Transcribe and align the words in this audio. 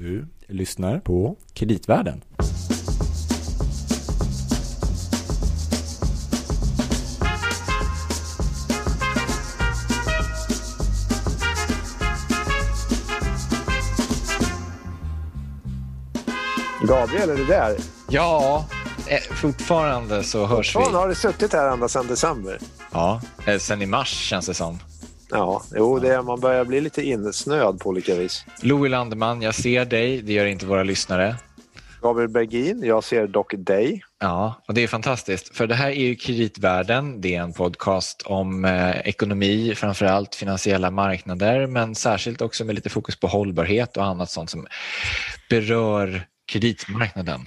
Du 0.00 0.26
lyssnar 0.46 1.00
på 1.00 1.36
Kreditvärlden. 1.52 2.24
Gabriel, 16.82 17.30
är 17.30 17.36
du 17.36 17.44
där? 17.44 17.76
Ja, 18.08 18.66
eh, 19.06 19.18
fortfarande 19.34 20.24
så 20.24 20.46
hörs 20.46 20.76
vi. 20.76 20.80
Fan, 20.84 20.94
har 20.94 21.08
du 21.08 21.14
suttit 21.14 21.52
här 21.52 21.72
ända 21.72 21.88
sedan 21.88 22.06
december? 22.06 22.58
Ja, 22.92 23.20
eh, 23.46 23.58
sen 23.58 23.82
i 23.82 23.86
mars 23.86 24.08
känns 24.08 24.46
det 24.46 24.54
som. 24.54 24.78
Ja, 25.30 25.62
jo, 25.74 25.98
det 25.98 26.14
är, 26.14 26.22
man 26.22 26.40
börjar 26.40 26.64
bli 26.64 26.80
lite 26.80 27.02
insnöad 27.02 27.80
på 27.80 27.88
olika 27.88 28.14
vis. 28.14 28.44
Louis 28.62 28.90
Landeman, 28.90 29.42
jag 29.42 29.54
ser 29.54 29.84
dig. 29.84 30.22
Det 30.22 30.32
gör 30.32 30.46
inte 30.46 30.66
våra 30.66 30.82
lyssnare. 30.82 31.36
Gabriel 32.02 32.28
Bergin, 32.28 32.82
jag 32.84 33.04
ser 33.04 33.26
dock 33.26 33.54
dig. 33.56 34.02
Ja, 34.18 34.62
och 34.68 34.74
det 34.74 34.82
är 34.82 34.88
fantastiskt. 34.88 35.56
För 35.56 35.66
det 35.66 35.74
här 35.74 35.90
är 35.90 35.94
ju 35.94 36.14
Kreditvärlden. 36.16 37.20
Det 37.20 37.34
är 37.34 37.42
en 37.42 37.52
podcast 37.52 38.22
om 38.22 38.64
eh, 38.64 39.00
ekonomi, 39.00 39.74
framförallt 39.74 40.34
finansiella 40.34 40.90
marknader, 40.90 41.66
men 41.66 41.94
särskilt 41.94 42.42
också 42.42 42.64
med 42.64 42.74
lite 42.74 42.88
fokus 42.88 43.20
på 43.20 43.26
hållbarhet 43.26 43.96
och 43.96 44.04
annat 44.04 44.30
sånt 44.30 44.50
som 44.50 44.66
berör 45.50 46.22
kreditmarknaden. 46.52 47.40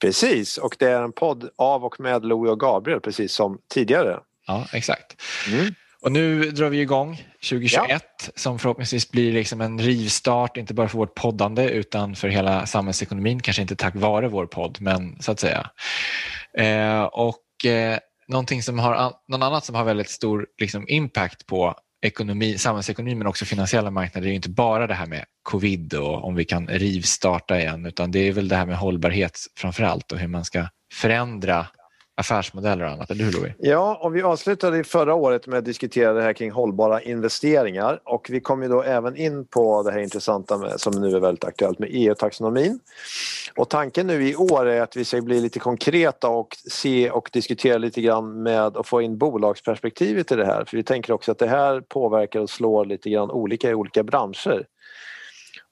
Precis, 0.00 0.58
och 0.58 0.76
det 0.78 0.86
är 0.86 1.02
en 1.02 1.12
podd 1.12 1.50
av 1.56 1.84
och 1.84 2.00
med 2.00 2.24
Louis 2.24 2.50
och 2.50 2.60
Gabriel, 2.60 3.00
precis 3.00 3.32
som 3.32 3.58
tidigare. 3.74 4.20
Ja, 4.46 4.66
exakt. 4.72 5.22
Mm. 5.52 5.74
Och 6.02 6.12
nu 6.12 6.50
drar 6.50 6.68
vi 6.68 6.80
igång 6.80 7.16
2021 7.50 8.02
som 8.34 8.58
förhoppningsvis 8.58 9.10
blir 9.10 9.32
liksom 9.32 9.60
en 9.60 9.78
rivstart, 9.78 10.56
inte 10.56 10.74
bara 10.74 10.88
för 10.88 10.98
vårt 10.98 11.14
poddande 11.14 11.68
utan 11.68 12.14
för 12.14 12.28
hela 12.28 12.66
samhällsekonomin, 12.66 13.40
kanske 13.40 13.62
inte 13.62 13.76
tack 13.76 13.94
vare 13.94 14.28
vår 14.28 14.46
podd, 14.46 14.78
men 14.80 15.22
så 15.22 15.32
att 15.32 15.40
säga. 15.40 15.70
Eh, 16.58 17.02
och 17.02 17.66
eh, 17.66 17.98
någonting 18.28 18.62
som 18.62 18.78
har, 18.78 19.12
någon 19.28 19.42
annat 19.42 19.64
som 19.64 19.74
har 19.74 19.84
väldigt 19.84 20.10
stor 20.10 20.46
liksom, 20.60 20.84
impact 20.88 21.46
på 21.46 21.74
ekonomi, 22.02 22.58
samhällsekonomi 22.58 23.14
men 23.14 23.26
också 23.26 23.44
finansiella 23.44 23.90
marknader 23.90 24.28
är 24.28 24.32
inte 24.32 24.50
bara 24.50 24.86
det 24.86 24.94
här 24.94 25.06
med 25.06 25.24
covid 25.42 25.94
och 25.94 26.24
om 26.24 26.34
vi 26.34 26.44
kan 26.44 26.68
rivstarta 26.68 27.60
igen 27.60 27.86
utan 27.86 28.10
det 28.10 28.28
är 28.28 28.32
väl 28.32 28.48
det 28.48 28.56
här 28.56 28.66
med 28.66 28.76
hållbarhet 28.76 29.38
framför 29.58 29.82
allt 29.82 30.12
och 30.12 30.18
hur 30.18 30.28
man 30.28 30.44
ska 30.44 30.66
förändra 30.94 31.66
affärsmodeller 32.22 32.84
och 32.84 32.90
annat, 32.90 33.10
eller 33.10 33.24
hur 33.24 33.32
Louis? 33.32 33.52
Ja, 33.58 33.98
och 34.02 34.16
vi 34.16 34.22
avslutade 34.22 34.84
förra 34.84 35.14
året 35.14 35.46
med 35.46 35.58
att 35.58 35.64
diskutera 35.64 36.12
det 36.12 36.22
här 36.22 36.32
kring 36.32 36.50
hållbara 36.50 37.02
investeringar 37.02 38.00
och 38.04 38.26
vi 38.30 38.40
kom 38.40 38.62
ju 38.62 38.68
då 38.68 38.82
även 38.82 39.16
in 39.16 39.46
på 39.46 39.82
det 39.82 39.92
här 39.92 39.98
intressanta 39.98 40.58
med, 40.58 40.80
som 40.80 41.00
nu 41.00 41.16
är 41.16 41.20
väldigt 41.20 41.44
aktuellt 41.44 41.78
med 41.78 41.88
EU-taxonomin. 41.92 42.80
Och 43.56 43.68
tanken 43.70 44.06
nu 44.06 44.28
i 44.28 44.36
år 44.36 44.66
är 44.66 44.80
att 44.80 44.96
vi 44.96 45.04
ska 45.04 45.20
bli 45.20 45.40
lite 45.40 45.58
konkreta 45.58 46.28
och 46.28 46.56
se 46.70 47.10
och 47.10 47.30
diskutera 47.32 47.78
lite 47.78 48.00
grann 48.00 48.42
med 48.42 48.76
att 48.76 48.86
få 48.86 49.02
in 49.02 49.18
bolagsperspektivet 49.18 50.32
i 50.32 50.36
det 50.36 50.46
här 50.46 50.64
för 50.64 50.76
vi 50.76 50.82
tänker 50.82 51.12
också 51.12 51.32
att 51.32 51.38
det 51.38 51.48
här 51.48 51.80
påverkar 51.80 52.40
och 52.40 52.50
slår 52.50 52.84
lite 52.84 53.10
grann 53.10 53.30
olika 53.30 53.70
i 53.70 53.74
olika 53.74 54.02
branscher. 54.02 54.66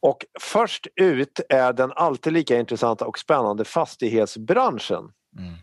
Och 0.03 0.27
först 0.41 0.87
ut 0.97 1.41
är 1.49 1.73
den 1.73 1.93
alltid 1.93 2.33
lika 2.33 2.59
intressanta 2.59 3.07
och 3.07 3.19
spännande 3.19 3.65
fastighetsbranschen. 3.65 5.13
Mm. 5.39 5.55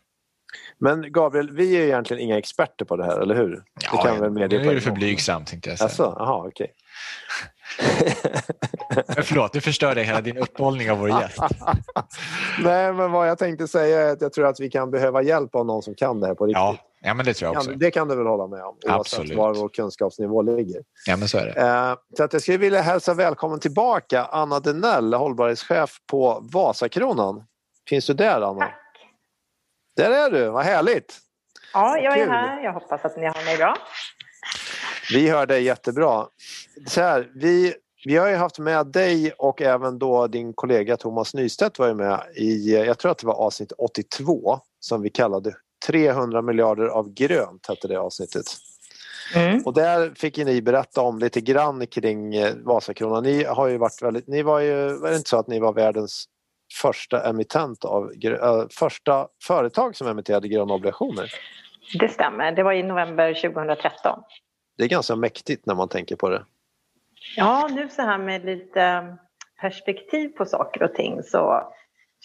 Men 0.77 1.11
Gabriel, 1.11 1.51
vi 1.51 1.77
är 1.77 1.81
egentligen 1.81 2.23
inga 2.23 2.37
experter 2.37 2.85
på 2.85 2.95
det 2.95 3.03
här, 3.03 3.19
eller 3.19 3.35
hur? 3.35 3.63
Ja, 3.83 3.91
det 3.91 4.09
kan 4.09 4.19
väl 4.21 4.33
nu 4.33 4.43
är 4.43 4.75
du 4.75 4.81
för 4.81 4.91
blygsam 4.91 5.45
tänkte 5.45 5.69
jag 5.69 5.79
säga. 5.79 5.89
Jaha 5.97 6.47
okej. 6.47 6.73
Men 9.07 9.23
Förlåt, 9.23 9.53
nu 9.53 9.61
förstörde 9.61 9.99
jag 9.99 10.05
hela 10.05 10.21
din 10.21 10.37
uppehållning 10.37 10.91
av 10.91 10.99
vår 10.99 11.09
gäst. 11.09 11.37
Nej, 12.63 12.93
men 12.93 13.11
vad 13.11 13.29
jag 13.29 13.37
tänkte 13.37 13.67
säga 13.67 14.01
är 14.01 14.11
att 14.11 14.21
jag 14.21 14.33
tror 14.33 14.45
att 14.47 14.59
vi 14.59 14.69
kan 14.69 14.91
behöva 14.91 15.21
hjälp 15.21 15.55
av 15.55 15.65
någon 15.65 15.83
som 15.83 15.95
kan 15.95 16.19
det 16.19 16.27
här 16.27 16.35
på 16.35 16.45
riktigt. 16.45 16.57
Ja, 16.57 16.77
ja 17.01 17.13
men 17.13 17.25
det 17.25 17.33
tror 17.33 17.53
jag 17.53 17.57
också. 17.57 17.71
Det 17.71 17.91
kan 17.91 18.07
du 18.07 18.15
väl 18.15 18.27
hålla 18.27 18.47
med 18.47 18.63
om, 18.63 18.75
Absolut. 18.87 19.37
var 19.37 19.53
vår 19.53 19.69
kunskapsnivå 19.69 20.41
ligger. 20.41 20.81
Ja, 21.05 21.17
men 21.17 21.27
så 21.27 21.37
är 21.37 21.45
det. 21.45 21.61
Eh, 21.61 21.95
så 22.17 22.23
att 22.23 22.33
jag 22.33 22.41
skulle 22.41 22.57
vilja 22.57 22.81
hälsa 22.81 23.13
välkommen 23.13 23.59
tillbaka 23.59 24.25
Anna 24.25 24.59
Denell, 24.59 25.13
hållbarhetschef 25.13 25.97
på 26.11 26.47
Vasakronan. 26.53 27.43
Finns 27.89 28.05
du 28.07 28.13
där, 28.13 28.41
Anna? 28.41 28.69
Där 29.97 30.11
är 30.11 30.29
du, 30.29 30.49
vad 30.49 30.63
härligt! 30.63 31.17
Ja, 31.73 31.97
jag 31.97 32.17
är 32.17 32.27
här. 32.27 32.63
Jag 32.63 32.73
hoppas 32.73 33.05
att 33.05 33.17
ni 33.17 33.25
har 33.25 33.45
mig 33.45 33.57
bra. 33.57 33.77
Vi 35.11 35.29
hör 35.29 35.45
dig 35.45 35.63
jättebra. 35.63 36.27
Så 36.87 37.01
här, 37.01 37.31
vi, 37.35 37.73
vi 38.05 38.17
har 38.17 38.27
ju 38.27 38.35
haft 38.35 38.59
med 38.59 38.87
dig 38.87 39.31
och 39.31 39.61
även 39.61 39.99
då 39.99 40.27
din 40.27 40.53
kollega 40.53 40.97
Thomas 40.97 41.33
Nystedt 41.33 41.79
var 41.79 41.87
ju 41.87 41.93
med 41.93 42.21
i, 42.35 42.75
jag 42.75 42.99
tror 42.99 43.11
att 43.11 43.17
det 43.17 43.27
var 43.27 43.33
avsnitt 43.33 43.71
82 43.71 44.59
som 44.79 45.01
vi 45.01 45.09
kallade 45.09 45.53
300 45.87 46.41
miljarder 46.41 46.85
av 46.85 47.13
grönt 47.13 47.67
hette 47.67 47.87
det 47.87 47.99
avsnittet. 47.99 48.45
Mm. 49.35 49.61
Och 49.65 49.73
där 49.73 50.13
fick 50.15 50.37
ni 50.37 50.61
berätta 50.61 51.01
om 51.01 51.19
lite 51.19 51.41
grann 51.41 51.87
kring 51.87 52.35
eh, 52.35 52.55
Vasakronan. 52.55 53.23
Ni 53.23 53.43
har 53.43 53.67
ju 53.67 53.77
varit 53.77 54.01
väldigt, 54.01 54.27
ni 54.27 54.41
var 54.41 54.59
ju, 54.59 54.97
var 54.97 55.09
det 55.09 55.17
inte 55.17 55.29
så 55.29 55.37
att 55.37 55.47
ni 55.47 55.59
var 55.59 55.73
världens 55.73 56.25
första 56.73 57.29
emittent 57.29 57.85
av, 57.85 58.11
äh, 58.23 58.67
första 58.69 59.27
företag 59.43 59.95
som 59.95 60.07
emitterade 60.07 60.47
gröna 60.47 60.73
obligationer? 60.73 61.31
Det 61.99 62.09
stämmer. 62.09 62.51
Det 62.51 62.63
var 62.63 62.73
i 62.73 62.83
november 62.83 63.33
2013. 63.33 64.23
Det 64.77 64.83
är 64.83 64.87
ganska 64.87 65.15
mäktigt 65.15 65.65
när 65.65 65.75
man 65.75 65.89
tänker 65.89 66.15
på 66.15 66.29
det. 66.29 66.45
Ja, 67.35 67.69
nu 67.71 67.89
så 67.89 68.01
här 68.01 68.17
med 68.17 68.45
lite 68.45 69.15
perspektiv 69.61 70.29
på 70.29 70.45
saker 70.45 70.83
och 70.83 70.93
ting 70.95 71.23
så 71.23 71.73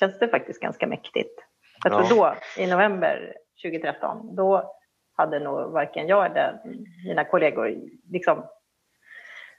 känns 0.01 0.19
det 0.19 0.29
faktiskt 0.29 0.61
ganska 0.61 0.87
mäktigt. 0.87 1.41
Jag 1.85 1.93
tror 1.93 2.17
då, 2.17 2.35
i 2.57 2.67
november 2.67 3.35
2013, 3.63 4.37
då 4.37 4.75
hade 5.17 5.41
nog 5.41 5.73
varken 5.73 6.07
jag 6.07 6.27
eller 6.27 6.61
mina 7.07 7.25
kollegor 7.25 7.75
liksom 8.11 8.45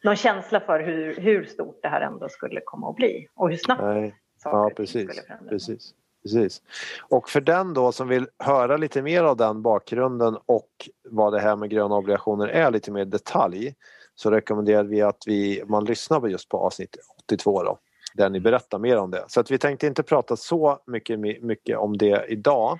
någon 0.04 0.16
känsla 0.16 0.60
för 0.60 0.80
hur, 0.80 1.16
hur 1.16 1.46
stort 1.46 1.80
det 1.82 1.88
här 1.88 2.02
ändå 2.02 2.30
skulle 2.30 2.62
komma 2.62 2.90
att 2.90 2.96
bli 2.96 3.28
och 3.36 3.50
hur 3.50 3.58
snabbt 3.58 3.82
Nej. 3.82 4.16
Saker 4.44 4.58
Ja, 4.58 4.70
precis. 4.76 5.22
precis. 5.50 5.94
Precis. 6.24 6.62
Och 7.10 7.30
för 7.30 7.42
den 7.42 7.74
då 7.74 7.92
som 7.92 8.08
vill 8.08 8.28
höra 8.40 8.78
lite 8.78 9.02
mer 9.02 9.24
av 9.24 9.38
den 9.38 9.62
bakgrunden 9.62 10.38
och 10.46 10.70
vad 11.10 11.34
det 11.34 11.40
här 11.40 11.56
med 11.56 11.70
gröna 11.70 11.96
obligationer 11.96 12.48
är 12.48 12.72
lite 12.72 12.92
mer 12.92 13.02
i 13.02 13.06
detalj 13.06 13.76
så 14.16 14.32
rekommenderar 14.32 14.84
vi 14.84 15.02
att 15.02 15.24
vi, 15.26 15.64
man 15.68 15.86
lyssnar 15.86 16.20
på 16.20 16.30
just 16.30 16.50
på 16.50 16.58
avsnitt 16.58 16.98
82 17.24 17.64
då, 17.64 17.80
där 18.14 18.30
ni 18.30 18.40
berättar 18.40 18.80
mer 18.80 18.98
om 18.98 19.12
det. 19.12 19.24
Så 19.28 19.40
att 19.40 19.52
vi 19.52 19.58
tänkte 19.58 19.88
inte 19.88 20.04
prata 20.04 20.36
så 20.36 20.80
mycket, 20.88 21.20
mycket 21.20 21.78
om 21.78 21.98
det 21.98 22.26
idag. 22.28 22.80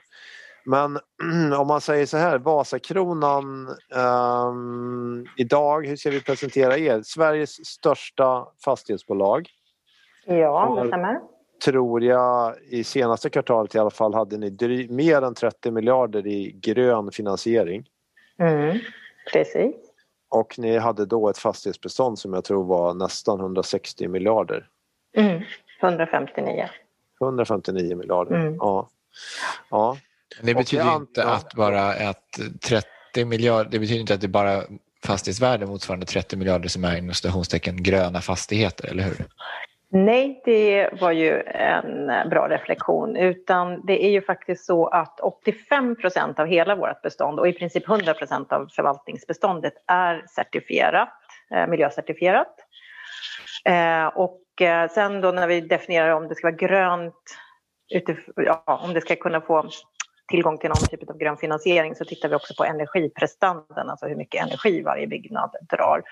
Men 0.66 1.00
om 1.58 1.68
man 1.68 1.82
säger 1.82 2.06
så 2.06 2.18
här, 2.18 2.38
Vasakronan 2.38 3.68
ehm, 3.96 5.26
idag, 5.38 5.88
hur 5.88 5.96
ska 5.96 6.10
vi 6.10 6.24
presentera 6.24 6.78
er? 6.78 7.02
Sveriges 7.06 7.66
största 7.66 8.48
fastighetsbolag 8.66 9.50
Ja, 10.26 10.80
det 10.82 10.88
stämmer. 10.88 11.33
Tror 11.66 12.04
jag 12.04 12.56
i 12.70 12.84
senaste 12.84 13.30
kvartalet 13.30 13.76
i 13.76 13.80
alla 13.80 13.90
fall 13.90 14.14
hade 14.14 14.38
ni 14.38 14.50
dry- 14.50 14.92
mer 14.92 15.22
än 15.22 15.36
30 15.36 15.72
miljarder 15.72 16.28
i 16.28 16.52
grön 16.52 17.12
finansiering. 17.12 17.86
Mm. 18.40 18.80
Precis. 19.34 19.76
Och 20.30 20.60
ni 20.60 20.78
hade 20.78 21.06
då 21.06 21.30
ett 21.30 21.38
fastighetsbestånd 21.38 22.20
som 22.20 22.34
jag 22.34 22.44
tror 22.44 22.64
var 22.64 22.94
nästan 22.94 23.40
160 23.40 24.08
miljarder. 24.08 24.68
Mm. 25.18 25.42
159. 25.82 26.70
159 27.22 27.96
miljarder. 27.96 28.36
Mm. 28.36 28.56
Ja. 28.60 28.90
ja. 29.70 29.98
Det 30.42 30.54
betyder 30.54 30.86
jag 30.86 30.96
inte 30.96 31.24
att 31.24 31.54
bara 31.54 32.10
att 32.10 32.40
30 32.62 33.26
miljarder, 33.26 33.72
det 33.72 33.80
betyder 33.80 34.00
inte 34.00 34.14
att 34.14 34.22
det 34.22 34.28
är 34.28 34.30
bara 34.30 34.64
fastighetsvärde 35.06 35.66
motsvarande 35.66 36.06
30 36.06 36.38
miljarder 36.38 36.70
som 36.70 36.84
är 36.84 36.98
inom 36.98 37.84
gröna 37.84 38.22
fastigheter, 38.22 38.88
eller 38.88 39.04
hur? 39.04 39.26
Nej, 39.96 40.42
det 40.46 40.90
var 41.02 41.12
ju 41.12 41.42
en 41.46 42.30
bra 42.30 42.50
reflektion. 42.50 43.16
Utan 43.16 43.86
det 43.86 44.06
är 44.06 44.10
ju 44.10 44.22
faktiskt 44.22 44.66
så 44.66 44.88
att 44.88 45.20
85 45.20 45.96
procent 45.96 46.40
av 46.40 46.48
hela 46.48 46.76
vårt 46.76 47.02
bestånd 47.02 47.40
och 47.40 47.48
i 47.48 47.54
princip 47.54 47.90
100 47.90 48.14
procent 48.14 48.52
av 48.52 48.68
förvaltningsbeståndet 48.76 49.74
är 49.88 50.26
certifierat, 50.36 51.10
eh, 51.52 51.68
miljöcertifierat. 51.68 52.56
Eh, 53.66 54.06
och 54.06 54.62
eh, 54.62 54.90
sen 54.90 55.22
då 55.22 55.32
när 55.32 55.48
vi 55.48 55.62
definierar 55.62 56.10
om 56.10 56.28
det 56.28 56.36
ska 56.36 56.48
vara 56.48 56.56
grönt, 56.56 57.38
ja, 58.36 58.64
om 58.66 58.94
det 58.94 59.02
ska 59.02 59.16
kunna 59.16 59.42
få 59.42 59.70
tillgång 60.32 60.58
till 60.58 60.70
någon 60.70 60.88
typ 60.90 61.10
av 61.10 61.18
grön 61.18 61.38
finansiering 61.38 61.96
så 61.96 62.06
tittar 62.06 62.30
vi 62.30 62.36
också 62.36 62.54
på 62.58 62.64
energiprestandan, 62.64 63.90
alltså 63.90 64.06
hur 64.06 64.16
mycket 64.16 64.46
energi 64.46 64.82
varje 64.82 65.08
byggnad 65.08 65.56
drar. 65.70 66.04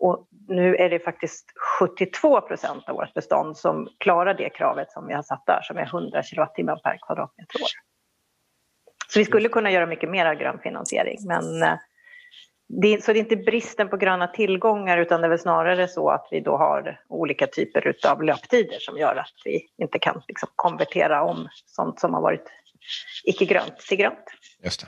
Och 0.00 0.26
nu 0.48 0.76
är 0.76 0.90
det 0.90 0.98
faktiskt 0.98 1.52
72 1.80 2.40
procent 2.40 2.88
av 2.88 2.94
vårt 2.94 3.14
bestånd 3.14 3.56
som 3.56 3.88
klarar 3.98 4.34
det 4.34 4.50
kravet 4.50 4.92
som 4.92 5.06
vi 5.06 5.14
har 5.14 5.22
satt 5.22 5.46
där, 5.46 5.62
som 5.62 5.76
är 5.76 5.82
100 5.82 6.22
kilowattimmar 6.22 6.76
per 6.76 6.98
kvadratmeter 7.06 7.62
år. 7.62 7.68
Så 9.08 9.18
vi 9.18 9.24
skulle 9.24 9.48
kunna 9.48 9.70
göra 9.70 9.86
mycket 9.86 10.10
mer 10.10 10.26
av 10.26 10.34
grön 10.34 10.58
finansiering, 10.62 11.18
men 11.26 11.62
eh, 11.62 11.78
det, 12.68 13.04
så 13.04 13.12
det 13.12 13.18
är 13.18 13.20
inte 13.20 13.36
bristen 13.36 13.88
på 13.88 13.96
gröna 13.96 14.26
tillgångar 14.26 14.98
utan 14.98 15.20
det 15.20 15.26
är 15.26 15.28
väl 15.28 15.38
snarare 15.38 15.88
så 15.88 16.10
att 16.10 16.28
vi 16.30 16.40
då 16.40 16.56
har 16.56 17.00
olika 17.08 17.46
typer 17.46 17.94
av 18.08 18.22
löptider 18.22 18.78
som 18.78 18.98
gör 18.98 19.16
att 19.16 19.34
vi 19.44 19.66
inte 19.76 19.98
kan 19.98 20.22
liksom 20.28 20.48
konvertera 20.56 21.22
om 21.22 21.48
sånt 21.66 22.00
som 22.00 22.14
har 22.14 22.20
varit 22.20 22.44
icke-grönt 23.24 23.78
till 23.78 23.98
grönt. 23.98 24.24
Just 24.64 24.80
det. 24.80 24.86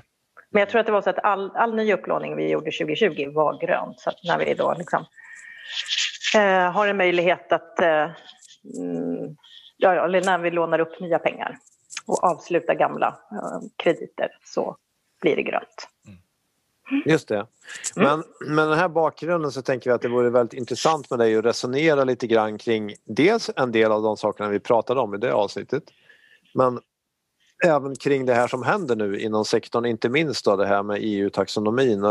Men 0.53 0.61
jag 0.61 0.69
tror 0.69 0.81
att 0.81 0.87
det 0.87 0.93
var 0.93 1.03
så 1.03 1.11
att 1.11 1.25
all, 1.25 1.51
all 1.55 1.75
ny 1.75 1.93
upplåning 1.93 2.37
vi 2.37 2.51
gjorde 2.51 2.71
2020 2.71 3.33
var 3.35 3.67
grönt. 3.67 4.01
Så 4.01 4.11
att 4.11 4.25
när 4.25 4.39
vi 4.39 4.55
då 4.55 4.75
liksom, 4.79 5.05
eh, 6.35 6.73
har 6.73 6.87
en 6.87 6.97
möjlighet 6.97 7.53
att, 7.53 7.81
eh, 7.81 8.11
mm, 8.79 9.37
ja, 9.77 10.05
eller 10.05 10.25
när 10.25 10.39
vi 10.39 10.51
lånar 10.51 10.79
upp 10.79 11.01
nya 11.01 11.19
pengar 11.19 11.59
och 12.07 12.25
avslutar 12.25 12.75
gamla 12.75 13.07
eh, 13.09 13.61
krediter 13.77 14.29
så 14.45 14.77
blir 15.21 15.37
det 15.37 15.43
grönt. 15.43 15.89
Mm. 16.07 17.03
Just 17.07 17.29
det. 17.29 17.47
Men 17.97 18.25
med 18.47 18.69
den 18.69 18.79
här 18.79 18.89
bakgrunden 18.89 19.51
så 19.51 19.63
tänker 19.63 19.91
vi 19.91 19.95
att 19.95 20.03
det 20.03 20.09
vore 20.09 20.31
väldigt 20.31 20.59
intressant 20.59 21.11
med 21.11 21.19
dig 21.19 21.37
att 21.37 21.45
resonera 21.45 22.05
lite 22.05 22.27
grann 22.27 22.59
kring 22.59 22.95
dels 23.05 23.51
en 23.57 23.73
del 23.73 23.93
av 23.93 24.03
de 24.03 24.17
sakerna 24.17 24.49
vi 24.49 24.61
pratade 24.61 25.01
om 25.01 25.15
i 25.15 25.19
det 25.19 25.33
avsnittet 25.33 25.83
men 26.55 26.81
även 27.63 27.97
kring 27.97 28.27
det 28.27 28.35
här 28.35 28.49
som 28.49 28.63
händer 28.63 28.97
nu 28.97 29.21
inom 29.21 29.45
sektorn, 29.45 29.87
inte 29.87 30.09
minst 30.09 30.45
då 30.45 30.57
det 30.57 30.67
här 30.67 30.83
med 30.83 30.99
EU-taxonomin. 31.01 32.05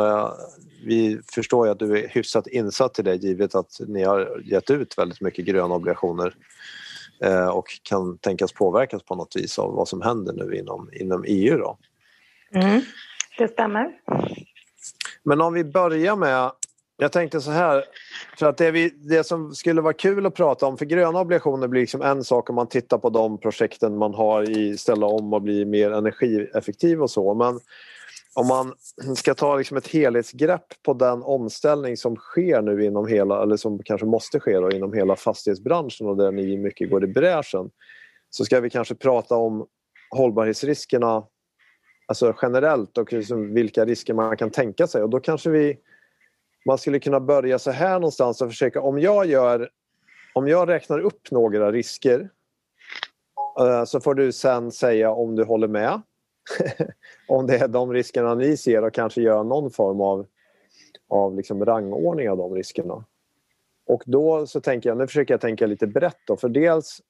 Vi 0.86 1.22
förstår 1.34 1.66
ju 1.68 1.72
att 1.72 1.80
du 1.80 2.00
är 2.00 2.08
hyfsat 2.08 2.48
insatt 2.48 3.00
i 3.00 3.02
det 3.02 3.16
givet 3.16 3.56
att 3.56 3.80
ni 3.88 4.04
har 4.04 4.42
gett 4.46 4.70
ut 4.70 4.98
väldigt 4.98 5.22
mycket 5.22 5.46
gröna 5.46 5.76
obligationer 5.76 6.34
eh, 7.24 7.48
och 7.48 7.66
kan 7.84 8.18
tänkas 8.18 8.54
påverkas 8.54 9.04
på 9.04 9.16
något 9.16 9.36
vis 9.36 9.60
av 9.60 9.74
vad 9.74 9.88
som 9.88 10.02
händer 10.02 10.34
nu 10.34 10.56
inom, 10.56 10.90
inom 10.94 11.24
EU. 11.28 11.58
Då. 11.58 11.78
Mm, 12.54 12.82
det 13.38 13.48
stämmer. 13.48 13.92
Men 15.24 15.42
om 15.42 15.54
vi 15.54 15.64
börjar 15.64 16.16
med 16.16 16.52
jag 17.02 17.12
tänkte 17.12 17.42
så 17.42 17.52
här, 17.52 17.84
för 18.40 18.46
att 18.46 18.58
det, 18.58 18.72
vi, 18.72 18.90
det, 18.90 19.24
som 19.24 19.56
skulle 19.56 19.82
vara 19.82 19.94
kul 19.94 20.26
att 20.26 20.36
prata 20.36 20.66
om, 20.66 20.78
för 20.78 20.86
gröna 20.86 21.20
obligationer 21.20 21.68
blir 21.68 21.82
liksom 21.82 22.02
en 22.02 22.24
sak 22.24 22.50
om 22.50 22.56
man 22.56 22.68
tittar 22.68 22.98
på 22.98 23.10
de 23.10 23.38
projekten 23.38 23.98
man 23.98 24.14
har 24.14 24.50
i 24.50 24.78
ställa 24.78 25.06
om 25.06 25.34
och 25.34 25.42
bli 25.42 25.66
mer 25.66 25.92
energieffektiv 25.92 27.02
och 27.02 27.10
så. 27.10 27.34
Men 27.34 27.60
om 28.34 28.48
man 28.48 28.74
ska 29.16 29.34
ta 29.34 29.58
liksom 29.58 29.78
ett 29.78 29.88
helhetsgrepp 29.88 30.84
på 30.84 30.94
den 30.94 31.24
omställning 31.24 31.98
som 31.98 32.16
sker 32.16 32.62
nu 32.62 32.86
inom 32.86 33.08
hela, 33.08 33.44
eller 33.44 33.58
som 33.58 33.84
kanske 33.84 34.08
måste 34.08 34.40
ske 34.40 34.60
då, 34.60 34.72
inom 34.72 34.94
hela 34.94 35.16
fastighetsbranschen 35.16 36.08
och 36.08 36.18
där 36.18 36.32
ni 36.32 36.58
mycket 36.58 36.90
går 36.90 37.04
i 37.04 37.08
bräschen. 37.08 37.70
Så 38.30 38.46
ska 38.46 38.60
vi 38.60 38.70
kanske 38.70 38.96
prata 38.96 39.36
om 39.36 39.68
hållbarhetsriskerna 40.16 41.24
alltså 42.08 42.36
generellt 42.42 42.98
och 42.98 43.14
liksom 43.14 43.54
vilka 43.54 43.86
risker 43.86 44.14
man 44.14 44.38
kan 44.38 44.52
tänka 44.52 44.88
sig 44.88 45.04
och 45.04 45.10
då 45.10 45.20
kanske 45.20 45.50
vi 45.50 45.78
man 46.66 46.78
skulle 46.78 47.00
kunna 47.00 47.20
börja 47.20 47.60
så 47.60 47.72
här 47.72 47.94
någonstans 47.94 48.42
och 48.42 48.50
försöka 48.50 48.82
om 48.82 49.00
jag 49.00 49.26
gör 49.26 49.70
om 50.34 50.48
jag 50.48 50.70
räknar 50.70 51.00
upp 51.00 51.32
några 51.32 51.72
risker 51.72 52.30
eh, 53.60 53.84
så 53.84 54.00
får 54.00 54.14
du 54.14 54.32
sen 54.32 54.72
säga 54.72 55.12
om 55.12 55.36
du 55.36 55.44
håller 55.44 55.68
med. 55.68 56.02
om 57.28 57.48
det 57.48 57.58
är 57.58 57.68
de 57.68 57.94
riskerna 57.94 58.36
ni 58.36 58.58
ser 58.58 58.84
och 58.84 58.94
kanske 58.94 59.22
göra 59.22 59.44
någon 59.44 59.72
form 59.72 60.02
av, 60.02 60.26
av 61.10 61.36
liksom 61.36 61.66
rangordning 61.66 62.30
av 62.30 62.38
de 62.38 62.56
riskerna. 62.56 63.06
Och 63.88 64.04
då 64.06 64.48
så 64.48 64.62
tänker 64.62 64.90
jag, 64.90 64.98
nu 64.98 65.08
försöker 65.08 65.34
jag 65.34 65.42
tänka 65.42 65.68
lite 65.68 65.88
brett 65.88 66.18
då, 66.28 66.38
för 66.38 66.50
dels 66.50 67.02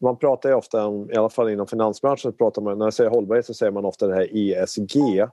man 0.00 0.18
pratar 0.18 0.48
ju 0.48 0.54
ofta 0.54 0.86
om, 0.86 1.10
i 1.10 1.16
alla 1.16 1.28
fall 1.28 1.50
inom 1.50 1.66
finansbranschen, 1.66 2.32
pratar 2.32 2.62
man, 2.62 2.78
när 2.78 2.86
jag 2.86 2.94
säger 2.94 3.10
hållbarhet 3.10 3.46
så 3.46 3.54
säger 3.54 3.72
man 3.72 3.84
ofta 3.84 4.06
det 4.06 4.14
här 4.14 4.28
ESG 4.32 5.26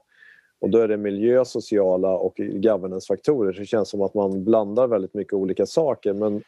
och 0.64 0.70
då 0.70 0.78
är 0.78 0.88
det 0.88 0.96
miljö, 0.96 1.44
sociala 1.44 2.08
och 2.08 2.34
governance-faktorer. 2.36 3.52
Så 3.52 3.60
det 3.60 3.66
känns 3.66 3.88
som 3.88 4.02
att 4.02 4.14
man 4.14 4.44
blandar 4.44 4.86
väldigt 4.86 5.14
mycket 5.14 5.32
olika 5.32 5.66
saker. 5.66 6.12
Men 6.12 6.42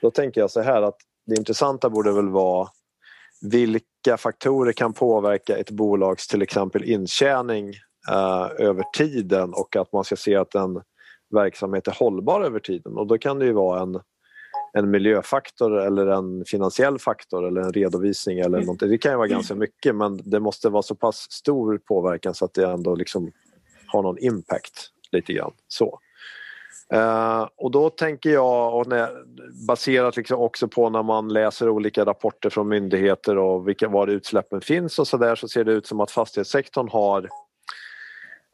då 0.00 0.10
tänker 0.10 0.40
jag 0.40 0.50
så 0.50 0.60
här 0.60 0.82
att 0.82 0.96
det 1.26 1.34
intressanta 1.34 1.90
borde 1.90 2.12
väl 2.12 2.28
vara 2.28 2.68
vilka 3.50 4.16
faktorer 4.18 4.72
kan 4.72 4.92
påverka 4.92 5.56
ett 5.56 5.70
bolags 5.70 6.28
till 6.28 6.42
exempel 6.42 6.84
intjäning 6.84 7.68
eh, 8.10 8.66
över 8.66 8.84
tiden 8.96 9.52
och 9.54 9.76
att 9.76 9.92
man 9.92 10.04
ska 10.04 10.16
se 10.16 10.36
att 10.36 10.54
en 10.54 10.82
verksamhet 11.34 11.88
är 11.88 11.96
hållbar 11.98 12.40
över 12.40 12.60
tiden. 12.60 12.96
Och 12.96 13.06
då 13.06 13.18
kan 13.18 13.38
det 13.38 13.44
ju 13.44 13.52
vara 13.52 13.82
en, 13.82 14.00
en 14.78 14.90
miljöfaktor 14.90 15.80
eller 15.80 16.06
en 16.06 16.44
finansiell 16.44 16.98
faktor 16.98 17.46
eller 17.48 17.60
en 17.60 17.72
redovisning 17.72 18.38
eller 18.38 18.48
mm. 18.48 18.60
någonting. 18.60 18.88
Det 18.88 18.98
kan 18.98 19.12
ju 19.12 19.16
vara 19.16 19.28
ganska 19.28 19.54
mycket 19.54 19.94
men 19.94 20.20
det 20.24 20.40
måste 20.40 20.68
vara 20.68 20.82
så 20.82 20.94
pass 20.94 21.26
stor 21.30 21.78
påverkan 21.78 22.34
så 22.34 22.44
att 22.44 22.54
det 22.54 22.64
ändå 22.64 22.94
liksom 22.94 23.32
har 23.86 24.02
någon 24.02 24.18
impact 24.18 24.88
lite 25.12 25.32
grann. 25.32 25.52
Så. 25.68 25.98
Uh, 26.94 27.48
och 27.56 27.70
då 27.70 27.90
tänker 27.90 28.30
jag, 28.30 28.78
och 28.78 28.86
när, 28.86 29.10
baserat 29.66 30.16
liksom 30.16 30.40
också 30.40 30.68
på 30.68 30.90
när 30.90 31.02
man 31.02 31.28
läser 31.28 31.68
olika 31.68 32.04
rapporter 32.04 32.50
från 32.50 32.68
myndigheter 32.68 33.38
och 33.38 33.68
vilka, 33.68 33.88
var 33.88 34.06
utsläppen 34.06 34.60
finns 34.60 34.98
och 34.98 35.08
så 35.08 35.16
där 35.16 35.34
så 35.34 35.48
ser 35.48 35.64
det 35.64 35.72
ut 35.72 35.86
som 35.86 36.00
att 36.00 36.10
fastighetssektorn 36.10 36.88
har 36.88 37.28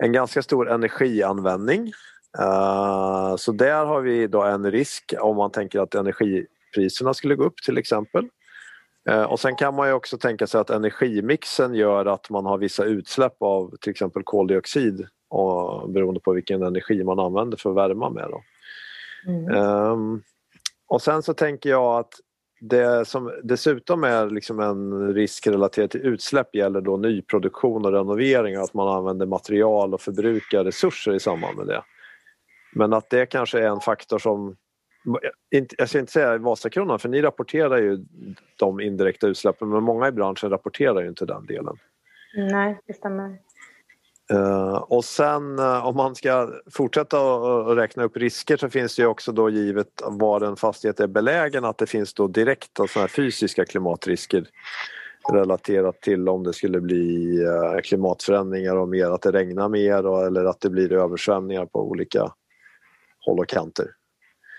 en 0.03 0.13
ganska 0.13 0.43
stor 0.43 0.71
energianvändning. 0.71 1.93
Uh, 2.39 3.37
så 3.37 3.53
där 3.53 3.85
har 3.85 4.01
vi 4.01 4.27
då 4.27 4.43
en 4.43 4.71
risk 4.71 5.15
om 5.21 5.37
man 5.37 5.51
tänker 5.51 5.81
att 5.81 5.95
energipriserna 5.95 7.15
skulle 7.15 7.35
gå 7.35 7.45
upp 7.45 7.57
till 7.57 7.79
exempel. 7.79 8.29
Uh, 9.11 9.23
och 9.23 9.41
sen 9.41 9.57
kan 9.57 9.75
man 9.75 9.89
ju 9.89 9.95
också 9.95 10.19
tänka 10.19 10.47
sig 10.47 10.61
att 10.61 10.71
energimixen 10.71 11.75
gör 11.75 12.07
att 12.07 12.31
man 12.31 12.47
har 12.47 12.59
vissa 12.59 12.85
utsläpp 12.85 13.37
av 13.41 13.77
till 13.81 13.91
exempel 13.91 14.23
koldioxid 14.23 15.07
och, 15.31 15.91
beroende 15.91 16.21
på 16.21 16.33
vilken 16.33 16.63
energi 16.63 17.05
man 17.05 17.19
använder 17.19 17.57
för 17.57 17.71
att 17.71 17.77
värma 17.77 18.11
med. 18.11 18.29
Då. 18.31 18.43
Mm. 19.27 19.57
Um, 19.57 20.23
och 20.89 21.03
sen 21.03 21.23
så 21.23 21.35
tänker 21.35 21.71
jag 21.71 21.99
att 21.99 22.15
det 22.61 23.09
som 23.09 23.33
dessutom 23.43 24.05
är 24.05 24.31
liksom 24.31 24.61
en 24.61 25.15
risk 25.15 25.47
relaterad 25.47 25.91
till 25.91 26.01
utsläpp 26.01 26.55
gäller 26.55 26.81
då 26.81 26.97
nyproduktion 26.97 27.85
och 27.85 27.93
renovering 27.93 28.59
och 28.59 28.65
att 28.65 28.75
man 28.75 28.89
använder 28.89 29.27
material 29.27 29.95
och 29.95 30.01
förbrukar 30.01 30.65
resurser 30.65 31.15
i 31.15 31.21
samband 31.21 31.57
med 31.57 31.67
det. 31.67 31.83
Men 32.73 32.93
att 32.93 33.11
det 33.11 33.27
kanske 33.27 33.59
är 33.59 33.67
en 33.69 33.81
faktor 33.81 34.19
som 34.19 34.57
jag 35.77 35.89
ska 35.89 35.99
inte 35.99 36.13
säga 36.13 36.39
Vasakronan 36.39 36.99
för 36.99 37.09
ni 37.09 37.23
rapporterar 37.23 37.79
ju 37.79 38.05
de 38.57 38.81
indirekta 38.81 39.27
utsläppen 39.27 39.69
men 39.69 39.83
många 39.83 40.09
i 40.09 40.13
branschen 40.13 40.51
rapporterar 40.51 41.03
ju 41.03 41.09
inte 41.09 41.27
den 41.27 41.47
delen. 41.47 41.77
Nej, 42.37 42.81
det 42.87 42.95
stämmer. 42.95 43.39
Uh, 44.33 44.75
och 44.75 45.05
sen 45.05 45.59
uh, 45.59 45.87
om 45.87 45.97
man 45.97 46.15
ska 46.15 46.51
fortsätta 46.73 47.19
att 47.19 47.77
räkna 47.77 48.03
upp 48.03 48.17
risker 48.17 48.57
så 48.57 48.71
finns 48.71 48.97
det 48.97 49.03
ju 49.03 49.09
också 49.09 49.33
då 49.33 49.51
givet 49.51 49.89
var 50.07 50.41
en 50.41 50.57
fastighet 50.57 51.01
är 51.01 51.07
belägen 51.07 51.65
att 51.65 51.79
det 51.79 51.87
finns 51.87 52.15
då 52.15 52.27
direkta 52.29 52.87
såna 52.87 53.09
fysiska 53.09 53.65
klimatrisker 53.65 54.47
relaterat 55.33 56.01
till 56.01 56.29
om 56.29 56.45
det 56.45 56.53
skulle 56.53 56.81
bli 56.81 57.39
uh, 57.45 57.81
klimatförändringar 57.81 58.77
och 58.77 58.89
mer 58.89 59.11
att 59.11 59.23
det 59.23 59.33
regnar 59.33 59.69
mer 59.69 60.07
och, 60.07 60.27
eller 60.27 60.45
att 60.45 60.61
det 60.61 60.71
blir 60.71 60.93
översvämningar 60.93 61.67
på 61.67 61.91
olika 61.91 62.33
håll 63.29 63.39
och 63.39 63.49
kanter. 63.49 63.87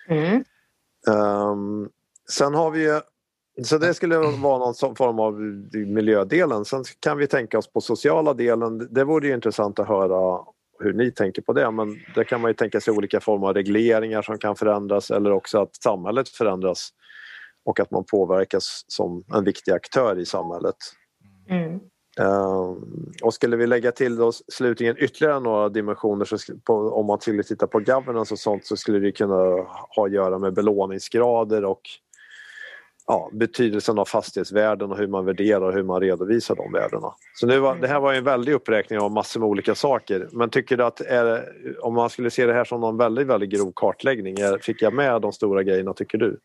Mm. 0.08 0.44
Um, 1.08 1.90
sen 2.32 2.54
har 2.54 2.72
vi 2.72 2.84
ju 2.84 3.02
så 3.64 3.78
det 3.78 3.94
skulle 3.94 4.18
vara 4.18 4.58
någon 4.58 4.96
form 4.96 5.20
av 5.20 5.40
miljödelen. 5.74 6.66
Sen 6.66 6.84
kan 7.00 7.18
vi 7.18 7.28
tänka 7.28 7.58
oss 7.58 7.74
på 7.74 7.82
sociala 7.82 8.34
delen. 8.34 8.88
Det 8.94 9.04
vore 9.04 9.28
ju 9.28 9.34
intressant 9.34 9.80
att 9.80 9.88
höra 9.88 10.46
hur 10.80 10.94
ni 10.94 11.12
tänker 11.12 11.42
på 11.42 11.54
det 11.54 11.72
men 11.72 12.00
det 12.16 12.24
kan 12.24 12.42
man 12.42 12.50
ju 12.50 12.56
tänka 12.56 12.82
sig 12.82 12.94
olika 12.94 13.20
former 13.20 13.48
av 13.48 13.54
regleringar 13.54 14.22
som 14.22 14.38
kan 14.38 14.56
förändras 14.56 15.12
eller 15.12 15.32
också 15.32 15.62
att 15.62 15.76
samhället 15.76 16.30
förändras 16.30 16.90
och 17.66 17.80
att 17.80 17.92
man 17.92 18.04
påverkas 18.04 18.86
som 18.88 19.24
en 19.34 19.44
viktig 19.44 19.72
aktör 19.72 20.20
i 20.20 20.26
samhället. 20.26 20.76
Mm. 21.50 21.80
Ehm, 22.20 23.12
och 23.24 23.34
skulle 23.34 23.58
vi 23.58 23.68
lägga 23.68 23.92
till 23.92 24.16
då 24.16 24.32
slutligen 24.32 24.96
ytterligare 25.00 25.40
några 25.40 25.70
dimensioner 25.70 26.26
så 26.26 26.38
på, 26.64 26.74
om 26.74 27.06
man 27.06 27.20
skulle 27.20 27.44
titta 27.44 27.68
på 27.68 27.80
governance 27.80 28.34
och 28.34 28.40
sånt 28.40 28.66
så 28.66 28.78
skulle 28.78 29.00
det 29.00 29.12
kunna 29.12 29.36
ha 29.96 30.06
att 30.06 30.12
göra 30.12 30.40
med 30.40 30.54
belåningsgrader 30.54 31.66
och 31.66 31.82
ja, 33.08 33.30
betydelsen 33.34 34.00
av 34.00 34.06
fastighetsvärden 34.06 34.92
och 34.92 34.98
hur 34.98 35.08
man 35.08 35.26
värderar 35.26 35.62
och 35.62 35.74
hur 35.74 35.84
man 35.84 36.02
redovisar 36.02 36.56
de 36.56 36.72
värdena. 36.72 37.14
Så 37.36 37.48
nu 37.48 37.60
var, 37.60 37.76
det 37.76 37.88
här 37.88 38.00
var 38.00 38.14
en 38.14 38.24
väldig 38.24 38.54
uppräkning 38.54 39.00
av 39.00 39.12
massor 39.12 39.40
med 39.40 39.50
olika 39.50 39.76
saker. 39.76 40.30
Men 40.32 40.50
tycker 40.50 40.78
du 40.78 40.84
att 40.84 41.02
är, 41.02 41.50
om 41.82 41.94
man 41.94 42.10
skulle 42.10 42.32
se 42.32 42.46
det 42.46 42.54
här 42.54 42.66
som 42.66 42.82
någon 42.82 42.98
väldigt, 42.98 43.28
väldigt 43.28 43.50
grov 43.50 43.72
kartläggning, 43.76 44.40
är, 44.40 44.58
fick 44.58 44.82
jag 44.82 44.94
med 44.94 45.22
de 45.22 45.34
stora 45.34 45.64
grejerna 45.64 45.94
tycker 45.94 46.18
du? 46.18 46.40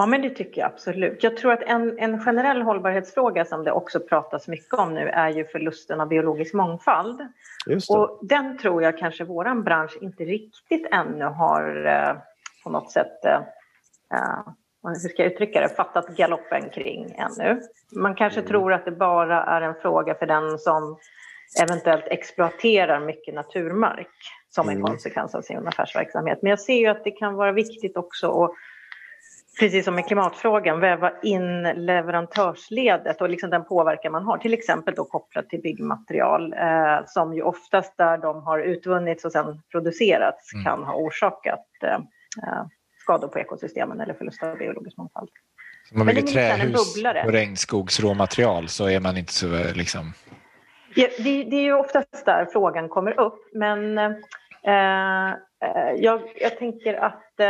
Ja, 0.00 0.06
men 0.06 0.22
det 0.22 0.30
tycker 0.30 0.60
jag 0.60 0.72
absolut. 0.72 1.22
Jag 1.22 1.36
tror 1.36 1.52
att 1.52 1.62
en, 1.62 1.98
en 1.98 2.20
generell 2.20 2.62
hållbarhetsfråga 2.62 3.44
som 3.44 3.64
det 3.64 3.72
också 3.72 4.00
pratas 4.00 4.48
mycket 4.48 4.74
om 4.74 4.94
nu 4.94 5.08
är 5.08 5.28
ju 5.28 5.44
förlusten 5.44 6.00
av 6.00 6.08
biologisk 6.08 6.54
mångfald. 6.54 7.20
Och 7.90 8.18
den 8.22 8.58
tror 8.58 8.82
jag 8.82 8.98
kanske 8.98 9.24
våran 9.24 9.64
bransch 9.64 9.98
inte 10.00 10.24
riktigt 10.24 10.86
ännu 10.92 11.24
har 11.24 11.86
eh, 11.86 12.16
på 12.64 12.70
något 12.70 12.92
sätt 12.92 13.24
eh, 13.24 13.34
eh 14.14 14.52
hur 14.82 15.08
ska 15.08 15.22
jag 15.22 15.32
uttrycka 15.32 15.60
det, 15.60 15.68
fattat 15.68 16.16
galoppen 16.16 16.70
kring 16.70 17.14
ännu. 17.18 17.60
Man 17.96 18.14
kanske 18.14 18.40
mm. 18.40 18.48
tror 18.48 18.72
att 18.72 18.84
det 18.84 18.92
bara 18.92 19.44
är 19.44 19.62
en 19.62 19.74
fråga 19.74 20.14
för 20.14 20.26
den 20.26 20.58
som 20.58 20.98
eventuellt 21.62 22.06
exploaterar 22.06 23.00
mycket 23.00 23.34
naturmark 23.34 24.16
som 24.48 24.68
en 24.68 24.76
mm. 24.76 24.86
konsekvens 24.86 25.34
av 25.34 25.42
sin 25.42 25.66
affärsverksamhet. 25.66 26.38
Men 26.42 26.50
jag 26.50 26.60
ser 26.60 26.78
ju 26.78 26.86
att 26.86 27.04
det 27.04 27.10
kan 27.10 27.34
vara 27.34 27.52
viktigt 27.52 27.96
också 27.96 28.44
att 28.44 28.54
precis 29.60 29.84
som 29.84 29.94
med 29.94 30.06
klimatfrågan, 30.06 30.80
väva 30.80 31.12
in 31.22 31.62
leverantörsledet 31.62 33.20
och 33.20 33.28
liksom 33.30 33.50
den 33.50 33.64
påverkan 33.64 34.12
man 34.12 34.24
har, 34.24 34.38
till 34.38 34.54
exempel 34.54 34.94
då 34.94 35.04
kopplat 35.04 35.48
till 35.48 35.60
byggmaterial 35.60 36.52
eh, 36.52 37.06
som 37.06 37.34
ju 37.34 37.42
oftast 37.42 37.96
där 37.96 38.18
de 38.18 38.42
har 38.42 38.58
utvunnits 38.58 39.24
och 39.24 39.32
sen 39.32 39.62
producerats 39.72 40.54
mm. 40.54 40.64
kan 40.64 40.82
ha 40.82 40.94
orsakat 40.94 41.66
eh, 41.82 41.94
eh 41.94 42.64
skador 43.02 43.28
på 43.28 43.38
ekosystemen 43.38 44.00
eller 44.00 44.14
förlust 44.14 44.42
av 44.42 44.58
biologisk 44.58 44.96
mångfald. 44.96 45.28
Om 45.92 45.98
man 45.98 46.06
bygger 46.06 46.22
trähus 46.22 46.96
och 47.26 47.32
regnskogsråmaterial 47.32 48.68
så 48.68 48.88
är 48.88 49.00
man 49.00 49.16
inte 49.16 49.32
så 49.32 49.54
eh, 49.54 49.74
liksom... 49.74 50.12
Ja, 50.94 51.08
det, 51.18 51.44
det, 51.44 51.56
är 51.56 51.62
ju 51.62 51.72
oftast 51.72 52.24
där 52.24 52.46
frågan 52.52 52.88
kommer 52.88 53.20
upp 53.20 53.50
men 53.54 53.98
eh, 53.98 54.10
eh 54.64 55.34
jag, 55.96 56.20
jag 56.40 56.58
tänker 56.58 56.94
att 56.94 57.40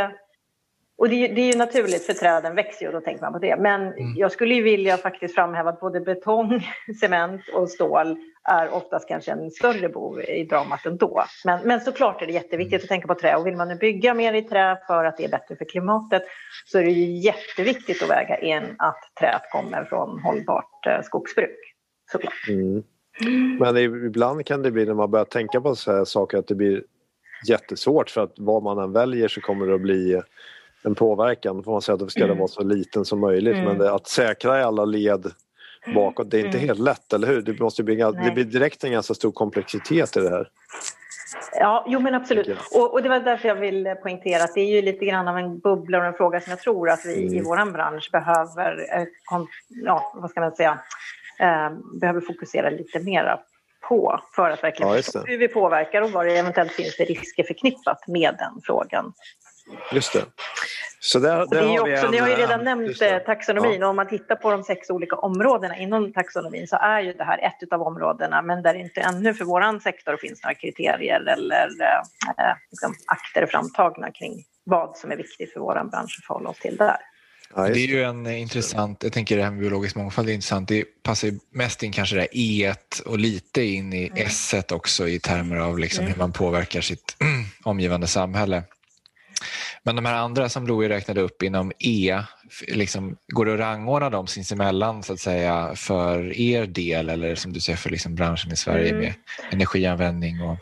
och 1.01 1.09
det 1.09 1.15
är, 1.15 1.35
det 1.35 1.41
är 1.41 1.53
ju 1.53 1.59
naturligt 1.59 2.07
för 2.07 2.13
träden 2.13 2.55
växer 2.55 2.87
och 2.87 2.93
då 2.93 3.01
tänker 3.01 3.23
man 3.23 3.33
på 3.33 3.39
det. 3.39 3.57
Men 3.57 3.81
mm. 3.81 4.15
jag 4.17 4.33
skulle 4.33 4.55
ju 4.55 4.63
vilja 4.63 4.97
faktiskt 4.97 5.35
framhäva 5.35 5.71
att 5.71 5.81
både 5.81 6.01
betong, 6.01 6.69
cement 7.01 7.43
och 7.55 7.71
stål 7.71 8.17
är 8.45 8.75
oftast 8.75 9.09
kanske 9.09 9.33
en 9.33 9.51
större 9.51 9.89
bov 9.89 10.21
i 10.21 10.45
dramat 10.45 10.87
ändå. 10.87 11.25
Men, 11.45 11.61
men 11.65 11.81
såklart 11.81 12.23
är 12.23 12.27
det 12.27 12.33
jätteviktigt 12.33 12.83
att 12.83 12.89
tänka 12.89 13.07
på 13.07 13.15
trä 13.15 13.37
och 13.37 13.47
vill 13.47 13.57
man 13.57 13.69
nu 13.69 13.75
bygga 13.75 14.15
mer 14.15 14.33
i 14.33 14.43
trä 14.43 14.79
för 14.87 15.05
att 15.05 15.17
det 15.17 15.25
är 15.25 15.29
bättre 15.29 15.57
för 15.57 15.65
klimatet 15.65 16.23
så 16.67 16.79
är 16.79 16.83
det 16.83 16.91
ju 16.91 17.17
jätteviktigt 17.17 18.03
att 18.03 18.11
väga 18.11 18.39
in 18.39 18.63
att 18.79 19.01
träet 19.21 19.43
kommer 19.53 19.85
från 19.85 20.21
hållbart 20.21 20.87
eh, 20.87 21.03
skogsbruk. 21.03 21.59
Såklart. 22.13 22.49
Mm. 22.49 22.83
Men 23.59 23.77
ibland 24.07 24.47
kan 24.47 24.63
det 24.63 24.71
bli 24.71 24.87
när 24.87 24.95
man 24.95 25.11
börjar 25.11 25.25
tänka 25.25 25.61
på 25.61 25.75
så 25.75 25.93
här 25.93 26.05
saker 26.05 26.39
att 26.39 26.47
det 26.47 26.55
blir 26.55 26.83
jättesvårt 27.49 28.11
för 28.11 28.21
att 28.21 28.35
vad 28.37 28.63
man 28.63 28.79
än 28.79 28.93
väljer 28.93 29.29
så 29.29 29.41
kommer 29.41 29.67
det 29.67 29.75
att 29.75 29.81
bli 29.81 30.23
en 30.83 30.95
påverkan. 30.95 31.65
Får 31.65 31.73
man 31.73 31.83
säga 31.83 31.95
att 31.95 32.01
det 32.01 32.11
ska 32.11 32.25
mm. 32.25 32.39
vara 32.39 32.49
så 32.49 32.63
liten 32.63 33.05
som 33.05 33.21
möjligt 33.21 33.55
mm. 33.55 33.65
men 33.65 33.79
det, 33.79 33.93
att 33.93 34.07
säkra 34.07 34.61
i 34.61 34.63
alla 34.63 34.85
led 34.85 35.33
bakåt, 35.95 36.31
det 36.31 36.37
är 36.37 36.45
inte 36.45 36.59
mm. 36.59 36.69
helt 36.69 36.81
lätt, 36.81 37.13
eller 37.13 37.29
hur? 37.29 37.43
Det, 37.43 37.61
måste 37.61 37.83
bli, 37.83 37.95
det 37.97 38.31
blir 38.35 38.45
direkt 38.45 38.85
en 38.85 38.93
ganska 38.93 39.15
stor 39.15 39.33
komplexitet 39.33 40.17
i 40.17 40.21
det 40.21 40.31
här. 40.31 40.49
Ja, 41.53 41.85
jo 41.89 42.01
men 42.01 42.15
absolut. 42.15 42.49
Och, 42.75 42.93
och, 42.93 43.03
det 43.03 43.09
var 43.09 43.21
därför 43.21 43.49
jag 43.49 43.55
vill 43.55 43.95
poängtera 44.03 44.45
att 44.45 44.55
det 44.55 44.61
är 44.61 44.75
ju 44.77 44.83
lite 44.83 45.05
grann 45.05 45.29
av 45.29 45.39
en 45.39 45.59
bubbla 45.59 45.99
och 45.99 46.05
en 46.05 46.15
fråga 46.15 46.41
som 46.41 46.51
jag 46.51 46.61
tror 46.61 46.91
att 46.91 47.07
vi 47.07 47.27
mm. 47.27 47.39
i 47.39 47.41
vår 47.41 47.73
bransch 47.73 48.09
behöver, 48.13 48.99
eh, 48.99 49.07
ja, 49.69 50.13
vad 50.15 50.31
ska 50.31 50.41
man 50.41 50.57
säga, 50.57 50.81
eh, 51.39 51.71
behöver 52.01 52.21
fokusera 52.21 52.71
lite 52.71 53.01
mera 53.01 53.41
på 53.89 54.21
för 54.37 54.51
att 54.51 54.65
verkligen 54.65 54.93
ja, 54.93 54.97
förstå 54.97 55.21
hur 55.27 55.39
vi 55.39 55.49
påverkar 55.49 56.03
och 56.03 56.11
vad 56.11 56.27
det 56.27 56.39
eventuellt 56.39 56.73
finns 56.73 56.97
för 56.97 57.05
risker 57.05 57.45
förknippat 57.45 58.09
med 58.09 58.37
den 58.39 58.61
frågan. 58.63 59.13
Just 59.93 60.13
det. 60.13 60.25
Så 61.03 61.19
där, 61.19 61.37
där 61.37 61.47
det 61.51 61.59
är 61.59 61.79
har 61.79 61.93
också, 61.93 62.07
en, 62.07 62.13
ni 62.13 62.19
har 62.19 62.29
ju 62.29 62.35
redan 62.35 62.65
nämnt 62.65 62.99
taxonomin 63.27 63.81
ja. 63.81 63.87
och 63.87 63.91
om 63.91 63.97
man 63.97 64.09
tittar 64.09 64.37
på 64.37 64.51
de 64.51 64.63
sex 64.63 64.91
olika 64.91 65.17
områdena 65.17 65.77
inom 65.77 66.13
taxonomin 66.13 66.69
så 66.69 66.77
är 66.77 67.01
ju 67.01 67.13
det 67.13 67.25
här 67.25 67.39
ett 67.39 67.73
av 67.73 67.83
områdena 67.83 68.43
men 68.43 68.63
där 68.63 68.75
inte 68.75 69.01
ännu 69.01 69.35
för 69.35 69.45
vår 69.45 69.81
sektor 69.81 70.17
finns 70.17 70.43
några 70.43 70.55
kriterier 70.55 71.21
eller 71.21 71.69
eh, 71.81 72.55
liksom, 72.71 72.95
akter 73.07 73.47
framtagna 73.47 74.11
kring 74.11 74.45
vad 74.65 74.97
som 74.97 75.13
är 75.13 75.17
viktigt 75.17 75.53
för 75.53 75.61
vår 75.61 75.75
bransch 75.75 76.19
att 76.21 76.27
förhålla 76.27 76.49
oss 76.51 76.59
till 76.59 76.77
där. 76.77 76.97
Ja, 77.55 77.63
det 77.63 77.81
är 77.81 77.87
ju 77.87 78.03
en 78.03 78.27
intressant, 78.27 79.03
jag 79.03 79.13
tänker 79.13 79.37
det 79.37 79.43
här 79.43 79.51
med 79.51 79.61
biologisk 79.61 79.97
mångfald 79.97 80.29
är 80.29 80.33
intressant. 80.33 80.69
Det 80.69 80.85
passar 81.03 81.31
mest 81.53 81.83
in 81.83 81.93
kanske 81.93 82.17
det 82.17 82.29
E 82.33 82.75
och 83.07 83.19
lite 83.19 83.63
in 83.63 83.93
i 83.93 84.07
mm. 84.07 84.27
S 84.27 84.55
också 84.73 85.09
i 85.09 85.19
termer 85.19 85.57
av 85.57 85.79
liksom 85.79 86.05
mm. 86.05 86.13
hur 86.13 86.19
man 86.19 86.33
påverkar 86.33 86.81
sitt 86.81 87.17
omgivande 87.65 88.07
samhälle. 88.07 88.63
Men 89.83 89.97
de 89.97 90.05
här 90.05 90.15
andra 90.15 90.49
som 90.49 90.67
Louis 90.67 90.89
räknade 90.89 91.21
upp 91.21 91.43
inom 91.43 91.73
E, 91.79 92.19
liksom, 92.69 93.17
går 93.29 93.45
det 93.47 93.55
att 93.55 93.61
rangordna 93.61 94.11
dem 94.11 94.27
sinsemellan 94.27 95.03
så 95.03 95.13
att 95.13 95.19
säga 95.19 95.75
för 95.77 96.41
er 96.41 96.67
del 96.67 97.09
eller 97.09 97.35
som 97.35 97.53
du 97.53 97.61
säger 97.61 97.77
för 97.77 97.91
liksom, 97.91 98.15
branschen 98.15 98.53
i 98.53 98.57
Sverige 98.57 98.89
mm. 98.89 99.01
med 99.01 99.15
energianvändning? 99.51 100.41
Och... 100.43 100.57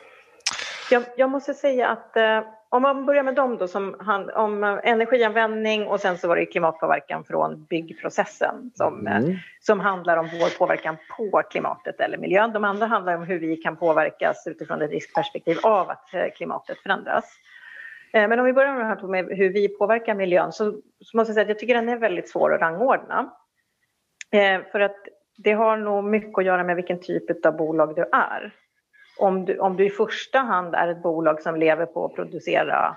Jag, 0.91 1.03
jag 1.17 1.31
måste 1.31 1.55
säga 1.55 1.89
att 1.89 2.17
eh, 2.17 2.41
om 2.71 2.83
man 2.83 3.07
börjar 3.07 3.23
med 3.23 3.35
dem 3.35 3.57
då 3.57 3.69
som 3.69 3.97
hand, 4.01 4.31
om 4.31 4.65
energianvändning 4.85 5.87
och 5.87 6.01
sen 6.01 6.19
så 6.19 6.29
var 6.29 6.37
det 6.37 6.47
klimatpåverkan 6.47 7.25
från 7.25 7.65
byggprocessen 7.65 8.71
som, 8.75 9.07
eh, 9.07 9.17
mm. 9.17 9.37
som 9.61 9.81
handlar 9.81 10.17
om 10.17 10.29
vår 10.41 10.59
påverkan 10.59 10.97
på 11.17 11.43
klimatet 11.51 12.01
eller 12.01 12.19
miljön. 12.19 12.53
De 12.53 12.65
andra 12.65 12.87
handlar 12.87 13.17
om 13.17 13.23
hur 13.23 13.39
vi 13.39 13.57
kan 13.57 13.77
påverkas 13.77 14.47
utifrån 14.47 14.83
ett 14.83 14.91
riskperspektiv 14.91 15.59
av 15.63 15.91
att 15.91 16.15
eh, 16.15 16.25
klimatet 16.37 16.79
förändras. 16.79 17.25
Eh, 18.13 18.29
men 18.29 18.39
om 18.39 18.47
vi 18.47 18.53
börjar 18.53 18.75
med, 18.75 18.87
här 18.87 19.09
med 19.09 19.39
hur 19.39 19.53
vi 19.53 19.69
påverkar 19.69 20.15
miljön 20.15 20.53
så, 20.53 20.65
så 21.05 21.17
måste 21.17 21.31
jag 21.31 21.35
säga 21.35 21.43
att 21.43 21.49
jag 21.49 21.59
tycker 21.59 21.75
den 21.75 21.89
är 21.89 21.97
väldigt 21.97 22.29
svår 22.29 22.55
att 22.55 22.61
rangordna. 22.61 23.33
Eh, 24.33 24.61
för 24.73 24.81
att 24.81 24.97
det 25.37 25.53
har 25.53 25.77
nog 25.77 26.05
mycket 26.05 26.39
att 26.39 26.45
göra 26.45 26.65
med 26.65 26.77
vilken 26.77 27.01
typ 27.01 27.47
av 27.47 27.57
bolag 27.57 27.97
du 27.97 28.03
är. 28.03 28.55
Om 29.19 29.45
du, 29.45 29.59
om 29.59 29.77
du 29.77 29.87
i 29.87 29.91
första 29.91 30.39
hand 30.39 30.75
är 30.75 30.89
ett 30.89 31.03
bolag 31.03 31.43
som 31.43 31.57
lever 31.57 31.87
på 31.87 32.05
att 32.05 32.15
producera 32.15 32.97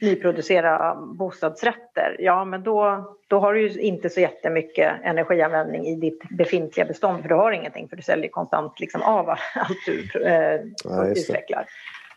nyproducera 0.00 0.94
bostadsrätter, 0.94 2.16
ja 2.18 2.44
men 2.44 2.62
då, 2.62 3.04
då 3.28 3.38
har 3.38 3.54
du 3.54 3.68
ju 3.68 3.80
inte 3.80 4.10
så 4.10 4.20
jättemycket 4.20 4.92
energianvändning 5.02 5.86
i 5.86 5.96
ditt 5.96 6.28
befintliga 6.28 6.86
bestånd 6.86 7.22
för 7.22 7.28
du 7.28 7.34
har 7.34 7.52
ingenting 7.52 7.88
för 7.88 7.96
du 7.96 8.02
säljer 8.02 8.30
konstant 8.30 8.80
liksom 8.80 9.02
av 9.02 9.28
allt 9.28 9.86
du 9.86 10.22
eh, 10.24 10.60
ja, 10.84 11.06
utvecklar. 11.06 11.66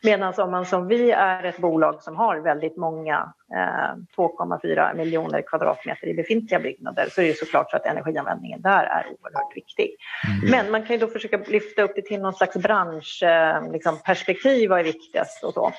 Medan 0.01 0.33
om 0.37 0.51
man 0.51 0.65
som 0.65 0.87
vi 0.87 1.11
är 1.11 1.43
ett 1.43 1.57
bolag 1.57 2.03
som 2.03 2.15
har 2.15 2.37
väldigt 2.37 2.77
många, 2.77 3.33
eh, 3.53 3.95
2,4 4.15 4.93
miljoner 4.93 5.41
kvadratmeter 5.41 6.07
i 6.07 6.13
befintliga 6.13 6.59
byggnader, 6.59 7.07
så 7.11 7.21
är 7.21 7.27
det 7.27 7.37
såklart 7.37 7.71
så 7.71 7.77
att 7.77 7.85
energianvändningen 7.85 8.61
där 8.61 8.83
är 8.83 9.07
oerhört 9.07 9.55
viktig. 9.55 9.95
Mm. 10.27 10.51
Men 10.51 10.71
man 10.71 10.85
kan 10.85 10.95
ju 10.95 10.99
då 10.99 11.07
försöka 11.07 11.37
lyfta 11.37 11.81
upp 11.81 11.91
det 11.95 12.01
till 12.01 12.21
någon 12.21 12.33
slags 12.33 12.55
branschperspektiv, 12.55 14.53
eh, 14.53 14.57
liksom 14.61 14.69
vad 14.69 14.79
är 14.79 14.83
viktigast 14.83 15.43
och 15.43 15.53
så. 15.53 15.71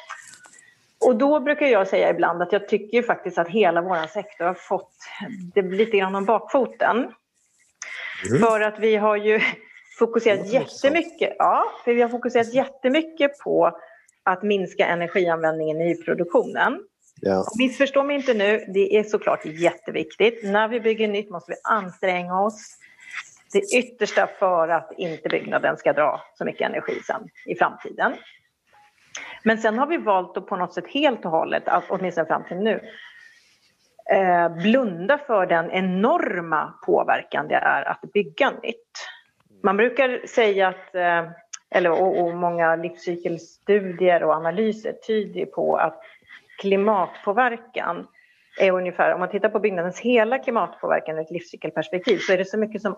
Och 1.06 1.16
då 1.16 1.40
brukar 1.40 1.66
jag 1.66 1.88
säga 1.88 2.10
ibland 2.10 2.42
att 2.42 2.52
jag 2.52 2.68
tycker 2.68 3.02
faktiskt 3.02 3.38
att 3.38 3.48
hela 3.48 3.82
vår 3.82 4.06
sektor 4.06 4.44
har 4.44 4.54
fått 4.54 4.94
det 5.54 5.62
lite 5.62 5.96
grann 5.96 6.14
om 6.14 6.24
bakfoten. 6.24 6.96
Mm. 6.96 8.40
För 8.40 8.60
att 8.60 8.78
vi 8.78 8.96
har 8.96 9.16
ju 9.16 9.40
fokuserat 9.98 10.52
jättemycket, 10.52 11.36
ja, 11.38 11.64
för 11.84 11.94
vi 11.94 12.02
har 12.02 12.08
fokuserat 12.08 12.54
jättemycket 12.54 13.38
på 13.38 13.78
att 14.24 14.42
minska 14.42 14.86
energianvändningen 14.86 15.80
i 15.80 15.96
produktionen. 15.96 16.80
Ja. 17.20 17.44
Missförstå 17.58 18.02
mig 18.02 18.16
inte 18.16 18.34
nu, 18.34 18.64
det 18.74 18.96
är 18.96 19.02
såklart 19.02 19.44
jätteviktigt. 19.44 20.44
När 20.44 20.68
vi 20.68 20.80
bygger 20.80 21.08
nytt 21.08 21.30
måste 21.30 21.52
vi 21.52 21.56
anstränga 21.64 22.40
oss 22.40 22.76
det 23.52 23.76
yttersta 23.78 24.28
för 24.38 24.68
att 24.68 24.92
inte 24.96 25.28
byggnaden 25.28 25.76
ska 25.76 25.92
dra 25.92 26.20
så 26.34 26.44
mycket 26.44 26.68
energi 26.68 27.00
sen 27.06 27.28
i 27.46 27.54
framtiden. 27.54 28.12
Men 29.42 29.58
sen 29.58 29.78
har 29.78 29.86
vi 29.86 29.96
valt 29.96 30.36
att 30.36 30.46
på 30.46 30.56
något 30.56 30.74
sätt 30.74 30.86
helt 30.88 31.24
och 31.24 31.30
hållet, 31.30 31.62
åtminstone 31.88 32.26
fram 32.26 32.44
till 32.44 32.56
nu, 32.56 32.80
eh, 34.12 34.48
blunda 34.48 35.18
för 35.18 35.46
den 35.46 35.70
enorma 35.70 36.74
påverkan 36.86 37.48
det 37.48 37.54
är 37.54 37.88
att 37.88 38.00
bygga 38.12 38.50
nytt. 38.62 39.06
Man 39.62 39.76
brukar 39.76 40.26
säga 40.26 40.68
att 40.68 40.94
eh, 40.94 41.30
eller, 41.70 41.90
och, 41.90 42.20
och 42.20 42.34
många 42.34 42.76
livscykelstudier 42.76 44.22
och 44.22 44.32
analyser 44.32 44.92
tyder 44.92 45.46
på 45.46 45.76
att 45.76 46.00
klimatpåverkan 46.58 48.06
är 48.58 48.72
ungefär, 48.72 49.14
om 49.14 49.20
man 49.20 49.30
tittar 49.30 49.48
på 49.48 49.60
byggnadens 49.60 50.00
hela 50.00 50.38
klimatpåverkan 50.38 51.16
ur 51.16 51.22
ett 51.22 51.30
livscykelperspektiv 51.30 52.18
så 52.18 52.32
är 52.32 52.38
det 52.38 52.44
så 52.44 52.58
mycket 52.58 52.82
som 52.82 52.96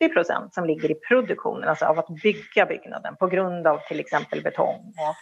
80 0.00 0.12
procent 0.12 0.54
som 0.54 0.64
ligger 0.64 0.90
i 0.90 0.94
produktionen, 0.94 1.68
alltså 1.68 1.84
av 1.84 1.98
att 1.98 2.08
bygga 2.08 2.66
byggnaden 2.66 3.16
på 3.16 3.26
grund 3.26 3.66
av 3.66 3.78
till 3.88 4.00
exempel 4.00 4.42
betong 4.42 4.92
och 4.96 5.14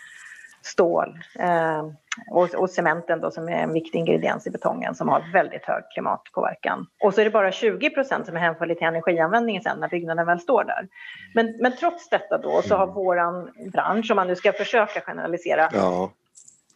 stål. 0.62 1.18
Eh, 1.38 1.86
och, 2.30 2.54
och 2.54 2.70
cementen 2.70 3.20
då, 3.20 3.30
som 3.30 3.48
är 3.48 3.52
en 3.52 3.72
viktig 3.72 3.98
ingrediens 3.98 4.46
i 4.46 4.50
betongen 4.50 4.94
som 4.94 5.08
har 5.08 5.32
väldigt 5.32 5.64
hög 5.64 5.84
klimatpåverkan. 5.92 6.86
Och 7.04 7.14
så 7.14 7.20
är 7.20 7.24
det 7.24 7.30
bara 7.30 7.52
20 7.52 7.90
procent 7.90 8.26
som 8.26 8.36
är 8.36 8.40
hänförligt 8.40 8.78
till 8.78 8.88
energianvändningen 8.88 9.62
sen 9.62 9.80
när 9.80 9.88
byggnaden 9.88 10.26
väl 10.26 10.40
står 10.40 10.64
där. 10.64 10.88
Men, 11.34 11.56
men 11.60 11.76
trots 11.76 12.08
detta 12.08 12.38
då 12.38 12.62
så 12.62 12.76
har 12.76 12.86
våran 12.86 13.50
bransch, 13.72 14.10
om 14.10 14.16
man 14.16 14.26
nu 14.26 14.36
ska 14.36 14.52
försöka 14.52 15.00
generalisera, 15.00 15.68
ja. 15.72 16.10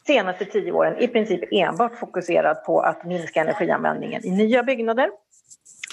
senaste 0.06 0.44
tio 0.44 0.72
åren 0.72 0.98
i 0.98 1.08
princip 1.08 1.40
enbart 1.52 1.94
fokuserat 1.94 2.64
på 2.64 2.80
att 2.80 3.04
minska 3.04 3.40
energianvändningen 3.40 4.26
i 4.26 4.30
nya 4.30 4.62
byggnader. 4.62 5.10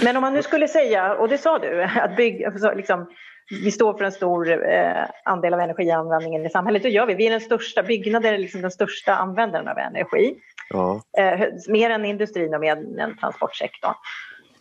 Men 0.03 0.17
om 0.17 0.21
man 0.21 0.33
nu 0.33 0.43
skulle 0.43 0.67
säga, 0.67 1.15
och 1.15 1.29
det 1.29 1.37
sa 1.37 1.59
du, 1.59 1.83
att 1.83 2.15
bygg, 2.15 2.47
liksom, 2.75 3.07
vi 3.49 3.71
står 3.71 3.93
för 3.93 4.05
en 4.05 4.11
stor 4.11 4.69
eh, 4.69 5.05
andel 5.25 5.53
av 5.53 5.59
energianvändningen 5.59 6.45
i 6.45 6.49
samhället. 6.49 6.83
Det 6.83 6.89
gör 6.89 7.05
vi. 7.05 7.13
Vi 7.13 7.27
är 7.27 7.31
den 7.31 7.41
största, 7.41 7.83
byggnader 7.83 8.33
är 8.33 8.37
liksom 8.37 8.61
den 8.61 8.71
största 8.71 9.15
användaren 9.15 9.67
av 9.67 9.77
energi. 9.77 10.35
Ja. 10.69 11.01
Eh, 11.17 11.47
mer 11.67 11.89
än 11.89 12.05
industrin 12.05 12.53
och 12.53 12.59
mer 12.59 12.99
än 12.99 13.17
transportsektorn. 13.17 13.93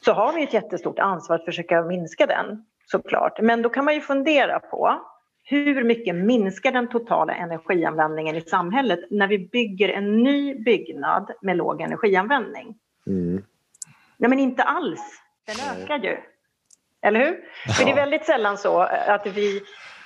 Så 0.05 0.13
har 0.13 0.33
vi 0.33 0.43
ett 0.43 0.55
jättestort 0.55 0.99
ansvar 0.99 1.37
att 1.37 1.45
försöka 1.45 1.83
minska 1.83 2.27
den 2.27 2.65
såklart. 2.87 3.41
Men 3.41 3.63
då 3.63 3.69
kan 3.69 3.85
man 3.85 3.95
ju 3.95 4.01
fundera 4.01 4.59
på 4.59 5.01
hur 5.45 5.85
mycket 5.85 6.15
minskar 6.15 6.73
den 6.73 6.89
totala 6.89 7.35
energianvändningen 7.35 8.37
i 8.37 8.41
samhället 8.41 9.01
när 9.11 9.29
vi 9.29 9.39
bygger 9.39 9.89
en 9.89 10.23
ny 10.23 10.55
byggnad 10.55 11.31
med 11.43 11.57
låg 11.57 11.81
energianvändning? 11.81 12.75
Mm. 13.07 13.43
Nej, 14.17 14.31
men 14.31 14.39
inte 14.39 14.63
alls. 14.63 15.23
Den 15.47 15.83
ökar 15.83 15.99
ju. 15.99 16.17
Eller 17.07 17.21
hur? 17.21 17.39
Ja. 17.67 17.73
För 17.73 17.85
det 17.85 17.91
är 17.91 17.95
väldigt 17.95 18.25
sällan 18.25 18.59
så 18.59 18.81
att 19.07 19.27
vi 19.27 19.63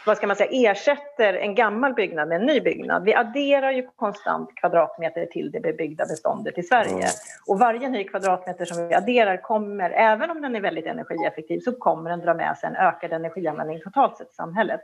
vad 0.06 0.16
ska 0.16 0.26
man 0.26 0.36
säga, 0.36 0.70
ersätter 0.70 1.34
en 1.34 1.54
gammal 1.54 1.94
byggnad 1.94 2.28
med 2.28 2.40
en 2.40 2.46
ny 2.46 2.60
byggnad. 2.60 3.04
Vi 3.04 3.14
adderar 3.14 3.70
ju 3.70 3.86
konstant 3.96 4.54
kvadratmeter 4.54 5.26
till 5.26 5.50
det 5.50 5.60
bebyggda 5.60 6.06
beståndet 6.06 6.58
i 6.58 6.62
Sverige. 6.62 7.06
Och 7.46 7.58
varje 7.58 7.88
ny 7.88 8.04
kvadratmeter 8.04 8.64
som 8.64 8.88
vi 8.88 8.94
adderar 8.94 9.36
kommer, 9.36 9.90
även 9.90 10.30
om 10.30 10.42
den 10.42 10.56
är 10.56 10.60
väldigt 10.60 10.86
energieffektiv, 10.86 11.60
så 11.60 11.72
kommer 11.72 12.10
den 12.10 12.20
dra 12.20 12.34
med 12.34 12.58
sig 12.58 12.68
en 12.68 12.76
ökad 12.76 13.12
energianvändning 13.12 13.80
totalt 13.80 14.16
sett 14.16 14.30
i 14.30 14.34
samhället. 14.34 14.80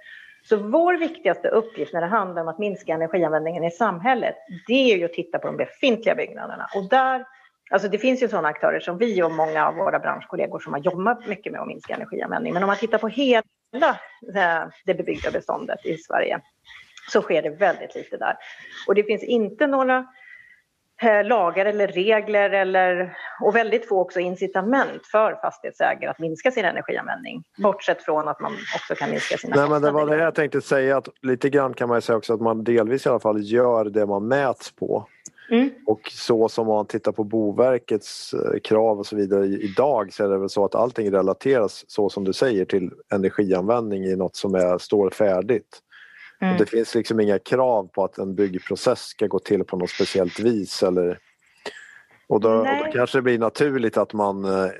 Så 0.48 0.56
vår 0.56 0.94
viktigaste 0.94 1.48
uppgift 1.48 1.92
när 1.92 2.00
det 2.00 2.06
handlar 2.06 2.42
om 2.42 2.48
att 2.48 2.58
minska 2.58 2.92
energianvändningen 2.92 3.64
i 3.64 3.70
samhället, 3.70 4.36
det 4.66 4.92
är 4.92 4.96
ju 4.96 5.04
att 5.04 5.12
titta 5.12 5.38
på 5.38 5.46
de 5.46 5.56
befintliga 5.56 6.14
byggnaderna. 6.14 6.68
Och 6.74 6.88
där, 6.88 7.24
alltså 7.70 7.88
det 7.88 7.98
finns 7.98 8.22
ju 8.22 8.28
sådana 8.28 8.48
aktörer 8.48 8.80
som 8.80 8.98
vi 8.98 9.22
och 9.22 9.32
många 9.32 9.66
av 9.66 9.74
våra 9.74 9.98
branschkollegor 9.98 10.58
som 10.58 10.72
har 10.72 10.80
jobbat 10.80 11.26
mycket 11.26 11.52
med 11.52 11.60
att 11.60 11.66
minska 11.66 11.94
energianvändning. 11.94 12.52
Men 12.52 12.62
om 12.62 12.66
man 12.66 12.76
tittar 12.76 12.98
på 12.98 13.08
hela 13.08 13.42
det 14.84 14.94
bebyggda 14.94 15.30
beståndet 15.30 15.86
i 15.86 15.96
Sverige 15.96 16.40
så 17.08 17.22
sker 17.22 17.42
det 17.42 17.50
väldigt 17.50 17.94
lite 17.94 18.16
där. 18.16 18.36
Och 18.86 18.94
det 18.94 19.02
finns 19.02 19.22
inte 19.22 19.66
några 19.66 20.06
eh, 21.02 21.24
lagar 21.24 21.66
eller 21.66 21.88
regler 21.88 22.50
eller, 22.50 23.16
och 23.40 23.56
väldigt 23.56 23.88
få 23.88 24.00
också 24.00 24.20
incitament 24.20 25.06
för 25.06 25.34
fastighetsägare 25.42 26.10
att 26.10 26.18
minska 26.18 26.50
sin 26.50 26.64
energianvändning. 26.64 27.44
Bortsett 27.58 28.02
från 28.02 28.28
att 28.28 28.40
man 28.40 28.52
också 28.74 28.94
kan 28.94 29.10
minska 29.10 29.36
sina 29.36 29.56
Nej, 29.56 29.68
men 29.68 29.82
Det 29.82 29.90
var 29.90 30.06
det 30.06 30.16
jag 30.16 30.34
tänkte 30.34 30.60
säga, 30.60 30.96
att 30.96 31.08
lite 31.22 31.50
grann 31.50 31.74
kan 31.74 31.88
man 31.88 32.02
säga 32.02 32.16
också 32.16 32.34
att 32.34 32.40
man 32.40 32.64
delvis 32.64 33.06
i 33.06 33.08
alla 33.08 33.20
fall 33.20 33.42
gör 33.42 33.84
det 33.84 34.06
man 34.06 34.28
mäts 34.28 34.72
på. 34.72 35.06
Mm. 35.50 35.70
Och 35.86 36.00
så 36.12 36.48
som 36.48 36.66
man 36.66 36.86
tittar 36.86 37.12
på 37.12 37.24
Boverkets 37.24 38.34
eh, 38.34 38.60
krav 38.60 38.98
och 38.98 39.06
så 39.06 39.16
vidare 39.16 39.46
idag 39.46 40.12
så 40.12 40.24
är 40.24 40.28
det 40.28 40.38
väl 40.38 40.48
så 40.48 40.64
att 40.64 40.74
allting 40.74 41.12
relateras 41.12 41.84
så 41.88 42.08
som 42.08 42.24
du 42.24 42.32
säger 42.32 42.64
till 42.64 42.90
energianvändning 43.12 44.04
i 44.04 44.16
något 44.16 44.36
som 44.36 44.54
är, 44.54 44.78
står 44.78 45.10
färdigt. 45.10 45.82
Mm. 46.40 46.52
Och 46.52 46.60
det 46.60 46.66
finns 46.66 46.94
liksom 46.94 47.20
inga 47.20 47.38
krav 47.38 47.88
på 47.94 48.04
att 48.04 48.18
en 48.18 48.34
byggprocess 48.34 49.00
ska 49.00 49.26
gå 49.26 49.38
till 49.38 49.64
på 49.64 49.76
något 49.76 49.90
speciellt 49.90 50.40
vis 50.40 50.82
eller 50.82 51.18
och 52.28 52.40
då, 52.40 52.50
och 52.50 52.66
då, 52.66 52.92
kanske 52.92 53.18
det 53.18 53.22
blir 53.22 53.38
naturligt 53.38 53.96
att 53.96 54.12
man 54.12 54.44
eh, 54.44 54.70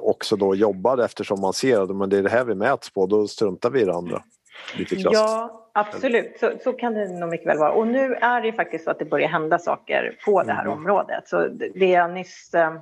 också 0.00 0.36
då 0.36 0.54
jobbar 0.54 0.98
eftersom 0.98 1.40
man 1.40 1.52
ser 1.52 1.80
att 1.80 2.10
det 2.10 2.18
är 2.18 2.22
det 2.22 2.30
här 2.30 2.44
vi 2.44 2.54
mäts 2.54 2.90
på, 2.90 3.06
då 3.06 3.28
struntar 3.28 3.70
vi 3.70 3.80
i 3.80 3.84
det 3.84 3.94
andra. 3.94 4.22
Lite 4.78 4.96
krasst. 4.96 5.14
Ja, 5.14 5.61
absolut. 5.72 6.38
Så, 6.40 6.52
så 6.64 6.72
kan 6.72 6.94
det 6.94 7.08
nog 7.08 7.30
mycket 7.30 7.46
väl 7.46 7.58
vara. 7.58 7.72
Och 7.72 7.86
nu 7.86 8.14
är 8.14 8.40
det 8.40 8.52
faktiskt 8.52 8.84
så 8.84 8.90
att 8.90 8.98
det 8.98 9.04
börjar 9.04 9.28
hända 9.28 9.58
saker 9.58 10.18
på 10.24 10.42
det 10.42 10.52
här 10.52 10.64
mm. 10.64 10.78
området. 10.78 11.28
Så 11.28 11.48
det 11.74 11.86
jag 11.86 12.10
nyss 12.10 12.54
eh, 12.54 12.72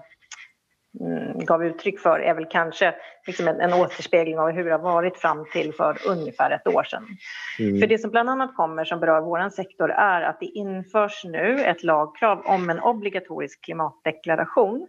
mm, 1.01 1.39
gav 1.39 1.65
uttryck 1.65 2.01
för 2.01 2.21
är 2.21 2.35
väl 2.35 2.47
kanske 2.51 2.95
liksom 3.27 3.49
en, 3.49 3.61
en 3.61 3.73
återspegling 3.73 4.39
av 4.39 4.51
hur 4.51 4.65
det 4.65 4.73
har 4.73 4.79
varit 4.79 5.17
fram 5.17 5.47
till 5.53 5.75
för 5.75 5.99
ungefär 6.09 6.51
ett 6.51 6.75
år 6.75 6.85
sedan. 6.85 7.07
Mm. 7.59 7.81
För 7.81 7.87
det 7.87 7.99
som 7.99 8.11
bland 8.11 8.31
annat 8.31 8.57
kommer 8.57 8.85
som 8.85 9.01
berör 9.01 9.21
vår 9.21 9.51
sektor 9.51 9.91
är 9.91 10.23
att 10.23 10.41
det 10.41 10.47
införs 10.47 11.25
nu 11.25 11.65
ett 11.65 11.83
lagkrav 11.83 12.47
om 12.47 12.71
en 12.71 12.81
obligatorisk 12.81 13.65
klimatdeklaration 13.65 14.89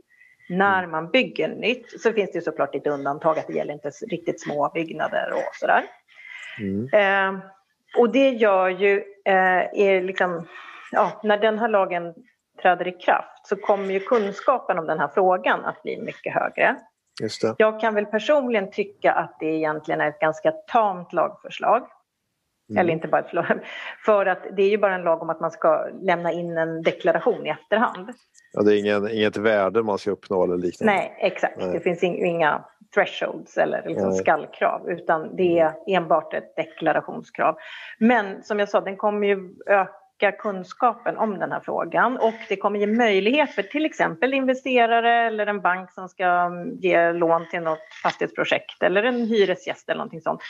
när 0.49 0.79
mm. 0.79 0.91
man 0.91 1.11
bygger 1.11 1.47
nytt 1.47 2.01
så 2.01 2.13
finns 2.13 2.31
det 2.31 2.41
såklart 2.41 2.73
lite 2.73 2.89
undantag 2.89 3.39
att 3.39 3.47
det 3.47 3.53
gäller 3.53 3.73
inte 3.73 3.89
riktigt 3.89 4.41
små 4.41 4.71
byggnader 4.73 5.31
och 5.33 5.55
sådär. 5.55 5.83
Mm. 6.59 6.89
Eh, 6.93 7.43
och 7.97 8.09
det 8.09 8.29
gör 8.29 8.69
ju, 8.69 8.97
eh, 9.25 9.33
är 9.73 10.01
liksom, 10.01 10.47
ja, 10.91 11.21
när 11.23 11.37
den 11.37 11.59
här 11.59 11.67
lagen 11.67 12.13
träder 12.61 12.87
i 12.87 12.91
kraft 12.91 13.47
så 13.47 13.55
kommer 13.55 13.93
ju 13.93 13.99
kunskapen 13.99 14.79
om 14.79 14.87
den 14.87 14.99
här 14.99 15.07
frågan 15.07 15.65
att 15.65 15.83
bli 15.83 16.01
mycket 16.01 16.33
högre. 16.33 16.75
Jag 17.57 17.79
kan 17.79 17.95
väl 17.95 18.05
personligen 18.05 18.71
tycka 18.71 19.11
att 19.11 19.37
det 19.39 19.45
egentligen 19.45 20.01
är 20.01 20.07
ett 20.07 20.19
ganska 20.19 20.51
tamt 20.51 21.13
lagförslag. 21.13 21.87
Mm. 22.69 22.81
Eller 22.81 22.93
inte 22.93 23.07
bara 23.07 23.21
ett 23.21 23.25
förslag, 23.25 23.59
för 24.05 24.25
att 24.25 24.43
det 24.55 24.63
är 24.63 24.69
ju 24.69 24.77
bara 24.77 24.95
en 24.95 25.01
lag 25.01 25.21
om 25.21 25.29
att 25.29 25.39
man 25.39 25.51
ska 25.51 25.87
lämna 26.01 26.31
in 26.31 26.57
en 26.57 26.81
deklaration 26.81 27.47
i 27.47 27.49
efterhand. 27.49 28.09
Ja, 28.53 28.61
det 28.61 28.75
är 28.75 28.79
ingen, 28.79 29.11
inget 29.11 29.37
värde 29.37 29.83
man 29.83 29.97
ska 29.97 30.11
uppnå 30.11 30.43
eller 30.43 30.57
liknande? 30.57 30.93
Nej, 30.93 31.15
exakt. 31.19 31.57
Nej. 31.57 31.71
Det 31.71 31.79
finns 31.79 32.03
inga 32.03 32.65
thresholds 32.93 33.57
eller 33.57 33.83
liksom 33.85 34.11
skallkrav 34.11 34.89
utan 34.89 35.35
det 35.35 35.59
är 35.59 35.73
enbart 35.87 36.33
ett 36.33 36.55
deklarationskrav. 36.55 37.57
Men 37.97 38.43
som 38.43 38.59
jag 38.59 38.69
sa, 38.69 38.81
den 38.81 38.97
kommer 38.97 39.27
ju 39.27 39.49
öka 39.67 40.31
kunskapen 40.31 41.17
om 41.17 41.39
den 41.39 41.51
här 41.51 41.59
frågan 41.59 42.17
och 42.17 42.33
det 42.49 42.55
kommer 42.55 42.79
ge 42.79 42.87
möjlighet 42.87 43.51
för 43.51 43.63
till 43.63 43.85
exempel 43.85 44.33
investerare 44.33 45.27
eller 45.27 45.47
en 45.47 45.61
bank 45.61 45.91
som 45.91 46.09
ska 46.09 46.51
ge 46.79 47.11
lån 47.11 47.49
till 47.49 47.61
något 47.61 47.93
fastighetsprojekt 48.03 48.83
eller 48.83 49.03
en 49.03 49.25
hyresgäst 49.25 49.89
eller 49.89 49.97
någonting 49.97 50.21
sånt 50.21 50.41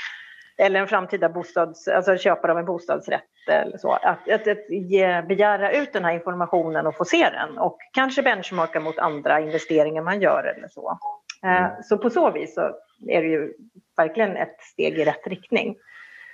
eller 0.57 0.79
en 0.79 0.87
framtida 0.87 1.29
bostads, 1.29 1.87
alltså 1.87 2.17
köpare 2.17 2.51
av 2.51 2.57
en 2.57 2.65
bostadsrätt 2.65 3.23
eller 3.51 3.77
så, 3.77 3.91
att, 3.91 4.29
att, 4.29 4.47
att 4.47 4.69
ge, 4.69 5.21
begära 5.21 5.71
ut 5.71 5.93
den 5.93 6.05
här 6.05 6.13
informationen 6.13 6.87
och 6.87 6.95
få 6.95 7.05
se 7.05 7.29
den 7.29 7.57
och 7.57 7.77
kanske 7.93 8.21
benchmarka 8.21 8.79
mot 8.79 8.99
andra 8.99 9.39
investeringar 9.39 10.01
man 10.01 10.21
gör 10.21 10.43
eller 10.43 10.67
så. 10.67 10.99
Eh, 11.45 11.65
mm. 11.65 11.83
Så 11.83 11.97
på 11.97 12.09
så 12.09 12.31
vis 12.31 12.55
så 12.55 12.75
är 13.07 13.21
det 13.21 13.27
ju 13.27 13.53
verkligen 13.97 14.37
ett 14.37 14.61
steg 14.61 14.99
i 14.99 15.05
rätt 15.05 15.27
riktning. 15.27 15.75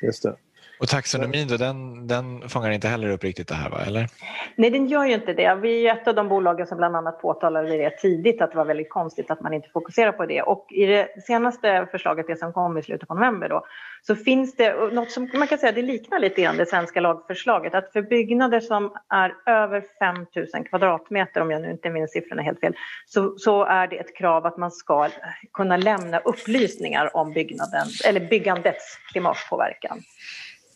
Just 0.02 0.24
det. 0.24 0.36
Och 0.80 0.88
taxonomin 0.88 1.48
då, 1.48 1.58
den, 1.58 2.08
den 2.08 2.50
fångar 2.50 2.72
inte 2.72 2.88
heller 2.88 3.10
upp 3.10 3.24
riktigt 3.24 3.48
det 3.48 3.56
här 3.56 3.70
va? 3.70 3.78
eller? 3.88 4.08
Nej 4.56 4.70
den 4.70 4.88
gör 4.88 5.06
ju 5.06 5.13
inte 5.13 5.34
det. 5.34 5.56
Vi 5.56 5.88
är 5.88 5.94
ett 5.94 6.08
av 6.08 6.16
de 6.16 6.28
bolagen 6.28 6.68
som 6.68 6.78
bland 6.78 6.96
annat 6.96 7.22
påtalade 7.22 7.78
det 7.78 7.90
tidigt 7.90 8.42
att 8.42 8.52
det 8.52 8.58
var 8.58 8.66
väldigt 8.66 8.90
konstigt 8.90 9.32
att 9.32 9.42
man 9.42 9.54
inte 9.54 9.70
fokuserar 9.70 10.12
på 10.12 10.26
det. 10.26 10.42
Och 10.42 10.66
i 10.70 10.86
det 10.86 11.22
senaste 11.26 11.88
förslaget, 11.92 12.28
det 12.28 12.36
som 12.36 12.54
kom 12.54 12.78
i 12.78 12.84
slutet 12.84 13.08
på 13.08 13.13
november 13.13 13.50
då, 13.50 13.66
så 14.02 14.16
finns 14.16 14.56
det 14.56 14.94
något 14.94 15.12
som 15.12 15.30
man 15.34 15.48
kan 15.48 15.58
säga 15.58 15.72
det 15.72 15.82
liknar 15.82 16.20
lite 16.20 16.42
grann 16.42 16.58
det 16.58 16.66
svenska 16.66 17.00
lagförslaget 17.00 17.74
att 17.74 17.94
för 17.94 18.02
byggnader 18.02 18.60
som 18.60 18.94
är 19.10 19.34
över 19.46 19.84
5 20.00 20.16
000 20.56 20.66
kvadratmeter, 20.70 21.42
om 21.42 21.52
jag 21.52 21.62
nu 21.62 21.72
inte 21.72 21.90
minns 21.90 22.12
siffrorna 22.12 22.42
helt 22.42 22.60
fel, 22.60 22.74
så, 23.06 23.38
så 23.38 23.63
är 23.63 23.88
det 23.88 23.96
ett 23.96 24.16
krav 24.18 24.46
att 24.46 24.58
man 24.58 24.72
ska 24.72 25.10
kunna 25.54 25.78
lämna 25.78 26.20
upplysningar 26.20 27.18
om 27.18 27.34
byggnaden, 27.34 27.88
eller 28.08 28.20
byggandets 28.20 29.00
klimatpåverkan. 29.12 30.02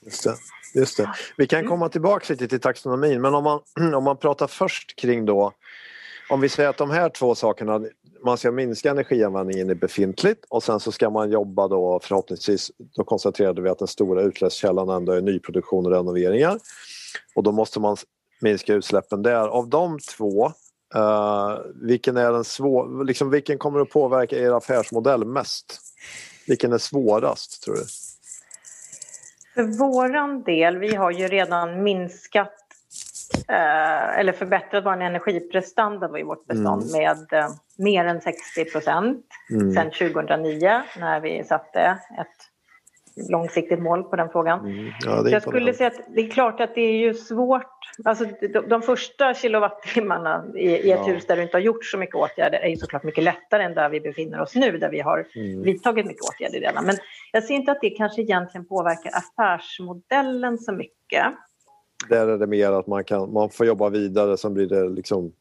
Just 0.05 0.23
det. 0.23 0.35
Just 0.75 0.97
det. 0.97 1.09
Vi 1.37 1.47
kan 1.47 1.67
komma 1.67 1.89
tillbaka 1.89 2.33
lite 2.33 2.47
till 2.47 2.59
taxonomin 2.59 3.21
men 3.21 3.35
om 3.35 3.43
man, 3.43 3.59
om 3.95 4.03
man 4.03 4.17
pratar 4.17 4.47
först 4.47 4.95
kring 4.95 5.25
då 5.25 5.53
om 6.31 6.41
vi 6.41 6.49
säger 6.49 6.69
att 6.69 6.77
de 6.77 6.89
här 6.89 7.09
två 7.09 7.35
sakerna, 7.35 7.81
man 8.23 8.37
ska 8.37 8.51
minska 8.51 8.91
energianvändningen 8.91 9.69
i 9.69 9.75
befintligt 9.75 10.45
och 10.49 10.63
sen 10.63 10.79
så 10.79 10.91
ska 10.91 11.09
man 11.09 11.31
jobba 11.31 11.67
då 11.67 11.99
förhoppningsvis, 12.03 12.71
då 12.77 13.03
konstaterade 13.03 13.61
vi 13.61 13.69
att 13.69 13.79
den 13.79 13.87
stora 13.87 14.21
utsläppskällan 14.21 14.89
ändå 14.89 15.11
är 15.11 15.21
nyproduktion 15.21 15.85
och 15.85 15.91
renoveringar. 15.91 16.59
Och 17.35 17.43
då 17.43 17.51
måste 17.51 17.79
man 17.79 17.97
minska 18.41 18.73
utsläppen 18.73 19.21
där. 19.21 19.47
Av 19.47 19.69
de 19.69 19.99
två, 19.99 20.45
uh, 20.95 21.59
vilken 21.75 22.17
är 22.17 22.31
den 22.31 22.43
svår, 22.43 23.05
liksom 23.05 23.29
vilken 23.29 23.57
kommer 23.57 23.79
att 23.79 23.89
påverka 23.89 24.37
er 24.37 24.51
affärsmodell 24.51 25.25
mest? 25.25 25.79
Vilken 26.47 26.73
är 26.73 26.77
svårast 26.77 27.63
tror 27.63 27.75
du? 27.75 27.83
För 29.53 29.63
våran 29.63 30.43
del, 30.43 30.77
vi 30.77 30.95
har 30.95 31.11
ju 31.11 31.27
redan 31.27 31.83
minskat 31.83 32.53
eh, 33.47 34.19
eller 34.19 34.31
förbättrat 34.31 34.85
vår 34.85 35.01
energiprestanda 35.01 36.19
i 36.19 36.23
vårt 36.23 36.45
bestånd 36.45 36.83
mm. 36.83 37.01
med 37.01 37.33
eh, 37.39 37.49
mer 37.77 38.05
än 38.05 38.21
60 38.21 38.65
procent 38.65 39.25
mm. 39.51 39.71
sedan 39.73 39.91
2009 40.13 40.81
när 40.99 41.19
vi 41.19 41.43
satte 41.43 41.81
ett 42.19 42.50
långsiktigt 43.15 43.79
mål 43.79 44.03
på 44.03 44.15
den 44.15 44.29
frågan. 44.29 44.59
Mm. 44.59 44.91
Ja, 45.05 45.29
jag 45.29 45.41
skulle 45.41 45.73
säga 45.73 45.87
att 45.87 46.01
det 46.15 46.21
är 46.21 46.29
klart 46.29 46.59
att 46.59 46.75
det 46.75 46.81
är 46.81 46.97
ju 46.97 47.13
svårt. 47.13 47.65
Alltså, 48.05 48.25
de, 48.53 48.69
de 48.69 48.81
första 48.81 49.33
kilowattimmarna 49.33 50.45
i, 50.55 50.67
i 50.67 50.91
ett 50.91 50.99
ja. 51.05 51.13
hus 51.13 51.25
där 51.27 51.35
du 51.35 51.41
inte 51.41 51.57
har 51.57 51.61
gjort 51.61 51.85
så 51.85 51.97
mycket 51.97 52.15
åtgärder 52.15 52.59
är 52.59 52.67
ju 52.67 52.75
såklart 52.75 53.03
mycket 53.03 53.23
lättare 53.23 53.63
än 53.63 53.73
där 53.73 53.89
vi 53.89 54.01
befinner 54.01 54.41
oss 54.41 54.55
nu 54.55 54.77
där 54.77 54.89
vi 54.89 54.99
har 54.99 55.27
mm. 55.35 55.61
vidtagit 55.61 56.05
mycket 56.05 56.23
åtgärder 56.23 56.59
redan. 56.59 56.85
Men 56.85 56.95
jag 57.31 57.43
ser 57.43 57.53
inte 57.53 57.71
att 57.71 57.81
det 57.81 57.89
kanske 57.89 58.21
egentligen 58.21 58.65
påverkar 58.65 59.11
affärsmodellen 59.13 60.57
så 60.57 60.71
mycket. 60.71 61.25
Där 62.09 62.27
är 62.27 62.37
det 62.37 62.47
mer 62.47 62.71
att 62.71 62.87
man, 62.87 63.03
kan, 63.03 63.33
man 63.33 63.49
får 63.49 63.65
jobba 63.65 63.89
vidare, 63.89 64.37
sen 64.37 64.53
blir 64.53 64.67
det 64.67 64.89
liksom 64.89 65.33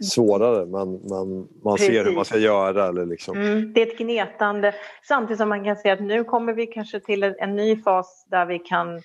svårare 0.00 0.66
men 0.66 1.00
man 1.08 1.76
Precis. 1.76 1.86
ser 1.86 2.04
hur 2.04 2.12
man 2.12 2.24
ska 2.24 2.38
göra. 2.38 2.88
Eller 2.88 3.06
liksom. 3.06 3.36
Mm, 3.36 3.72
det 3.72 3.82
är 3.82 3.86
ett 3.86 3.98
gnetande 3.98 4.74
samtidigt 5.08 5.38
som 5.38 5.48
man 5.48 5.64
kan 5.64 5.76
se 5.76 5.90
att 5.90 6.00
nu 6.00 6.24
kommer 6.24 6.52
vi 6.52 6.66
kanske 6.66 7.00
till 7.00 7.22
en, 7.22 7.34
en 7.38 7.56
ny 7.56 7.82
fas 7.82 8.26
där 8.30 8.46
vi 8.46 8.58
kan 8.58 8.96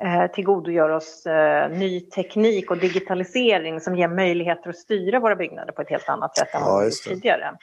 eh, 0.00 0.26
tillgodogöra 0.34 0.96
oss 0.96 1.26
eh, 1.26 1.70
ny 1.70 2.00
teknik 2.00 2.70
och 2.70 2.78
digitalisering 2.78 3.80
som 3.80 3.96
ger 3.96 4.08
möjligheter 4.08 4.70
att 4.70 4.76
styra 4.76 5.20
våra 5.20 5.36
byggnader 5.36 5.72
på 5.72 5.82
ett 5.82 5.90
helt 5.90 6.08
annat 6.08 6.36
sätt 6.36 6.54
än 6.54 6.60
ja, 6.60 6.90
tidigare. 7.08 7.56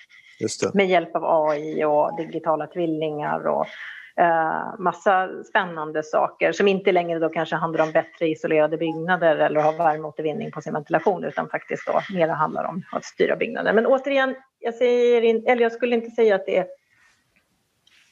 Med 0.74 0.90
hjälp 0.90 1.16
av 1.16 1.24
AI 1.26 1.84
och 1.84 2.18
digitala 2.18 2.68
tvillingar 2.68 3.48
och 3.48 3.66
eh, 4.20 4.80
massa 4.80 5.44
spännande 5.44 6.04
saker 6.04 6.52
som 6.52 6.68
inte 6.68 6.92
längre 6.92 7.20
då 7.20 7.30
kanske 7.30 7.56
handlar 7.56 7.84
om 7.86 7.92
bättre 7.92 8.28
isolerade 8.28 8.78
byggnader 8.78 9.36
eller 9.36 9.62
ha 9.62 9.72
värmeåtervinning 9.72 10.52
på 10.52 10.62
sin 10.62 10.74
ventilation 10.74 11.24
utan 11.24 11.50
faktiskt 11.50 11.88
då 11.88 12.02
mer 12.14 12.28
handlar 12.28 12.64
om 12.64 12.84
att 12.92 13.06
styra 13.06 13.36
byggnader. 13.36 13.74
Men 13.74 13.86
återigen, 13.86 14.36
jag, 14.60 14.74
säger 14.74 15.22
in, 15.22 15.44
eller 15.48 15.62
jag 15.62 15.72
skulle 15.72 15.96
inte 15.96 16.10
säga 16.10 16.36
att 16.36 16.46
det 16.46 16.58
är, 16.58 16.68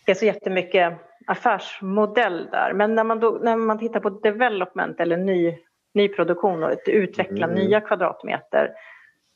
det 0.06 0.12
är 0.12 0.16
så 0.16 0.26
jättemycket 0.26 0.94
affärsmodell 1.28 2.48
där. 2.52 2.74
Men 2.74 2.96
när 2.96 3.04
man, 3.04 3.20
då, 3.20 3.40
när 3.42 3.56
man 3.56 3.80
tittar 3.80 4.00
på 4.00 4.10
development 4.10 5.00
eller 5.00 5.18
ny, 5.18 5.58
nyproduktion 5.94 6.64
och 6.64 6.72
att 6.72 6.88
utveckla 6.88 7.46
mm. 7.46 7.56
nya 7.56 7.82
kvadratmeter 7.82 8.72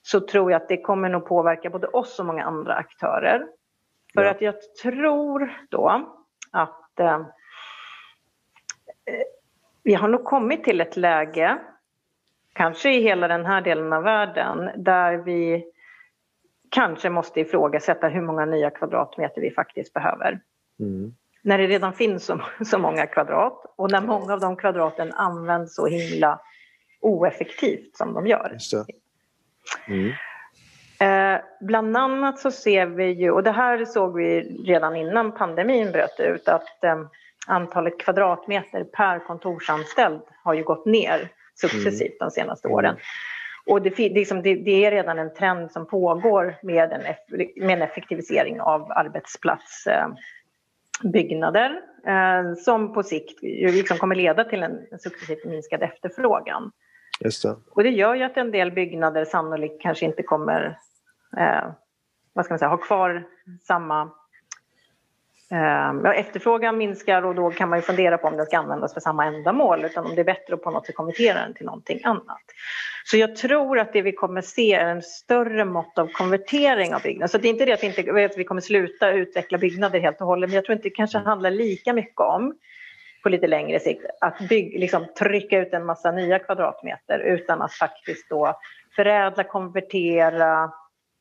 så 0.01 0.19
tror 0.19 0.51
jag 0.51 0.61
att 0.61 0.69
det 0.69 0.81
kommer 0.81 1.09
nog 1.09 1.25
påverka 1.25 1.69
både 1.69 1.87
oss 1.87 2.19
och 2.19 2.25
många 2.25 2.43
andra 2.43 2.73
aktörer. 2.73 3.47
För 4.13 4.23
ja. 4.23 4.31
att 4.31 4.41
jag 4.41 4.55
tror 4.83 5.53
då 5.69 6.17
att 6.51 6.99
eh, 6.99 7.15
eh, 9.05 9.23
vi 9.83 9.93
har 9.93 10.07
nog 10.07 10.23
kommit 10.23 10.63
till 10.63 10.81
ett 10.81 10.97
läge, 10.97 11.59
kanske 12.53 12.93
i 12.93 13.01
hela 13.01 13.27
den 13.27 13.45
här 13.45 13.61
delen 13.61 13.93
av 13.93 14.03
världen, 14.03 14.83
där 14.83 15.17
vi 15.17 15.65
kanske 16.69 17.09
måste 17.09 17.39
ifrågasätta 17.39 18.07
hur 18.07 18.21
många 18.21 18.45
nya 18.45 18.69
kvadratmeter 18.69 19.41
vi 19.41 19.51
faktiskt 19.51 19.93
behöver. 19.93 20.39
Mm. 20.79 21.13
När 21.43 21.57
det 21.57 21.67
redan 21.67 21.93
finns 21.93 22.25
så, 22.25 22.41
så 22.65 22.77
många 22.77 23.07
kvadrat 23.07 23.73
och 23.75 23.91
när 23.91 24.01
många 24.01 24.33
av 24.33 24.39
de 24.39 24.55
kvadraten 24.55 25.13
används 25.13 25.75
så 25.75 25.87
himla 25.87 26.39
oeffektivt 27.01 27.97
som 27.97 28.13
de 28.13 28.27
gör. 28.27 28.57
Mm. 29.87 30.11
Eh, 31.01 31.37
bland 31.61 31.97
annat 31.97 32.39
så 32.39 32.51
ser 32.51 32.85
vi 32.85 33.11
ju, 33.11 33.31
och 33.31 33.43
det 33.43 33.51
här 33.51 33.85
såg 33.85 34.17
vi 34.17 34.41
redan 34.65 34.95
innan 34.95 35.31
pandemin 35.31 35.91
bröt 35.91 36.19
ut, 36.19 36.47
att 36.47 36.83
eh, 36.83 37.01
antalet 37.47 37.99
kvadratmeter 37.99 38.83
per 38.83 39.19
kontorsanställd 39.19 40.21
har 40.43 40.53
ju 40.53 40.63
gått 40.63 40.85
ner 40.85 41.29
successivt 41.55 42.01
mm. 42.01 42.17
de 42.19 42.31
senaste 42.31 42.67
åren. 42.67 42.95
Och 43.65 43.81
det, 43.81 43.97
liksom, 43.97 44.41
det, 44.41 44.55
det, 44.55 44.85
är 44.85 44.91
redan 44.91 45.19
en 45.19 45.33
trend 45.33 45.71
som 45.71 45.87
pågår 45.87 46.55
med 46.63 46.91
en, 46.91 47.01
med 47.55 47.77
en 47.77 47.81
effektivisering 47.81 48.61
av 48.61 48.91
arbetsplatsbyggnader 48.91 51.79
eh, 52.07 52.53
som 52.53 52.93
på 52.93 53.03
sikt 53.03 53.39
liksom 53.41 53.97
kommer 53.97 54.15
leda 54.15 54.43
till 54.43 54.63
en 54.63 54.79
successivt 54.99 55.45
minskad 55.45 55.83
efterfrågan. 55.83 56.71
Just 57.19 57.43
det. 57.43 57.55
Och 57.71 57.83
det 57.83 57.89
gör 57.89 58.15
ju 58.15 58.23
att 58.23 58.37
en 58.37 58.51
del 58.51 58.71
byggnader 58.71 59.25
sannolikt 59.25 59.81
kanske 59.81 60.05
inte 60.05 60.23
kommer 60.23 60.77
eh, 61.37 61.71
vad 62.33 62.45
ska 62.45 62.53
man 62.53 62.59
säga, 62.59 62.69
ha 62.69 62.77
kvar 62.77 63.27
samma 63.67 64.11
eh, 65.51 66.19
efterfrågan 66.19 66.77
minskar 66.77 67.25
och 67.25 67.35
då 67.35 67.51
kan 67.51 67.69
man 67.69 67.79
ju 67.79 67.83
fundera 67.83 68.17
på 68.17 68.27
om 68.27 68.37
den 68.37 68.45
ska 68.45 68.57
användas 68.57 68.93
för 68.93 69.01
samma 69.01 69.25
ändamål 69.25 69.85
utan 69.85 70.05
om 70.05 70.15
det 70.15 70.21
är 70.21 70.25
bättre 70.25 70.53
att 70.53 70.63
på 70.63 70.71
något 70.71 70.85
sätt 70.85 70.95
konvertera 70.95 71.39
den 71.39 71.53
till 71.53 71.65
någonting 71.65 71.99
annat. 72.03 72.43
Så 73.05 73.17
jag 73.17 73.35
tror 73.35 73.79
att 73.79 73.93
det 73.93 74.01
vi 74.01 74.11
kommer 74.11 74.41
se 74.41 74.73
är 74.73 74.87
en 74.87 75.01
större 75.01 75.65
mått 75.65 75.97
av 75.97 76.07
konvertering 76.07 76.95
av 76.95 77.01
byggnader. 77.01 77.27
Så 77.27 77.37
det 77.37 77.47
är 77.47 77.49
inte 77.49 77.65
det 77.65 77.73
att, 77.73 77.83
inte, 77.83 78.25
att 78.25 78.37
vi 78.37 78.43
kommer 78.43 78.61
sluta 78.61 79.11
utveckla 79.11 79.57
byggnader 79.57 79.99
helt 79.99 80.21
och 80.21 80.27
hållet 80.27 80.49
men 80.49 80.55
jag 80.55 80.65
tror 80.65 80.73
inte 80.73 80.89
det 80.89 80.95
kanske 80.95 81.17
handlar 81.17 81.51
lika 81.51 81.93
mycket 81.93 82.19
om 82.21 82.53
på 83.23 83.29
lite 83.29 83.47
längre 83.47 83.79
sikt 83.79 84.05
att 84.21 84.39
bygg, 84.49 84.79
liksom, 84.79 85.05
trycka 85.19 85.59
ut 85.59 85.73
en 85.73 85.85
massa 85.85 86.11
nya 86.11 86.39
kvadratmeter 86.39 87.19
utan 87.19 87.61
att 87.61 87.73
faktiskt 87.73 88.29
då 88.29 88.59
förädla, 88.95 89.43
konvertera 89.43 90.71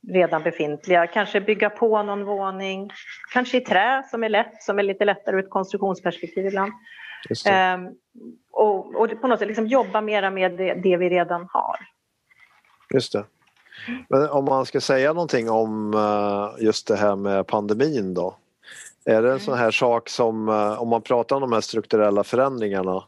redan 0.09 0.43
befintliga, 0.43 1.07
kanske 1.07 1.41
bygga 1.41 1.71
på 1.71 2.03
någon 2.03 2.25
våning, 2.25 2.91
kanske 3.33 3.57
i 3.57 3.61
trä 3.61 4.03
som 4.11 4.25
är 4.25 4.29
lätt, 4.29 4.63
som 4.63 4.79
är 4.79 4.83
lite 4.83 5.05
lättare 5.05 5.37
ur 5.37 5.45
ett 5.45 5.51
konstruktionsperspektiv 5.51 6.47
ibland. 6.47 6.73
Ehm, 7.47 7.89
och, 8.53 8.95
och, 8.95 9.21
på 9.21 9.27
något 9.27 9.39
sätt 9.39 9.49
liksom 9.49 9.67
jobba 9.67 10.01
mera 10.01 10.31
med 10.31 10.53
det, 10.53 10.75
det 10.75 10.97
vi 10.97 11.09
redan 11.09 11.47
har. 11.53 11.77
Just 12.95 13.13
det. 13.13 13.25
Men 14.09 14.29
om 14.29 14.45
man 14.45 14.67
ska 14.67 14.81
säga 14.81 15.13
någonting 15.13 15.51
om 15.51 15.95
eh, 15.95 16.65
just 16.65 16.89
det 16.89 16.97
här 16.97 17.17
med 17.17 17.47
pandemin 17.47 18.15
då? 18.15 18.37
Är 19.05 19.23
det 19.23 19.33
en 19.33 19.41
sån 19.41 19.59
här 19.59 19.71
sak 19.71 20.09
som, 20.09 20.49
eh, 20.49 20.83
om 20.83 20.89
man 20.89 21.03
pratar 21.03 21.37
om 21.37 21.43
de 21.43 21.53
här 21.53 21.61
strukturella 21.61 22.25
förändringarna, 22.25 23.05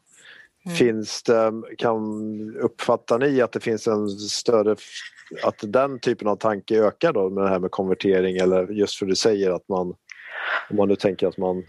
mm. 0.64 0.76
finns 0.76 1.22
det, 1.22 1.52
kan, 1.78 2.56
uppfattar 2.56 3.18
ni 3.18 3.40
att 3.40 3.52
det 3.52 3.60
finns 3.60 3.86
en 3.86 4.08
större, 4.08 4.76
att 5.44 5.56
den 5.62 5.98
typen 5.98 6.28
av 6.28 6.36
tanke 6.36 6.78
ökar 6.78 7.12
då 7.12 7.30
med 7.30 7.44
det 7.44 7.50
här 7.50 7.58
med 7.58 7.70
konvertering 7.70 8.36
eller 8.36 8.66
just 8.66 8.98
för 8.98 9.06
du 9.06 9.14
säger 9.14 9.50
att 9.50 9.68
man, 9.68 9.94
om 10.70 10.76
man 10.76 10.88
nu 10.88 10.96
tänker 10.96 11.26
att 11.26 11.38
man 11.38 11.64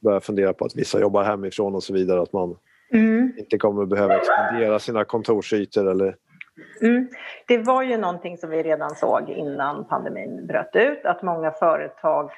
börjar 0.00 0.20
fundera 0.20 0.52
på 0.52 0.64
att 0.64 0.76
vissa 0.76 1.00
jobbar 1.00 1.24
hemifrån 1.24 1.74
och 1.74 1.82
så 1.82 1.92
vidare, 1.92 2.22
att 2.22 2.32
man 2.32 2.56
mm. 2.92 3.32
inte 3.38 3.58
kommer 3.58 3.86
behöva 3.86 4.16
expandera 4.16 4.78
sina 4.78 5.04
kontorsytor 5.04 5.90
eller 5.90 6.16
Mm. 6.82 7.08
Det 7.46 7.58
var 7.58 7.82
ju 7.82 7.96
någonting 7.96 8.38
som 8.38 8.50
vi 8.50 8.62
redan 8.62 8.90
såg 8.90 9.30
innan 9.30 9.84
pandemin 9.84 10.46
bröt 10.46 10.76
ut, 10.76 11.04
att 11.04 11.22
många 11.22 11.50
företag 11.50 12.30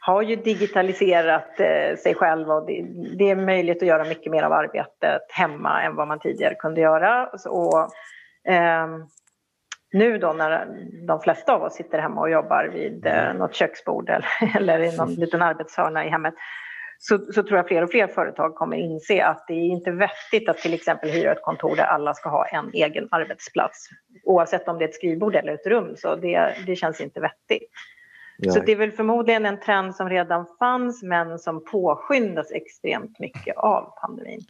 har 0.00 0.22
ju 0.22 0.36
digitaliserat 0.36 1.60
eh, 1.60 1.96
sig 1.96 2.14
själva 2.14 2.54
och 2.54 2.66
det, 2.66 2.86
det, 3.18 3.30
är 3.30 3.36
möjligt 3.36 3.82
att 3.82 3.88
göra 3.88 4.04
mycket 4.04 4.32
mer 4.32 4.42
av 4.42 4.52
arbetet 4.52 5.22
hemma 5.28 5.82
än 5.82 5.96
vad 5.96 6.08
man 6.08 6.18
tidigare 6.18 6.54
kunde 6.54 6.80
göra. 6.80 7.26
Och, 7.48 7.78
eh, 8.52 8.86
nu 9.92 10.18
då 10.18 10.32
när 10.32 10.66
de 11.06 11.20
flesta 11.20 11.54
av 11.54 11.62
oss 11.62 11.74
sitter 11.74 11.98
hemma 11.98 12.20
och 12.20 12.30
jobbar 12.30 12.64
vid 12.72 13.06
eh, 13.06 13.34
något 13.34 13.54
köksbord 13.54 14.08
eller, 14.10 14.28
eller 14.56 14.80
i 14.80 14.96
någon 14.96 15.14
liten 15.14 15.42
arbetshörna 15.42 16.06
i 16.06 16.08
hemmet 16.08 16.34
så, 17.04 17.18
så, 17.18 17.42
tror 17.42 17.56
jag 17.56 17.68
fler 17.68 17.82
och 17.82 17.90
fler 17.90 18.06
företag 18.06 18.54
kommer 18.54 18.76
inse 18.76 19.24
att 19.24 19.44
det 19.48 19.54
är 19.54 19.66
inte 19.66 19.90
vettigt 19.90 20.48
att 20.48 20.58
till 20.58 20.74
exempel 20.74 21.10
hyra 21.10 21.32
ett 21.32 21.42
kontor 21.42 21.76
där 21.76 21.84
alla 21.84 22.14
ska 22.14 22.28
ha 22.28 22.46
en 22.46 22.70
egen 22.72 23.08
arbetsplats. 23.10 23.88
Oavsett 24.24 24.68
om 24.68 24.78
det 24.78 24.84
är 24.84 24.88
ett 24.88 24.94
skrivbord 24.94 25.34
eller 25.34 25.54
ett 25.54 25.66
rum, 25.66 25.96
så 25.96 26.16
det, 26.16 26.54
det 26.66 26.76
känns 26.76 27.00
inte 27.00 27.20
vettigt. 27.20 27.70
Så 28.48 28.60
det 28.60 28.72
är 28.72 28.76
väl 28.76 28.92
förmodligen 28.92 29.46
en 29.46 29.60
trend 29.60 29.96
som 29.96 30.08
redan 30.08 30.46
fanns 30.58 31.02
men 31.02 31.38
som 31.38 31.64
påskyndas 31.64 32.52
extremt 32.52 33.18
mycket 33.18 33.56
av 33.56 33.94
pandemin. 34.00 34.40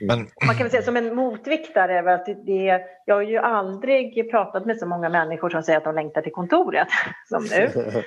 Men... 0.00 0.18
Man 0.46 0.54
kan 0.56 0.64
väl 0.64 0.70
säga 0.70 0.82
som 0.82 0.96
en 0.96 1.14
motvikt 1.14 1.74
där 1.74 1.88
är 1.88 2.06
att 2.06 2.26
det, 2.46 2.80
jag 3.04 3.14
har 3.14 3.22
ju 3.22 3.38
aldrig 3.38 4.30
pratat 4.30 4.66
med 4.66 4.78
så 4.78 4.86
många 4.86 5.08
människor 5.08 5.50
som 5.50 5.62
säger 5.62 5.78
att 5.78 5.84
de 5.84 5.94
längtar 5.94 6.22
till 6.22 6.32
kontoret 6.32 6.88
som 7.28 7.44
nu. 7.44 7.70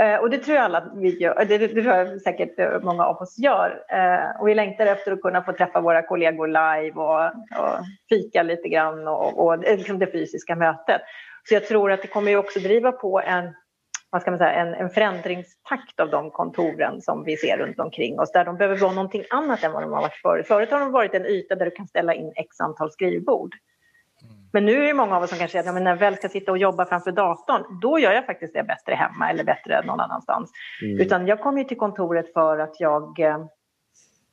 Eh, 0.00 0.16
och 0.16 0.30
det 0.30 0.38
tror 0.38 0.56
jag 0.56 0.64
alla 0.64 0.92
vi 0.96 1.18
gör, 1.18 1.44
det, 1.44 1.58
det 1.58 1.68
tror 1.68 1.84
jag 1.84 2.20
säkert 2.20 2.82
många 2.82 3.04
av 3.04 3.16
oss 3.16 3.38
gör. 3.38 3.84
Eh, 3.88 4.40
och 4.40 4.48
vi 4.48 4.54
längtar 4.54 4.86
efter 4.86 5.12
att 5.12 5.20
kunna 5.20 5.42
få 5.42 5.52
träffa 5.52 5.80
våra 5.80 6.02
kollegor 6.02 6.46
live 6.46 7.00
och, 7.00 7.24
och 7.60 7.84
fika 8.08 8.42
lite 8.42 8.68
grann 8.68 9.08
och, 9.08 9.46
och 9.46 9.58
liksom 9.58 9.98
det 9.98 10.12
fysiska 10.12 10.56
mötet. 10.56 11.00
Så 11.48 11.54
jag 11.54 11.66
tror 11.66 11.92
att 11.92 12.02
det 12.02 12.08
kommer 12.08 12.30
ju 12.30 12.36
också 12.36 12.60
driva 12.60 12.92
på 12.92 13.20
en 13.20 13.54
vad 14.10 14.22
ska 14.22 14.30
man 14.30 14.38
säga, 14.38 14.52
en, 14.52 14.74
en 14.74 14.90
förändringstakt 14.90 16.00
av 16.00 16.10
de 16.10 16.30
kontoren 16.30 17.00
som 17.00 17.24
vi 17.24 17.36
ser 17.36 17.56
runt 17.56 17.80
omkring 17.80 18.20
oss, 18.20 18.32
där 18.32 18.44
de 18.44 18.56
behöver 18.56 18.76
vara 18.76 18.92
någonting 18.92 19.24
annat 19.30 19.64
än 19.64 19.72
vad 19.72 19.82
de 19.82 19.92
har 19.92 20.00
varit 20.00 20.20
förut. 20.22 20.46
Förut 20.46 20.70
har 20.70 20.80
de 20.80 20.92
varit 20.92 21.14
en 21.14 21.26
yta 21.26 21.54
där 21.54 21.64
du 21.64 21.70
kan 21.70 21.86
ställa 21.86 22.14
in 22.14 22.32
x 22.36 22.60
antal 22.60 22.90
skrivbord. 22.90 23.54
Mm. 24.22 24.34
Men 24.52 24.64
nu 24.64 24.82
är 24.82 24.86
det 24.86 24.94
många 24.94 25.16
av 25.16 25.22
oss 25.22 25.30
som 25.30 25.38
kanske 25.38 25.62
säger 25.62 25.76
att 25.76 25.82
när 25.82 25.90
jag 25.90 25.96
väl 25.96 26.16
ska 26.16 26.28
sitta 26.28 26.52
och 26.52 26.58
jobba 26.58 26.86
framför 26.86 27.12
datorn, 27.12 27.80
då 27.80 27.98
gör 27.98 28.12
jag 28.12 28.26
faktiskt 28.26 28.54
det 28.54 28.62
bättre 28.62 28.94
hemma 28.94 29.30
eller 29.30 29.44
bättre 29.44 29.82
någon 29.86 30.00
annanstans. 30.00 30.50
Mm. 30.82 31.00
Utan 31.00 31.26
jag 31.26 31.40
kommer 31.40 31.64
till 31.64 31.78
kontoret 31.78 32.32
för 32.32 32.58
att 32.58 32.80
jag 32.80 33.20
eh, 33.20 33.38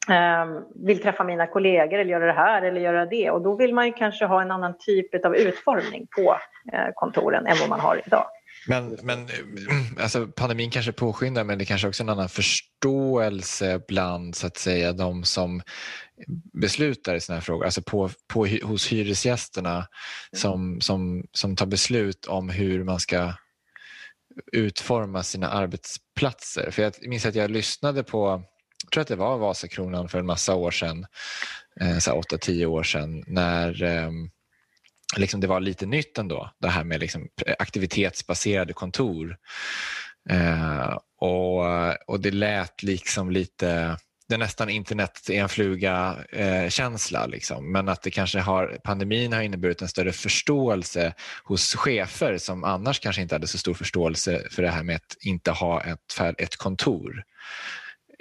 ehm, 0.09 0.63
vill 0.85 1.01
träffa 1.01 1.23
mina 1.23 1.47
kollegor 1.47 1.99
eller 1.99 2.11
göra 2.11 2.25
det 2.25 2.33
här 2.33 2.61
eller 2.61 2.81
göra 2.81 3.05
det. 3.05 3.31
Och 3.31 3.41
då 3.41 3.55
vill 3.55 3.73
man 3.73 3.85
ju 3.85 3.93
kanske 3.93 4.25
ha 4.25 4.41
en 4.41 4.51
annan 4.51 4.73
typ 4.79 5.25
av 5.25 5.35
utformning 5.35 6.07
på 6.15 6.37
eh, 6.73 6.87
kontoren 6.95 7.47
än 7.47 7.55
vad 7.59 7.69
man 7.69 7.79
har 7.79 8.01
idag. 8.07 8.25
Men, 8.67 8.97
men 9.03 9.27
alltså, 9.99 10.27
pandemin 10.27 10.71
kanske 10.71 10.91
påskyndar 10.91 11.43
men 11.43 11.57
det 11.57 11.65
kanske 11.65 11.87
också 11.87 12.03
är 12.03 12.05
en 12.05 12.09
annan 12.09 12.29
förståelse 12.29 13.81
bland 13.87 14.35
så 14.35 14.47
att 14.47 14.57
säga 14.57 14.93
de 14.93 15.23
som 15.23 15.61
beslutar 16.53 17.15
i 17.15 17.19
sådana 17.19 17.39
här 17.39 17.45
frågor, 17.45 17.65
alltså 17.65 17.81
på, 17.81 18.09
på, 18.27 18.47
hos 18.63 18.87
hyresgästerna 18.87 19.87
som, 20.35 20.81
som, 20.81 21.23
som 21.31 21.55
tar 21.55 21.65
beslut 21.65 22.25
om 22.25 22.49
hur 22.49 22.83
man 22.83 22.99
ska 22.99 23.33
utforma 24.51 25.23
sina 25.23 25.49
arbetsplatser. 25.49 26.71
För 26.71 26.83
jag 26.83 26.93
minns 27.01 27.25
att 27.25 27.35
jag 27.35 27.51
lyssnade 27.51 28.03
på, 28.03 28.43
jag 28.83 28.91
tror 28.91 29.01
att 29.01 29.07
det 29.07 29.15
var 29.15 29.37
Vasakronan 29.37 30.09
för 30.09 30.19
en 30.19 30.25
massa 30.25 30.55
år 30.55 30.71
sedan, 30.71 31.05
eh, 31.81 31.97
8-10 31.97 32.65
år 32.65 32.83
sedan, 32.83 33.23
när 33.27 33.83
eh, 33.83 34.11
liksom 35.15 35.39
det 35.39 35.47
var 35.47 35.59
lite 35.59 35.85
nytt 35.85 36.17
ändå, 36.17 36.51
det 36.59 36.67
här 36.67 36.83
med 36.83 36.99
liksom 36.99 37.27
aktivitetsbaserade 37.59 38.73
kontor. 38.73 39.37
Eh, 40.29 40.97
och, 41.19 41.65
och 42.07 42.19
det 42.19 42.31
lät 42.31 42.83
liksom 42.83 43.31
lite 43.31 43.97
det 44.29 44.35
är 44.35 44.39
nästan 44.39 44.69
internet 44.69 45.29
är 45.29 45.41
en 45.41 45.49
fluga-känsla. 45.49 47.23
Eh, 47.23 47.29
liksom. 47.29 47.71
Men 47.71 47.89
att 47.89 48.01
det 48.01 48.11
kanske 48.11 48.39
har, 48.39 48.77
pandemin 48.83 49.33
har 49.33 49.41
inneburit 49.41 49.81
en 49.81 49.87
större 49.87 50.11
förståelse 50.11 51.13
hos 51.43 51.75
chefer 51.75 52.37
som 52.37 52.63
annars 52.63 52.99
kanske 52.99 53.21
inte 53.21 53.35
hade 53.35 53.47
så 53.47 53.57
stor 53.57 53.73
förståelse 53.73 54.47
för 54.51 54.61
det 54.61 54.69
här 54.69 54.83
med 54.83 54.95
att 54.95 55.17
inte 55.21 55.51
ha 55.51 55.83
ett, 55.83 56.19
ett 56.37 56.55
kontor. 56.55 57.23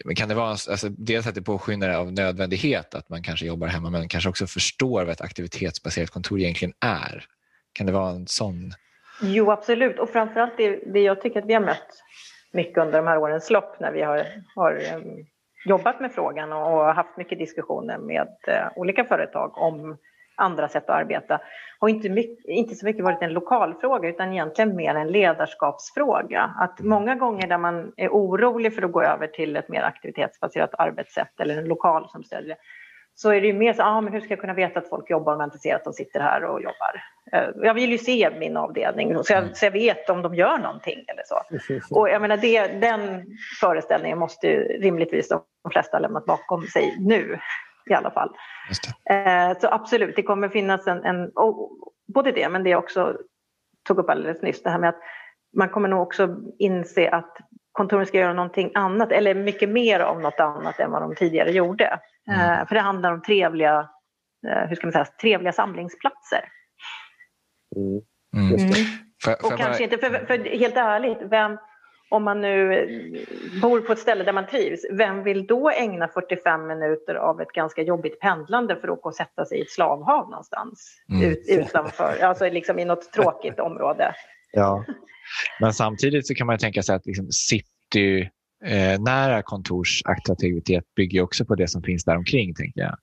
Men 0.05 0.15
kan 0.15 0.29
det 0.29 0.35
vara 0.35 0.49
alltså, 0.49 0.89
dels 0.89 1.27
att 1.27 1.35
det 1.35 1.43
påskyndar 1.43 1.91
av 1.91 2.13
nödvändighet 2.13 2.95
att 2.95 3.09
man 3.09 3.23
kanske 3.23 3.47
jobbar 3.47 3.67
hemma 3.67 3.91
men 3.91 4.09
kanske 4.09 4.31
också 4.31 4.47
förstår 4.47 5.05
vad 5.05 5.13
ett 5.13 5.21
aktivitetsbaserat 5.21 6.11
kontor 6.11 6.41
egentligen 6.41 6.75
är? 6.81 7.25
Kan 7.73 7.87
det 7.87 7.93
vara 7.93 8.11
en 8.11 8.27
sån? 8.27 8.73
Jo, 9.23 9.51
absolut. 9.51 9.99
Och 9.99 10.11
framförallt 10.11 10.57
det, 10.57 10.93
det 10.93 11.01
jag 11.01 11.21
tycker 11.23 11.41
att 11.41 11.47
vi 11.47 11.55
har 11.55 11.61
mött 11.61 12.03
mycket 12.53 12.79
under 12.79 12.99
de 12.99 13.07
här 13.07 13.19
årens 13.19 13.51
lopp 13.51 13.81
när 13.81 13.93
vi 13.93 14.03
har, 14.03 14.27
har 14.55 14.83
um, 14.95 15.27
jobbat 15.67 16.01
med 16.01 16.13
frågan 16.13 16.53
och 16.53 16.95
haft 16.95 17.17
mycket 17.17 17.39
diskussioner 17.39 17.99
med 17.99 18.29
uh, 18.49 18.79
olika 18.79 19.05
företag 19.05 19.59
om 19.59 19.97
andra 20.37 20.69
sätt 20.69 20.91
att 20.91 20.97
arbeta 20.97 21.41
har 21.79 21.89
inte, 21.89 22.09
mycket, 22.09 22.45
inte 22.45 22.75
så 22.75 22.87
mycket 22.87 23.05
varit 23.05 23.23
en 23.23 23.33
lokalfråga 23.33 24.09
utan 24.09 24.33
egentligen 24.33 24.77
mer 24.77 24.95
en 24.95 25.09
ledarskapsfråga. 25.09 26.55
Att 26.57 26.81
många 26.81 27.15
gånger 27.15 27.47
där 27.47 27.59
man 27.59 27.93
är 27.97 28.09
orolig 28.09 28.75
för 28.75 28.83
att 28.83 28.93
gå 28.93 29.03
över 29.03 29.27
till 29.27 29.57
ett 29.57 29.69
mer 29.69 29.83
aktivitetsbaserat 29.83 30.71
arbetssätt 30.79 31.41
eller 31.41 31.59
en 31.59 31.69
lokal 31.69 32.09
som 32.09 32.25
stödjer 32.25 32.57
så 33.19 33.31
är 33.31 33.41
det 33.41 33.47
ju 33.47 33.53
mer 33.53 33.73
så, 33.73 33.83
ah, 33.83 34.01
men 34.01 34.13
hur 34.13 34.21
ska 34.21 34.31
jag 34.31 34.41
kunna 34.41 34.55
veta 34.55 34.79
att 34.79 34.89
folk 34.89 35.11
jobbar 35.11 35.35
om 35.35 35.41
jag 35.41 35.47
inte 35.47 35.59
ser 35.59 35.75
att 35.75 35.85
de 35.85 35.93
sitter 35.93 36.21
här 36.21 36.45
och 36.45 36.63
jobbar? 36.63 37.03
Eh, 37.33 37.49
jag 37.63 37.75
vill 37.75 37.91
ju 37.91 37.99
se 37.99 38.31
min 38.39 38.57
avdelning 38.57 39.25
så 39.25 39.33
jag, 39.33 39.57
så 39.57 39.65
jag 39.65 39.71
vet 39.71 40.11
om 40.11 40.23
de 40.23 40.35
gör 40.35 40.59
någonting 40.59 41.05
eller 41.09 41.23
så. 41.25 41.43
Och 41.91 42.09
jag 42.09 42.23
menar, 42.23 42.37
det, 42.37 42.67
den 42.67 43.25
föreställningen 43.61 44.19
måste 44.19 44.47
ju 44.47 44.63
rimligtvis 44.63 45.29
de 45.29 45.43
flesta 45.73 45.97
ha 45.97 46.03
lämnat 46.03 46.27
bakom 46.27 46.63
sig 46.63 46.97
nu 47.01 47.39
i 47.91 47.95
alla 47.95 48.11
fall. 48.11 48.37
Eh, 49.11 49.59
så 49.59 49.69
absolut, 49.69 50.17
det 50.17 50.23
kommer 50.23 50.49
finnas 50.49 50.87
en, 50.87 51.05
en 51.05 51.31
både 52.15 52.33
det 52.33 52.49
men 52.49 52.63
det 52.65 52.71
jag 52.71 52.79
också 52.79 53.17
tog 53.89 53.99
upp 53.99 54.11
alldeles 54.11 54.43
nyss, 54.43 54.63
det 54.63 54.71
här 54.71 54.79
med 54.79 54.89
att 54.89 55.01
man 55.57 55.69
kommer 55.69 55.89
nog 55.89 56.03
också 56.03 56.37
inse 56.59 57.11
att 57.11 57.37
kontoren 57.73 58.07
ska 58.07 58.19
göra 58.19 58.33
någonting 58.33 58.71
annat 58.75 59.13
eller 59.13 59.35
mycket 59.35 59.69
mer 59.69 60.01
av 60.01 60.21
något 60.21 60.41
annat 60.41 60.81
än 60.81 60.91
vad 60.91 61.03
de 61.03 61.15
tidigare 61.15 61.53
gjorde. 61.53 62.01
Mm. 62.31 62.41
Eh, 62.41 62.67
för 62.67 62.75
det 62.75 62.81
handlar 62.81 63.13
om 63.13 63.23
trevliga, 63.23 63.89
eh, 64.49 64.69
hur 64.69 64.77
ska 64.77 64.87
man 64.87 64.93
säga, 64.93 65.07
trevliga 65.21 65.53
samlingsplatser. 65.53 66.45
Mm. 67.77 68.59
Mm. 68.59 68.71
För 69.25 69.47
och 69.47 69.59
kanske 69.59 69.85
inte, 69.85 69.99
för, 69.99 70.11
för, 70.27 70.59
helt 70.59 70.77
ärligt, 70.77 71.19
vem, 71.23 71.59
om 72.09 72.25
man 72.25 72.41
nu 72.41 72.87
bor 73.63 73.81
på 73.81 73.93
ett 73.93 73.99
ställe 73.99 74.25
där 74.25 74.33
man 74.33 74.47
trivs, 74.47 74.81
vem 74.91 75.25
vill 75.25 75.47
då 75.47 75.71
ägna 75.71 76.09
45 76.09 76.67
minuter 76.67 77.15
av 77.15 77.41
ett 77.41 77.53
ganska 77.53 77.83
jobbigt 77.83 78.21
pendlande 78.21 78.77
för 78.77 78.89
att 78.89 78.99
åka 78.99 79.09
och 79.09 79.15
sätta 79.15 79.45
sig 79.45 79.59
i 79.59 79.63
ett 79.63 79.71
slavhav 79.71 80.31
någonstans 80.31 80.97
mm. 81.13 81.31
ut, 81.31 81.45
utanför, 81.49 82.19
alltså 82.23 82.49
liksom 82.49 82.79
i 82.79 82.85
något 82.85 83.13
tråkigt 83.13 83.61
område? 83.61 84.15
Ja, 84.53 84.85
men 85.61 85.73
samtidigt 85.73 86.27
så 86.27 86.35
kan 86.35 86.47
man 86.47 86.59
tänka 86.59 86.83
sig 86.83 86.95
att 86.95 87.07
liksom 87.07 87.31
city 87.31 88.31
eh, 88.65 89.01
nära 89.01 89.43
kontorsaktivitet 89.43 90.85
bygger 90.97 91.23
också 91.23 91.45
på 91.45 91.55
det 91.55 91.69
som 91.69 91.83
finns 91.83 92.05
där 92.05 92.17
omkring 92.17 92.55
tänker 92.55 92.81
jag. 92.81 92.97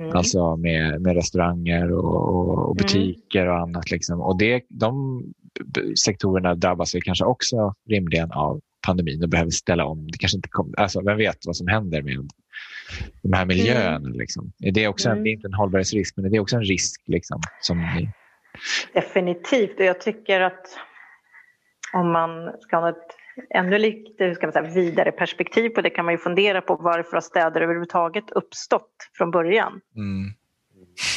Mm. 0.00 0.16
Alltså 0.16 0.56
med, 0.56 1.02
med 1.02 1.14
restauranger 1.14 1.92
och, 1.92 2.68
och 2.68 2.76
butiker 2.76 3.42
mm. 3.42 3.52
och 3.52 3.60
annat. 3.60 3.90
Liksom. 3.90 4.20
Och 4.20 4.38
det, 4.38 4.62
de 4.68 5.22
sektorerna 6.04 6.54
drabbas 6.54 6.94
vi 6.94 7.00
kanske 7.00 7.24
också 7.24 7.74
rimligen 7.88 8.32
av 8.32 8.60
pandemin 8.86 9.22
och 9.22 9.28
behöver 9.28 9.50
ställa 9.50 9.84
om. 9.84 10.06
Det 10.10 10.18
kanske 10.18 10.36
inte 10.36 10.48
kom, 10.48 10.74
alltså, 10.76 11.00
vem 11.02 11.16
vet 11.16 11.46
vad 11.46 11.56
som 11.56 11.66
händer 11.66 12.02
med 12.02 12.28
de 13.22 13.32
här 13.32 13.46
miljöerna? 13.46 13.96
Mm. 13.96 14.12
Liksom. 14.12 14.52
Är 14.60 14.72
det, 14.72 14.88
också 14.88 15.08
mm. 15.08 15.24
det 15.24 15.30
är 15.30 15.32
inte 15.32 15.46
en 15.46 15.54
hållbarhetsrisk, 15.54 16.16
men 16.16 16.30
det 16.30 16.36
är 16.36 16.40
också 16.40 16.56
en 16.56 16.64
risk. 16.64 17.02
Liksom, 17.06 17.40
som 17.60 17.78
ni... 17.78 18.10
Definitivt. 18.94 19.78
Och 19.78 19.84
jag 19.84 20.00
tycker 20.00 20.40
att 20.40 20.66
om 21.92 22.12
man 22.12 22.52
ska 22.60 22.76
ha 22.76 22.88
ett 22.88 23.16
ännu 23.54 23.78
lite 23.78 24.34
ska 24.34 24.46
man 24.46 24.52
säga, 24.52 24.70
vidare 24.74 25.12
perspektiv 25.12 25.70
på 25.70 25.80
det 25.80 25.90
kan 25.90 26.04
man 26.04 26.14
ju 26.14 26.18
fundera 26.18 26.60
på 26.60 26.76
varför 26.76 27.12
har 27.12 27.20
städer 27.20 27.60
överhuvudtaget 27.60 28.30
uppstått 28.30 29.10
från 29.12 29.30
början? 29.30 29.80
Mm. 29.96 30.30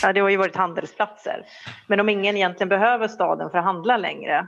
Ja, 0.01 0.13
det 0.13 0.19
har 0.19 0.29
ju 0.29 0.37
varit 0.37 0.55
handelsplatser. 0.55 1.45
Men 1.87 1.99
om 1.99 2.09
ingen 2.09 2.35
egentligen 2.35 2.69
behöver 2.69 3.07
staden 3.07 3.49
för 3.49 3.57
att 3.57 3.63
handla 3.63 3.97
längre, 3.97 4.47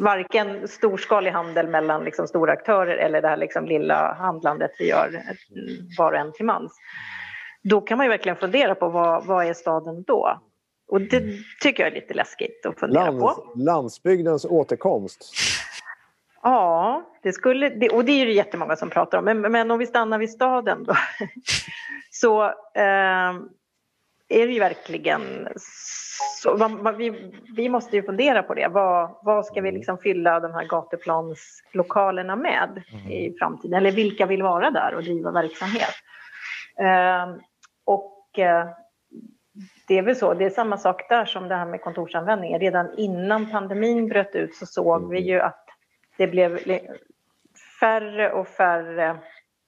varken 0.00 0.68
storskalig 0.68 1.30
handel 1.30 1.68
mellan 1.68 2.04
liksom 2.04 2.26
stora 2.26 2.52
aktörer 2.52 2.96
eller 2.96 3.22
det 3.22 3.28
här 3.28 3.36
liksom 3.36 3.66
lilla 3.66 4.14
handlandet 4.14 4.70
vi 4.78 4.88
gör 4.88 5.22
var 5.98 6.12
och 6.12 6.18
en 6.18 6.32
till 6.32 6.46
mans, 6.46 6.72
då 7.62 7.80
kan 7.80 7.98
man 7.98 8.06
ju 8.06 8.10
verkligen 8.10 8.36
fundera 8.36 8.74
på 8.74 8.88
vad, 8.88 9.26
vad 9.26 9.46
är 9.46 9.54
staden 9.54 10.04
då? 10.06 10.40
Och 10.88 11.00
det 11.00 11.22
tycker 11.60 11.82
jag 11.82 11.92
är 11.92 11.94
lite 11.94 12.14
läskigt 12.14 12.66
att 12.66 12.80
fundera 12.80 13.10
Lands, 13.10 13.22
på. 13.22 13.52
Landsbygdens 13.56 14.44
återkomst. 14.44 15.34
Ja, 16.42 17.02
det 17.22 17.32
skulle, 17.32 17.68
det, 17.68 17.88
och 17.88 18.04
det 18.04 18.12
är 18.12 18.26
det 18.26 18.32
jättemånga 18.32 18.76
som 18.76 18.90
pratar 18.90 19.18
om. 19.18 19.24
Men, 19.24 19.40
men 19.40 19.70
om 19.70 19.78
vi 19.78 19.86
stannar 19.86 20.18
vid 20.18 20.30
staden 20.30 20.84
då. 20.84 20.94
så 22.10 22.44
eh, 22.74 23.34
är 24.28 24.46
det 24.46 24.52
ju 24.52 24.60
verkligen 24.60 25.48
så, 26.42 26.56
man, 26.56 26.82
man, 26.82 26.96
vi, 26.96 27.32
vi, 27.56 27.68
måste 27.68 27.96
ju 27.96 28.02
fundera 28.02 28.42
på 28.42 28.54
det. 28.54 28.68
Vad, 28.68 29.18
vad 29.22 29.46
ska 29.46 29.60
vi 29.60 29.72
liksom 29.72 29.98
fylla 29.98 30.40
de 30.40 30.54
här 30.54 30.64
gatuplanslokalerna 30.64 32.36
med 32.36 32.82
mm. 32.92 33.10
i 33.10 33.36
framtiden? 33.38 33.78
Eller 33.78 33.92
vilka 33.92 34.26
vill 34.26 34.42
vara 34.42 34.70
där 34.70 34.94
och 34.94 35.02
driva 35.02 35.30
verksamhet? 35.30 35.94
Eh, 36.80 37.36
och 37.84 38.38
eh, 38.38 38.68
det 39.88 39.98
är 39.98 40.02
väl 40.02 40.16
så, 40.16 40.34
det 40.34 40.44
är 40.44 40.50
samma 40.50 40.78
sak 40.78 41.08
där 41.08 41.24
som 41.24 41.48
det 41.48 41.54
här 41.54 41.66
med 41.66 41.80
kontorsanvändning. 41.80 42.58
Redan 42.58 42.98
innan 42.98 43.50
pandemin 43.50 44.08
bröt 44.08 44.34
ut 44.34 44.54
så 44.54 44.66
såg 44.66 45.10
vi 45.10 45.20
ju 45.20 45.40
att 45.40 45.65
det 46.16 46.26
blev 46.26 46.58
färre 47.80 48.32
och 48.32 48.48
färre 48.48 49.18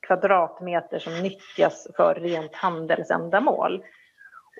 kvadratmeter 0.00 0.98
som 0.98 1.22
nyttjas 1.22 1.86
för 1.96 2.14
rent 2.14 2.54
handelsändamål 2.54 3.84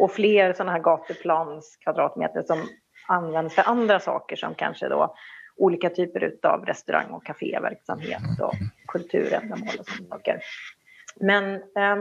och 0.01 0.13
fler 0.13 0.53
sådana 0.53 0.73
här 0.73 0.79
gatuplanskvadratmeter 0.79 2.43
som 2.43 2.69
används 3.09 3.55
för 3.55 3.69
andra 3.69 4.01
saker 4.01 4.37
som 4.37 4.55
kanske 4.55 4.89
då 4.89 5.15
olika 5.57 5.91
typer 5.91 6.37
av 6.43 6.67
restaurang 6.67 7.11
och 7.11 7.25
kaféverksamhet 7.25 8.41
och 8.41 8.55
kulturändamål 8.89 9.69
och 9.79 9.87
sådana 9.87 10.09
saker. 10.09 10.41
Men 11.17 11.55
eh, 11.55 11.99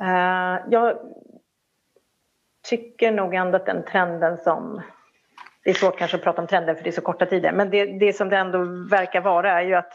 eh, 0.00 0.60
jag 0.70 0.98
tycker 2.62 3.12
nog 3.12 3.34
ändå 3.34 3.56
att 3.56 3.66
den 3.66 3.84
trenden 3.84 4.38
som 4.38 4.82
det 5.64 5.70
är 5.70 5.74
svårt 5.74 5.98
kanske 5.98 6.16
att 6.16 6.22
prata 6.22 6.42
om 6.42 6.48
trender 6.48 6.74
för 6.74 6.84
det 6.84 6.90
är 6.90 6.92
så 6.92 7.00
korta 7.00 7.26
tider, 7.26 7.52
men 7.52 7.70
det, 7.70 7.84
det 7.84 8.12
som 8.12 8.28
det 8.28 8.36
ändå 8.36 8.58
verkar 8.90 9.20
vara 9.20 9.60
är 9.60 9.62
ju 9.62 9.74
att 9.74 9.92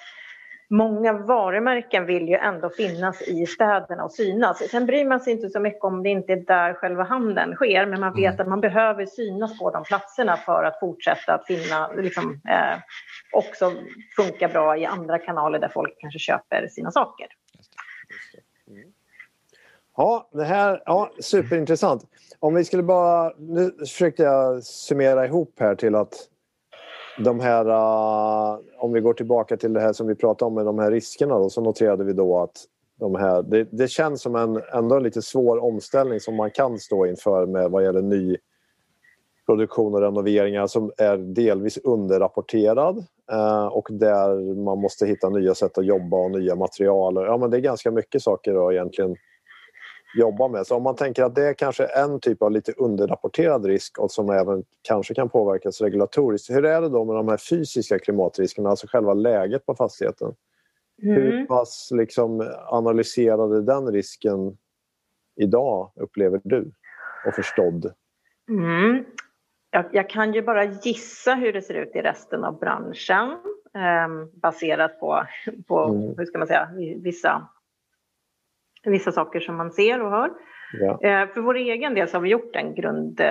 många 0.69 1.13
varumärken 1.13 2.06
vill 2.06 2.28
ju 2.28 2.36
ändå 2.36 2.69
finnas 2.69 3.21
i 3.21 3.45
städerna 3.45 4.04
och 4.04 4.12
synas. 4.12 4.69
Sen 4.69 4.86
bryr 4.86 5.06
man 5.06 5.19
sig 5.19 5.34
inte 5.34 5.49
så 5.49 5.60
mycket 5.60 5.84
om 5.84 6.04
det 6.04 6.10
inte 6.10 6.34
är 6.34 6.45
där 6.45 6.73
själva 6.73 7.04
handeln 7.04 7.56
sker, 7.56 7.86
men 7.86 7.99
man 7.99 8.15
vet 8.15 8.34
mm. 8.34 8.41
att 8.41 8.47
man 8.47 8.62
behöver 8.62 9.06
synas 9.06 9.60
på 9.60 9.71
de 9.71 9.84
platserna 9.84 10.38
för 10.38 10.63
att 10.63 10.80
fortsätta 10.80 11.34
att 11.34 11.47
finna, 11.47 11.91
liksom, 11.91 12.41
eh, 12.49 12.80
också 13.32 13.71
funka 14.15 14.47
bra 14.47 14.78
i 14.78 14.86
andra 14.86 15.19
kanaler 15.19 15.60
där 15.60 15.69
folk 15.69 15.93
kanske 15.97 16.19
köper 16.19 16.67
sina 16.67 16.91
saker. 16.91 17.28
Ja, 19.97 20.29
det 20.32 20.43
här 20.43 20.84
ja, 20.86 21.12
superintressant. 21.19 22.06
Om 22.39 22.56
vi 22.56 22.63
skulle 22.63 22.84
bara... 22.84 23.34
Nu 23.38 23.71
försökte 23.79 24.23
jag 24.23 24.63
summera 24.63 25.25
ihop 25.25 25.53
här 25.60 25.75
till 25.75 25.95
att 25.95 26.13
de 27.23 27.39
här... 27.39 27.65
Uh, 27.65 28.60
om 28.77 28.93
vi 28.93 29.01
går 29.01 29.13
tillbaka 29.13 29.58
till 29.58 29.73
det 29.73 29.82
här 29.82 29.93
som 29.93 30.08
vi 30.08 30.15
pratade 30.15 30.47
om 30.47 30.56
med 30.56 30.65
de 30.65 30.79
här 30.79 30.91
riskerna 30.91 31.39
då, 31.39 31.49
så 31.49 31.62
noterade 31.62 32.03
vi 32.03 32.13
då 32.13 32.39
att 32.39 32.65
de 32.99 33.15
här, 33.15 33.43
det, 33.43 33.67
det 33.71 33.88
känns 33.88 34.21
som 34.21 34.36
en 34.36 34.62
ändå 34.73 34.95
en 34.95 35.03
lite 35.03 35.21
svår 35.21 35.63
omställning 35.63 36.19
som 36.19 36.36
man 36.36 36.51
kan 36.51 36.79
stå 36.79 37.06
inför 37.06 37.45
med 37.45 37.71
vad 37.71 37.84
gäller 37.84 38.01
ny 38.01 38.38
produktion 39.45 39.93
och 39.93 40.01
renoveringar 40.01 40.67
som 40.67 40.91
är 40.97 41.17
delvis 41.17 41.77
underrapporterad 41.77 43.06
eh, 43.32 43.65
och 43.65 43.88
där 43.91 44.56
man 44.56 44.77
måste 44.77 45.06
hitta 45.06 45.29
nya 45.29 45.56
sätt 45.56 45.77
att 45.77 45.86
jobba 45.86 46.17
och 46.17 46.32
nya 46.32 46.56
material. 46.56 47.15
Ja, 47.15 47.38
men 47.38 47.49
det 47.49 47.58
är 47.58 47.62
ganska 47.62 47.91
mycket 47.91 48.21
saker 48.21 48.53
då 48.53 48.71
egentligen 48.71 49.15
jobba 50.15 50.47
med. 50.47 50.67
Så 50.67 50.76
om 50.76 50.84
man 50.84 50.95
tänker 50.95 51.23
att 51.23 51.36
det 51.36 51.47
är 51.47 51.54
kanske 51.54 51.86
en 51.86 52.19
typ 52.19 52.41
av 52.41 52.52
lite 52.52 52.71
underrapporterad 52.71 53.65
risk 53.65 53.99
och 53.99 54.12
som 54.12 54.30
även 54.30 54.63
kanske 54.82 55.13
kan 55.13 55.30
påverkas 55.30 55.82
regulatoriskt. 55.82 56.49
Hur 56.49 56.65
är 56.65 56.82
det 56.82 56.89
då 56.89 57.06
med 57.06 57.15
de 57.15 57.28
här 57.28 57.38
fysiska 57.38 57.99
klimatriskerna, 57.99 58.69
alltså 58.69 58.88
själva 58.88 59.13
läget 59.13 59.65
på 59.65 59.76
fastigheten? 59.76 60.36
Mm. 61.04 61.15
Hur 61.15 61.45
pass 61.45 61.89
liksom 61.93 62.54
analyserade 62.65 63.62
den 63.62 63.91
risken 63.91 64.58
idag 65.36 65.91
upplever 65.95 66.41
du 66.43 66.71
och 67.28 67.34
förstådd? 67.34 67.93
Mm. 68.49 69.06
Jag, 69.69 69.86
jag, 69.91 70.10
kan 70.10 70.34
ju 70.34 70.41
bara 70.41 70.63
gissa 70.63 71.36
hur 71.36 71.54
det 71.54 71.62
ser 71.62 71.73
ut 71.73 71.95
i 71.95 72.02
resten 72.02 72.43
av 72.43 72.60
branschen 72.60 73.32
eh, 73.76 74.26
baserat 74.41 74.99
på, 74.99 75.26
på 75.67 75.84
mm. 75.84 76.17
hur 76.17 76.26
ska 76.26 76.38
man 76.38 76.47
säga, 76.47 76.69
vissa 76.97 77.47
vissa 78.84 79.12
saker 79.12 79.39
som 79.39 79.56
man 79.56 79.72
ser 79.72 80.02
och 80.02 80.12
hör. 80.12 80.32
Ja. 80.74 81.00
Eh, 81.04 81.28
för 81.28 81.41
vår 81.41 81.56
egen 81.56 81.93
del 81.93 82.08
så 82.08 82.17
har 82.17 82.22
vi 82.22 82.30
gjort 82.30 82.56
en 82.56 82.76
grund, 82.76 83.22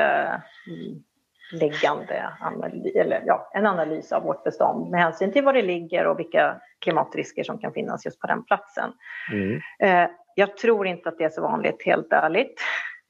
bakomliggande 1.53 2.29
analys, 2.41 2.97
eller 2.97 3.23
ja, 3.27 3.51
en 3.55 3.67
analys 3.67 4.13
av 4.13 4.23
vårt 4.23 4.45
bestånd 4.45 4.91
med 4.91 5.01
hänsyn 5.01 5.33
till 5.33 5.45
var 5.45 5.53
det 5.53 5.63
ligger 5.63 6.07
och 6.07 6.19
vilka 6.19 6.61
klimatrisker 6.79 7.43
som 7.43 7.59
kan 7.59 7.73
finnas 7.73 8.05
just 8.05 8.21
på 8.21 8.27
den 8.27 8.45
platsen. 8.45 8.93
Mm. 9.33 9.61
Eh, 9.81 10.11
jag 10.35 10.57
tror 10.57 10.87
inte 10.87 11.09
att 11.09 11.19
det 11.19 11.25
är 11.25 11.31
så 11.31 11.43
vanligt, 11.43 11.83
helt 11.85 12.13
ärligt. 12.13 12.61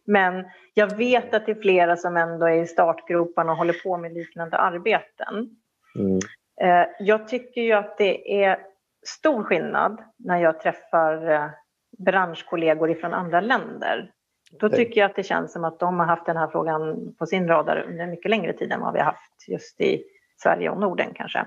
Men 0.07 0.45
jag 0.75 0.97
vet 0.97 1.35
att 1.35 1.47
det 1.47 1.53
är 1.53 1.63
flera 1.63 1.97
som 1.97 2.17
ändå 2.17 2.47
är 2.47 2.63
i 2.63 2.67
startgroparna 2.67 3.53
och 3.53 3.59
håller 3.59 3.83
på 3.85 3.97
med 3.97 4.13
liknande 4.13 4.57
arbeten. 4.57 5.57
Mm. 5.99 6.19
Eh, 6.61 6.89
jag 6.99 7.29
tycker 7.29 7.61
ju 7.61 7.73
att 7.73 7.99
det 7.99 8.45
är 8.45 8.59
stor 9.07 9.45
skillnad 9.45 10.03
när 10.19 10.39
jag 10.39 10.61
träffar 10.61 11.51
branschkollegor 11.99 12.95
från 12.95 13.15
andra 13.15 13.41
länder. 13.41 14.13
Då 14.61 14.69
tycker 14.69 15.01
jag 15.01 15.11
att 15.11 15.17
det 15.17 15.23
känns 15.23 15.53
som 15.53 15.65
att 15.65 15.81
de 15.81 15.99
har 15.99 16.07
haft 16.07 16.27
den 16.27 16.37
här 16.37 16.49
frågan 16.49 17.15
på 17.19 17.27
sin 17.27 17.49
radar 17.49 17.87
under 17.89 18.07
mycket 18.07 18.31
längre 18.31 18.53
tid 18.53 18.73
än 18.73 18.81
vad 18.81 18.93
vi 18.93 18.99
har 18.99 19.07
haft 19.07 19.49
just 19.49 19.81
i 19.81 20.03
Sverige 20.43 20.71
och 20.71 20.81
Norden 20.81 21.15
kanske. 21.15 21.47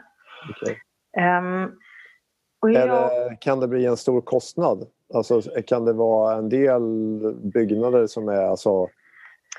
Okay. 0.50 0.76
Um, 1.38 1.72
jag... 2.62 2.90
det, 2.90 3.38
kan 3.40 3.60
det 3.60 3.68
bli 3.68 3.86
en 3.86 3.98
stor 3.98 4.22
kostnad? 4.22 4.88
Alltså, 5.14 5.42
kan 5.68 5.86
det 5.86 5.94
vara 5.94 6.36
en 6.36 6.50
del 6.50 6.82
byggnader 7.54 8.08
som 8.08 8.30
är 8.30 8.42
alltså, 8.42 8.88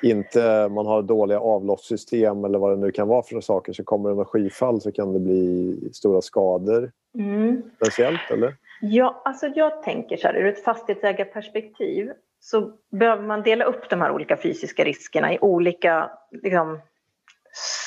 inte, 0.02 0.68
man 0.68 0.86
har 0.86 1.02
dåliga 1.02 1.40
avloppssystem 1.40 2.44
eller 2.44 2.58
vad 2.58 2.72
det 2.72 2.76
nu 2.76 2.90
kan 2.90 3.08
vara 3.08 3.22
för 3.22 3.40
saker 3.40 3.72
så 3.72 3.84
kommer 3.84 4.14
det 4.14 4.24
skyfall 4.24 4.80
så 4.80 4.92
kan 4.92 5.12
det 5.12 5.20
bli 5.20 5.76
stora 5.92 6.20
skador. 6.20 6.92
Mm. 7.18 7.62
Speciellt 7.76 8.30
eller? 8.30 8.54
Ja, 8.80 9.22
alltså 9.24 9.46
jag 9.46 9.82
tänker 9.82 10.16
så 10.16 10.26
här 10.26 10.34
ur 10.34 10.46
ett 10.46 10.64
fastighetsägarperspektiv 10.64 12.10
så 12.40 12.72
behöver 12.90 13.22
man 13.22 13.42
dela 13.42 13.64
upp 13.64 13.90
de 13.90 14.00
här 14.00 14.10
olika 14.10 14.36
fysiska 14.36 14.84
riskerna 14.84 15.34
i 15.34 15.38
olika 15.40 16.10
liksom, 16.30 16.80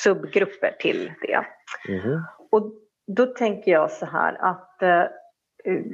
subgrupper 0.02 0.76
till 0.78 1.12
det. 1.22 1.44
Mm. 1.88 2.22
Och 2.50 2.72
då 3.06 3.26
tänker 3.26 3.72
jag 3.72 3.90
så 3.90 4.06
här 4.06 4.36
att 4.40 4.82
eh, 4.82 5.04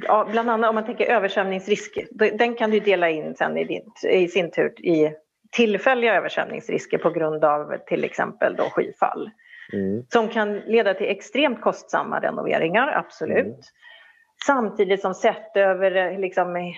ja, 0.01 0.27
bland 0.31 0.49
annat 0.49 0.69
om 0.69 0.75
man 0.75 0.85
tänker 0.85 1.05
översvämningsrisker, 1.05 2.07
den 2.37 2.55
kan 2.55 2.71
du 2.71 2.79
dela 2.79 3.09
in 3.09 3.35
sen 3.35 3.57
i, 3.57 3.63
din, 3.63 3.91
i 4.11 4.27
sin 4.27 4.51
tur 4.51 4.85
i 4.85 5.13
tillfälliga 5.51 6.15
översvämningsrisker 6.15 6.97
på 6.97 7.09
grund 7.09 7.45
av 7.45 7.77
till 7.87 8.03
exempel 8.03 8.55
då 8.55 8.63
skyfall. 8.63 9.31
Mm. 9.73 10.03
Som 10.09 10.27
kan 10.27 10.59
leda 10.59 10.93
till 10.93 11.09
extremt 11.09 11.61
kostsamma 11.61 12.19
renoveringar, 12.19 12.87
absolut. 12.87 13.73
Samtidigt 14.45 15.01
som 15.01 15.13
sett 15.13 15.57
över 15.57 15.95
eh, 15.95 16.19
liksom, 16.19 16.73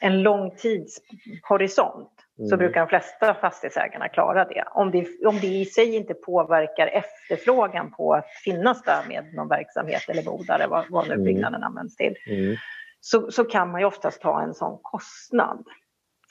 en 0.00 0.22
lång 0.22 0.50
tidshorisont 0.56 2.10
mm. 2.38 2.48
så 2.48 2.56
brukar 2.56 2.80
de 2.80 2.88
flesta 2.88 3.34
fastighetsägarna 3.34 4.08
klara 4.08 4.44
det. 4.44 4.64
Om, 4.70 4.90
det. 4.90 5.26
om 5.26 5.38
det 5.40 5.46
i 5.46 5.64
sig 5.64 5.96
inte 5.96 6.14
påverkar 6.14 6.86
efterfrågan 6.86 7.90
på 7.90 8.14
att 8.14 8.26
finnas 8.44 8.82
där 8.82 9.02
med 9.08 9.34
någon 9.34 9.48
verksamhet 9.48 10.08
eller 10.08 10.22
bodare, 10.22 10.66
vad, 10.66 10.84
vad 10.90 11.08
nu 11.08 11.14
mm. 11.14 11.24
byggnaden 11.24 11.62
används 11.62 11.96
till, 11.96 12.16
mm. 12.26 12.56
så, 13.00 13.30
så 13.30 13.44
kan 13.44 13.70
man 13.70 13.80
ju 13.80 13.86
oftast 13.86 14.20
ta 14.20 14.42
en 14.42 14.54
sån 14.54 14.78
kostnad. 14.82 15.64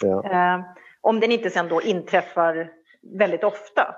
Ja. 0.02 0.32
Eh, 0.32 0.62
om 1.02 1.19
den 1.19 1.32
inte 1.32 1.50
sen 1.50 1.67
då 1.67 1.82
inträffar 1.82 2.71
väldigt 3.17 3.43
ofta. 3.43 3.95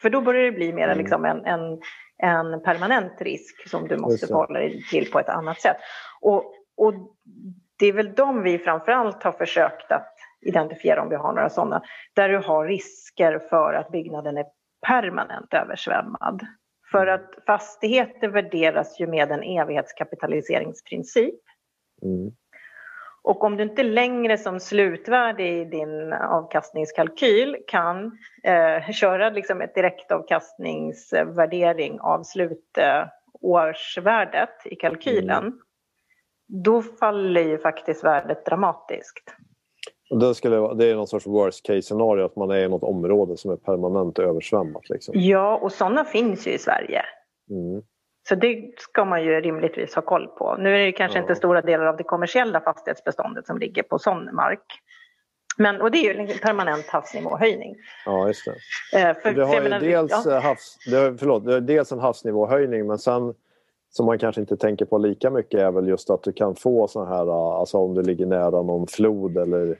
För 0.00 0.10
då 0.10 0.20
börjar 0.20 0.44
det 0.44 0.52
bli 0.52 0.72
mer 0.72 0.84
mm. 0.84 0.98
liksom 0.98 1.24
en, 1.24 1.44
en, 1.44 1.80
en, 2.18 2.62
permanent 2.62 3.20
risk 3.20 3.68
som 3.68 3.88
du 3.88 3.96
måste 3.96 4.26
förhålla 4.26 4.58
dig 4.58 4.82
till 4.90 5.10
på 5.10 5.20
ett 5.20 5.28
annat 5.28 5.60
sätt. 5.60 5.76
Och, 6.20 6.54
och 6.76 6.94
det 7.78 7.86
är 7.86 7.92
väl 7.92 8.14
de 8.14 8.42
vi 8.42 8.58
framförallt 8.58 9.22
har 9.22 9.32
försökt 9.32 9.92
att 9.92 10.14
identifiera 10.40 11.02
om 11.02 11.08
vi 11.08 11.16
har 11.16 11.32
några 11.32 11.50
sådana, 11.50 11.82
där 12.14 12.28
du 12.28 12.38
har 12.38 12.66
risker 12.66 13.38
för 13.50 13.74
att 13.74 13.90
byggnaden 13.90 14.36
är 14.36 14.46
permanent 14.86 15.54
översvämmad. 15.54 16.46
För 16.90 17.06
mm. 17.06 17.14
att 17.14 17.44
fastigheter 17.46 18.28
värderas 18.28 19.00
ju 19.00 19.06
med 19.06 19.30
en 19.30 19.42
evighetskapitaliseringsprincip. 19.42 21.40
Mm. 22.02 22.32
Och 23.28 23.44
om 23.44 23.56
du 23.56 23.62
inte 23.62 23.82
längre 23.82 24.38
som 24.38 24.60
slutvärde 24.60 25.48
i 25.48 25.64
din 25.64 26.12
avkastningskalkyl 26.12 27.56
kan 27.66 28.18
eh, 28.42 28.90
köra 28.92 29.30
liksom 29.30 29.60
ett 29.60 29.74
direktavkastningsvärdering 29.74 32.00
av 32.00 32.22
slutårsvärdet 32.22 34.48
i 34.64 34.76
kalkylen, 34.76 35.44
mm. 35.44 35.58
då 36.64 36.82
faller 36.82 37.40
ju 37.40 37.58
faktiskt 37.58 38.04
värdet 38.04 38.46
dramatiskt. 38.46 39.34
Det, 40.20 40.34
skulle, 40.34 40.74
det 40.74 40.86
är 40.86 40.94
någon 40.94 41.06
sorts 41.06 41.26
worst 41.26 41.66
case 41.66 41.82
scenario 41.82 42.24
att 42.24 42.36
man 42.36 42.50
är 42.50 42.58
i 42.58 42.68
något 42.68 42.82
område 42.82 43.36
som 43.36 43.50
är 43.50 43.56
permanent 43.56 44.18
översvämmat. 44.18 44.88
Liksom. 44.88 45.14
Ja, 45.16 45.56
och 45.56 45.72
sådana 45.72 46.04
finns 46.04 46.46
ju 46.46 46.52
i 46.52 46.58
Sverige. 46.58 47.02
Mm. 47.50 47.82
Så 48.28 48.34
det 48.34 48.70
ska 48.78 49.04
man 49.04 49.24
ju 49.24 49.40
rimligtvis 49.40 49.94
ha 49.94 50.02
koll 50.02 50.26
på. 50.26 50.56
Nu 50.58 50.74
är 50.74 50.78
det 50.86 50.92
kanske 50.92 51.18
ja. 51.18 51.22
inte 51.22 51.34
stora 51.34 51.62
delar 51.62 51.86
av 51.86 51.96
det 51.96 52.04
kommersiella 52.04 52.60
fastighetsbeståndet 52.60 53.46
som 53.46 53.58
ligger 53.58 53.82
på 53.82 53.98
sån 53.98 54.34
mark. 54.34 54.82
Men, 55.56 55.80
och 55.80 55.90
det 55.90 55.98
är 55.98 56.14
ju 56.14 56.20
en 56.20 56.38
permanent 56.38 56.86
havsnivåhöjning. 56.86 57.76
Ja, 58.06 58.26
just 58.26 58.44
det. 58.92 58.98
Eh, 58.98 59.16
för, 59.22 59.32
det 59.32 59.44
har 59.44 59.54
ju 59.62 59.68
dels, 59.68 60.26
ja. 60.26 60.38
havs, 60.38 60.78
har, 60.90 61.18
förlåt, 61.18 61.44
har 61.44 61.60
dels 61.60 61.92
en 61.92 61.98
havsnivåhöjning 61.98 62.86
men 62.86 62.98
sen 62.98 63.34
som 63.90 64.06
man 64.06 64.18
kanske 64.18 64.40
inte 64.40 64.56
tänker 64.56 64.84
på 64.84 64.98
lika 64.98 65.30
mycket 65.30 65.60
är 65.60 65.70
väl 65.70 65.88
just 65.88 66.10
att 66.10 66.22
du 66.22 66.32
kan 66.32 66.54
få 66.56 66.88
sådana 66.88 67.16
här, 67.16 67.58
alltså 67.60 67.78
om 67.78 67.94
du 67.94 68.02
ligger 68.02 68.26
nära 68.26 68.62
någon 68.62 68.86
flod 68.86 69.38
eller. 69.38 69.78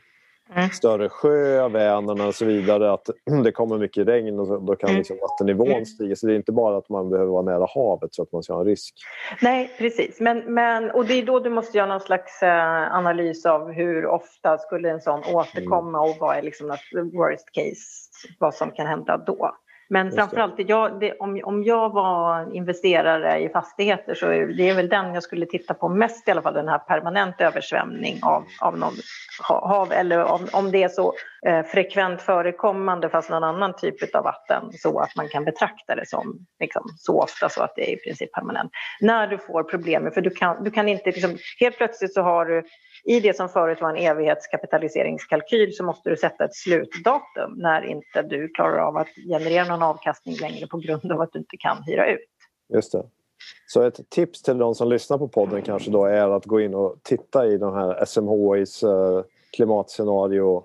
Större 0.72 1.08
sjö, 1.08 1.68
Vänern 1.68 2.20
och 2.20 2.34
så 2.34 2.44
vidare, 2.44 2.92
att 2.92 3.10
det 3.44 3.52
kommer 3.52 3.78
mycket 3.78 4.08
regn 4.08 4.38
och 4.40 4.62
då 4.62 4.76
kan 4.76 4.88
mm. 4.88 4.98
liksom 4.98 5.18
vattennivån 5.20 5.68
mm. 5.68 5.84
stiga. 5.84 6.16
Så 6.16 6.26
det 6.26 6.32
är 6.32 6.36
inte 6.36 6.52
bara 6.52 6.76
att 6.76 6.88
man 6.88 7.10
behöver 7.10 7.32
vara 7.32 7.42
nära 7.42 7.66
havet 7.74 8.14
så 8.14 8.22
att 8.22 8.32
man 8.32 8.42
ska 8.42 8.52
ha 8.52 8.60
en 8.60 8.66
risk. 8.66 8.94
Nej, 9.42 9.70
precis. 9.78 10.20
Men, 10.20 10.54
men, 10.54 10.90
och 10.90 11.06
det 11.06 11.14
är 11.14 11.26
då 11.26 11.38
du 11.38 11.50
måste 11.50 11.78
göra 11.78 11.88
någon 11.88 12.00
slags 12.00 12.42
eh, 12.42 12.96
analys 12.96 13.46
av 13.46 13.72
hur 13.72 14.06
ofta 14.06 14.58
skulle 14.58 14.90
en 14.90 15.00
sån 15.00 15.20
återkomma 15.34 16.00
och 16.00 16.16
vad 16.20 16.36
är 16.36 16.42
liksom 16.42 16.76
worst 17.12 17.52
case, 17.52 18.10
vad 18.38 18.54
som 18.54 18.70
kan 18.70 18.86
hända 18.86 19.16
då. 19.16 19.50
Men 19.90 20.12
framförallt, 20.12 20.54
jag, 20.56 21.00
det, 21.00 21.12
om, 21.12 21.40
om 21.44 21.64
jag 21.64 21.90
var 21.92 22.54
investerare 22.54 23.38
i 23.38 23.48
fastigheter 23.48 24.14
så 24.14 24.26
är 24.26 24.46
det 24.46 24.72
väl 24.72 24.88
den 24.88 25.14
jag 25.14 25.22
skulle 25.22 25.46
titta 25.46 25.74
på 25.74 25.88
mest 25.88 26.28
i 26.28 26.30
alla 26.30 26.42
fall, 26.42 26.54
den 26.54 26.68
här 26.68 26.78
permanent 26.78 27.40
översvämning 27.40 28.18
av, 28.22 28.44
av 28.60 28.78
någon 28.78 28.94
hav 29.42 29.92
eller 29.92 30.24
om, 30.24 30.46
om 30.52 30.70
det 30.70 30.82
är 30.82 30.88
så 30.88 31.12
Eh, 31.46 31.62
frekvent 31.62 32.22
förekommande 32.22 33.08
fast 33.08 33.30
någon 33.30 33.44
annan 33.44 33.76
typ 33.76 34.14
av 34.14 34.24
vatten 34.24 34.72
så 34.72 34.98
att 35.00 35.16
man 35.16 35.28
kan 35.28 35.44
betrakta 35.44 35.94
det 35.94 36.08
som 36.08 36.46
liksom, 36.60 36.82
så 36.96 37.22
ofta 37.22 37.48
så 37.48 37.62
att 37.62 37.72
det 37.76 37.90
är 37.90 37.94
i 37.94 37.96
princip 37.96 38.32
permanent. 38.32 38.70
När 39.00 39.26
du 39.26 39.38
får 39.38 39.62
problem, 39.62 40.10
för 40.14 40.20
du 40.20 40.30
kan, 40.30 40.64
du 40.64 40.70
kan 40.70 40.88
inte, 40.88 41.10
liksom, 41.10 41.38
helt 41.60 41.76
plötsligt 41.76 42.14
så 42.14 42.22
har 42.22 42.46
du 42.46 42.64
i 43.04 43.20
det 43.20 43.36
som 43.36 43.48
förut 43.48 43.80
var 43.80 43.90
en 43.90 43.96
evighetskapitaliseringskalkyl 43.96 45.76
så 45.76 45.84
måste 45.84 46.10
du 46.10 46.16
sätta 46.16 46.44
ett 46.44 46.54
slutdatum 46.54 47.54
när 47.56 47.82
inte 47.82 48.22
du 48.22 48.48
klarar 48.48 48.78
av 48.78 48.96
att 48.96 49.08
generera 49.28 49.64
någon 49.64 49.82
avkastning 49.82 50.36
längre 50.40 50.66
på 50.66 50.78
grund 50.78 51.12
av 51.12 51.20
att 51.20 51.32
du 51.32 51.38
inte 51.38 51.56
kan 51.56 51.82
hyra 51.86 52.12
ut. 52.12 52.28
Just 52.74 52.92
det. 52.92 53.02
Så 53.66 53.82
ett 53.82 54.10
tips 54.10 54.42
till 54.42 54.58
de 54.58 54.74
som 54.74 54.88
lyssnar 54.88 55.18
på 55.18 55.28
podden 55.28 55.62
kanske 55.62 55.90
då 55.90 56.04
är 56.04 56.36
att 56.36 56.44
gå 56.44 56.60
in 56.60 56.74
och 56.74 56.96
titta 57.02 57.46
i 57.46 57.58
de 57.58 57.74
här 57.74 58.04
SMHIs 58.04 58.82
eh, 58.82 59.22
klimatscenario 59.56 60.64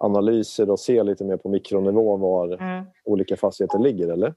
klimatscenarioanalyser 0.00 0.70
och 0.70 0.80
se 0.80 1.02
lite 1.02 1.24
mer 1.24 1.36
på 1.36 1.48
mikronivå 1.48 2.16
var 2.16 2.62
mm. 2.62 2.84
olika 3.04 3.36
fastigheter 3.36 3.78
ligger, 3.78 4.08
eller? 4.08 4.34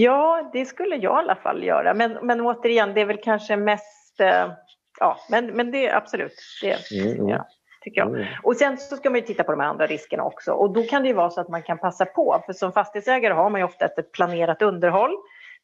Ja, 0.00 0.50
det 0.52 0.64
skulle 0.64 0.96
jag 0.96 1.02
i 1.02 1.06
alla 1.06 1.36
fall 1.36 1.64
göra. 1.64 1.94
Men, 1.94 2.18
men 2.22 2.40
återigen, 2.40 2.94
det 2.94 3.00
är 3.00 3.06
väl 3.06 3.20
kanske 3.22 3.56
mest 3.56 4.20
uh, 4.20 4.52
ja, 5.00 5.16
men, 5.30 5.46
men 5.46 5.70
det 5.70 5.90
absolut, 5.90 6.34
det 6.62 6.92
mm, 6.92 7.12
mm. 7.12 7.28
ja, 7.28 7.46
tycker 7.84 8.00
jag. 8.00 8.08
Mm. 8.08 8.26
Och 8.42 8.56
sen 8.56 8.78
så 8.78 8.96
ska 8.96 9.10
man 9.10 9.20
ju 9.20 9.26
titta 9.26 9.44
på 9.44 9.52
de 9.52 9.60
här 9.60 9.68
andra 9.68 9.86
riskerna 9.86 10.24
också 10.24 10.52
och 10.52 10.72
då 10.72 10.82
kan 10.82 11.02
det 11.02 11.08
ju 11.08 11.14
vara 11.14 11.30
så 11.30 11.40
att 11.40 11.48
man 11.48 11.62
kan 11.62 11.78
passa 11.78 12.04
på, 12.04 12.42
för 12.46 12.52
som 12.52 12.72
fastighetsägare 12.72 13.34
har 13.34 13.50
man 13.50 13.60
ju 13.60 13.64
ofta 13.64 13.84
ett 13.84 14.12
planerat 14.12 14.62
underhåll 14.62 15.16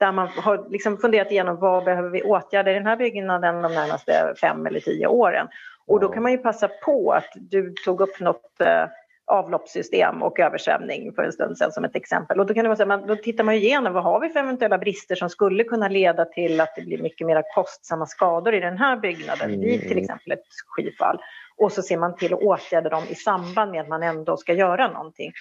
där 0.02 0.12
man 0.12 0.28
har 0.28 0.66
liksom 0.70 0.98
funderat 0.98 1.30
igenom 1.30 1.56
vad 1.56 1.84
behöver 1.84 2.10
vi 2.10 2.22
åtgärda 2.22 2.70
i 2.70 2.74
den 2.74 2.86
här 2.86 2.96
byggnaden 2.96 3.62
de 3.62 3.74
närmaste 3.74 4.34
fem 4.40 4.66
eller 4.66 4.80
tio 4.80 5.06
åren. 5.06 5.48
Och 5.86 6.00
då 6.00 6.08
kan 6.08 6.22
man 6.22 6.32
ju 6.32 6.38
passa 6.38 6.68
på 6.68 7.12
att 7.12 7.32
du 7.34 7.74
tog 7.84 8.00
upp 8.00 8.20
något 8.20 8.60
eh, 8.60 8.84
avloppssystem 9.26 10.22
och 10.22 10.40
översvämning 10.40 11.12
för 11.14 11.22
en 11.22 11.32
stund 11.32 11.58
sedan 11.58 11.72
som 11.72 11.84
ett 11.84 11.96
exempel. 11.96 12.40
Och 12.40 12.46
då, 12.46 12.54
kan 12.54 12.64
det 12.64 12.68
vara 12.68 13.00
så 13.00 13.06
då 13.06 13.16
tittar 13.16 13.44
man 13.44 13.54
igenom 13.54 13.92
vad 13.92 14.02
har 14.02 14.20
vi 14.20 14.28
för 14.28 14.40
eventuella 14.40 14.78
brister 14.78 15.14
som 15.14 15.30
skulle 15.30 15.64
kunna 15.64 15.88
leda 15.88 16.24
till 16.24 16.60
att 16.60 16.74
det 16.76 16.82
blir 16.82 17.02
mycket 17.02 17.26
mer 17.26 17.42
kostsamma 17.54 18.06
skador 18.06 18.54
i 18.54 18.60
den 18.60 18.78
här 18.78 18.96
byggnaden 18.96 19.50
mm. 19.50 19.60
vid 19.60 19.80
till 19.80 19.98
exempel 19.98 20.32
ett 20.32 20.46
skyfall. 20.66 21.18
Och 21.56 21.72
så 21.72 21.82
ser 21.82 21.96
man 21.96 22.16
till 22.16 22.34
att 22.34 22.40
åtgärda 22.40 22.88
dem 22.88 23.04
i 23.08 23.14
samband 23.14 23.70
med 23.70 23.80
att 23.80 23.88
man 23.88 24.02
ändå 24.02 24.36
ska 24.36 24.52
göra 24.52 24.88
någonting. 24.88 25.32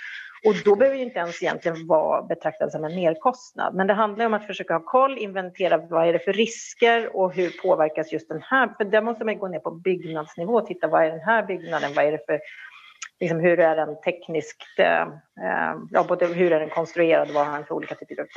Och 0.46 0.56
då 0.66 0.76
behöver 0.76 0.98
ju 0.98 1.04
inte 1.04 1.20
ens 1.20 1.44
egentligen 1.44 1.88
vara 1.88 2.22
betraktad 2.22 2.72
som 2.72 2.84
en 2.84 2.96
merkostnad. 2.96 3.76
Men 3.76 3.88
det 3.88 3.94
handlar 3.94 4.26
om 4.26 4.34
att 4.34 4.48
försöka 4.48 4.74
ha 4.74 4.80
koll, 4.86 5.18
inventera 5.18 5.78
vad 5.78 6.08
är 6.08 6.14
det 6.14 6.20
för 6.20 6.34
risker 6.34 7.16
och 7.16 7.34
hur 7.34 7.62
påverkas 7.62 8.14
just 8.14 8.30
den 8.30 8.42
här. 8.42 8.74
För 8.78 8.86
där 8.86 9.02
måste 9.02 9.26
man 9.26 9.40
gå 9.40 9.48
ner 9.48 9.60
på 9.60 9.72
byggnadsnivå 9.72 10.54
och 10.54 10.68
titta 10.68 10.88
vad 10.88 11.04
är 11.04 11.10
den 11.10 11.20
här 11.20 11.44
byggnaden, 11.44 11.94
vad 11.96 12.06
är 12.06 12.12
det 12.12 12.26
för 12.26 12.40
liksom 13.20 13.40
hur 13.40 13.60
är 13.60 13.76
den 13.76 14.02
tekniskt, 14.02 14.80
eh, 14.80 15.08
ja, 15.90 16.06
både 16.08 16.26
hur 16.26 16.52
är 16.52 16.60
den 16.60 16.70
konstruerad, 16.70 17.32
vad 17.34 17.48
har 17.48 17.54
den 17.54 17.66
för 17.66 17.76
olika 17.76 17.96
typer 17.96 18.22
av 18.22 18.28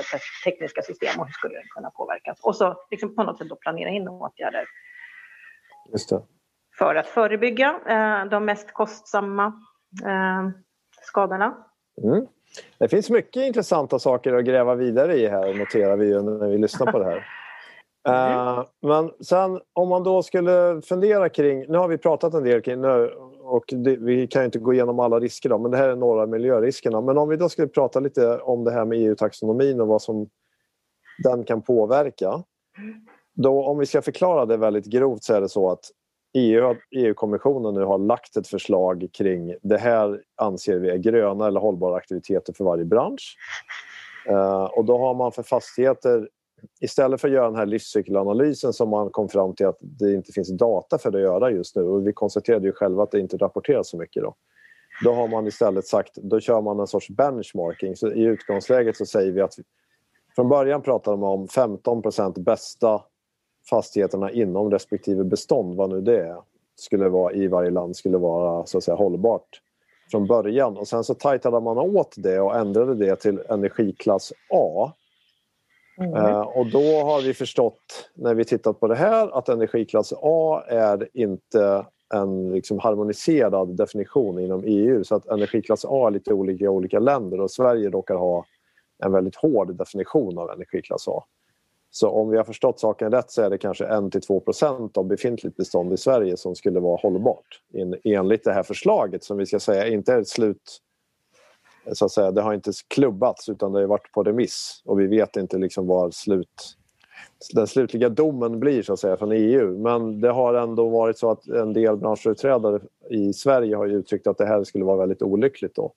tekniska 0.45 0.83
system 0.83 1.21
och 1.21 1.27
hur 1.27 1.33
skulle 1.33 1.55
den 1.55 1.69
kunna 1.75 1.91
påverkas? 1.91 2.41
Och 2.43 2.57
så 2.57 2.77
liksom 2.91 3.17
på 3.17 3.23
något 3.23 3.39
sätt 3.39 3.49
då 3.49 3.57
planera 3.57 3.91
in 3.91 4.09
åtgärder 4.09 4.65
för 6.79 6.95
att 6.95 7.07
förebygga 7.07 7.81
eh, 7.89 8.25
de 8.25 8.45
mest 8.45 8.73
kostsamma 8.73 9.47
eh, 10.05 10.49
skadorna. 11.03 11.57
Mm. 12.03 12.27
Det 12.79 12.89
finns 12.89 13.11
mycket 13.11 13.43
intressanta 13.43 13.99
saker 13.99 14.35
att 14.35 14.45
gräva 14.45 14.75
vidare 14.75 15.17
i 15.17 15.29
här 15.29 15.55
noterar 15.55 15.97
vi 15.97 16.23
när 16.23 16.49
vi 16.49 16.59
lyssnar 16.59 16.93
på 16.93 16.99
det 16.99 17.05
här. 17.05 17.27
Uh, 18.09 18.65
men 18.83 19.11
sen 19.21 19.61
om 19.73 19.89
man 19.89 20.03
då 20.03 20.23
skulle 20.23 20.83
fundera 20.83 21.29
kring, 21.29 21.65
nu 21.69 21.79
har 21.79 21.89
vi 21.89 21.99
pratat 21.99 22.35
en 22.35 22.45
del 22.45 22.63
kring 22.63 22.81
nu 22.81 23.11
och 23.45 23.65
det, 23.67 23.97
vi 23.97 24.27
kan 24.27 24.45
inte 24.45 24.59
gå 24.59 24.73
igenom 24.73 25.01
alla 25.01 25.21
risker 25.21 25.49
då, 25.49 25.59
men 25.59 25.71
det 25.71 25.77
här 25.77 25.89
är 25.89 25.97
några 25.97 26.27
miljöriskerna. 26.27 27.01
Men 27.01 27.19
om 27.19 27.29
vi 27.29 27.37
då 27.37 27.49
skulle 27.49 27.69
prata 27.69 28.01
lite 28.01 28.39
om 28.39 28.65
det 28.65 28.73
här 28.73 28.85
med 28.85 28.99
EU-taxonomin 28.99 29.81
och 29.81 29.89
vad 29.89 30.03
som 30.03 30.29
den 31.25 31.45
kan 31.45 31.63
påverka. 31.63 32.43
Då, 33.35 33.65
om 33.65 33.79
vi 33.79 33.87
ska 33.87 34.03
förklara 34.03 34.47
det 34.47 34.57
väldigt 34.57 34.87
grovt 34.87 35.25
så 35.25 35.35
är 35.35 35.41
det 35.41 35.49
så 35.49 35.71
att 35.71 35.91
EU, 36.35 36.75
EU-kommissionen 36.91 37.75
nu 37.75 37.85
har 37.85 37.99
lagt 37.99 38.37
ett 38.37 38.49
förslag 38.49 39.09
kring 39.13 39.55
det 39.63 39.79
här 39.79 40.23
anser 40.37 40.79
vi 40.79 40.91
är 40.91 40.97
gröna 40.97 41.47
eller 41.47 41.61
hållbara 41.61 41.97
aktiviteter 41.97 42.53
för 42.53 42.65
varje 42.65 42.85
bransch. 42.85 43.37
Uh, 44.31 44.65
och 44.65 44.85
då 44.85 44.99
har 44.99 45.15
man 45.15 45.33
för 45.33 45.43
fastigheter 45.43 46.29
istället 46.81 47.21
för 47.21 47.29
att 47.29 47.35
göra 47.35 47.47
den 47.47 47.57
här 47.57 47.67
livscykelanalysen 47.67 48.73
som 48.73 48.89
man 48.89 49.11
kom 49.11 49.29
fram 49.29 49.55
till 49.55 49.67
att 49.67 49.79
det 49.81 50.15
inte 50.15 50.33
finns 50.33 50.59
data 50.59 50.99
för 50.99 51.09
att 51.17 51.21
göra 51.21 51.51
just 51.51 51.77
nu 51.77 51.83
och 51.83 52.07
vi 52.07 52.13
konstaterade 52.13 52.67
ju 52.67 52.73
själva 52.73 53.03
att 53.03 53.11
det 53.11 53.21
inte 53.21 53.37
rapporteras 53.37 53.91
så 53.91 53.97
mycket 53.97 54.23
då. 54.23 54.35
Då 55.05 55.13
har 55.13 55.29
man 55.29 55.47
istället 55.47 55.87
sagt, 55.87 56.15
då 56.15 56.41
kör 56.41 56.61
man 56.61 56.81
en 56.81 56.87
sorts 56.87 57.09
benchmarking. 57.09 57.97
Så 57.97 58.13
I 58.13 58.23
utgångsläget 58.23 58.97
så 58.97 59.07
säger 59.07 59.33
vi 59.33 59.41
att 59.41 59.55
från 60.35 60.49
början 60.49 60.83
pratade 60.83 61.17
man 61.17 61.31
om 61.31 61.47
15% 61.47 62.43
bästa 62.43 63.03
fastigheterna 63.71 64.31
inom 64.31 64.71
respektive 64.71 65.25
bestånd, 65.25 65.77
vad 65.77 65.91
nu 65.91 66.01
det 66.01 66.21
är, 66.21 66.37
skulle 66.77 67.09
vara 67.09 67.33
i 67.33 67.47
varje 67.47 67.71
land 67.71 67.97
skulle 67.97 68.19
vara 68.19 68.67
så 68.67 68.79
att 68.79 68.85
säga 68.85 68.95
hållbart 68.95 69.61
från 70.11 70.27
början. 70.27 70.77
Och 70.77 70.89
sen 70.89 71.05
så 71.05 71.15
tajtade 71.15 71.61
man 71.61 71.79
åt 71.79 72.15
det 72.17 72.41
och 72.41 72.57
ändrade 72.57 72.95
det 72.95 73.17
till 73.17 73.41
energiklass 73.49 74.33
A 74.51 74.93
Mm. 75.99 76.15
Uh, 76.15 76.41
och 76.41 76.67
då 76.71 77.05
har 77.05 77.23
vi 77.23 77.35
förstått 77.35 78.11
när 78.15 78.35
vi 78.35 78.45
tittat 78.45 78.81
på 78.81 78.89
det 78.89 78.95
här 78.95 79.39
att 79.39 79.49
energiklass 79.49 80.13
A 80.23 80.63
är 80.69 81.09
inte 81.13 81.87
en 82.15 82.53
liksom 82.53 82.79
harmoniserad 82.79 83.77
definition 83.77 84.39
inom 84.39 84.65
EU 84.67 85.05
så 85.05 85.15
att 85.15 85.27
energiklass 85.27 85.85
A 85.89 86.07
är 86.07 86.11
lite 86.11 86.33
olika 86.33 86.65
i 86.65 86.69
olika 86.69 86.99
länder 86.99 87.41
och 87.41 87.51
Sverige 87.51 87.91
råkar 87.91 88.15
ha 88.15 88.45
en 89.05 89.13
väldigt 89.13 89.37
hård 89.37 89.77
definition 89.77 90.39
av 90.39 90.51
energiklass 90.51 91.09
A. 91.09 91.25
Så 91.97 92.09
om 92.09 92.31
vi 92.31 92.37
har 92.37 92.45
förstått 92.45 92.81
saken 92.81 93.11
rätt 93.11 93.31
så 93.31 93.43
är 93.43 93.51
det 93.51 93.59
kanske 93.59 93.87
1-2 93.87 94.41
procent 94.41 94.97
av 94.97 95.07
befintligt 95.07 95.57
bestånd 95.57 95.93
i 95.93 95.97
Sverige 95.97 96.37
som 96.37 96.55
skulle 96.55 96.81
vara 96.81 96.97
hållbart 96.97 97.61
enligt 98.05 98.45
det 98.45 98.53
här 98.53 98.63
förslaget 98.63 99.25
som 99.25 99.37
vi 99.37 99.47
ska 99.47 99.61
säga 99.61 99.87
inte 99.87 100.13
är 100.13 100.21
ett 100.21 100.29
slut 100.29 100.81
så 101.93 102.05
att 102.05 102.11
säga, 102.11 102.31
det 102.31 102.43
har 102.43 102.55
inte 102.55 102.73
klubbats 102.89 103.49
utan 103.49 103.73
det 103.73 103.81
har 103.81 103.87
varit 103.87 104.13
på 104.13 104.23
remiss 104.23 104.83
och 104.85 105.01
vi 105.01 105.07
vet 105.07 105.37
inte 105.37 105.59
liksom 105.59 105.87
vad 105.87 106.15
slut, 106.15 106.77
den 107.55 107.67
slutliga 107.67 108.09
domen 108.09 108.61
blir 108.61 108.83
så 108.83 108.93
att 108.93 109.01
säga 109.01 109.17
från 109.17 109.33
EU. 109.33 109.79
Men 109.79 110.21
det 110.21 110.31
har 110.31 110.55
ändå 110.55 110.89
varit 110.89 111.19
så 111.19 111.31
att 111.31 111.47
en 111.47 111.73
del 111.73 111.97
branschföreträdare 111.97 112.81
i 113.11 113.33
Sverige 113.33 113.77
har 113.77 113.87
uttryckt 113.87 114.27
att 114.27 114.39
det 114.39 114.47
här 114.47 114.65
skulle 114.65 114.85
vara 114.85 114.97
väldigt 114.97 115.23
olyckligt. 115.23 115.75
Då. 115.75 115.93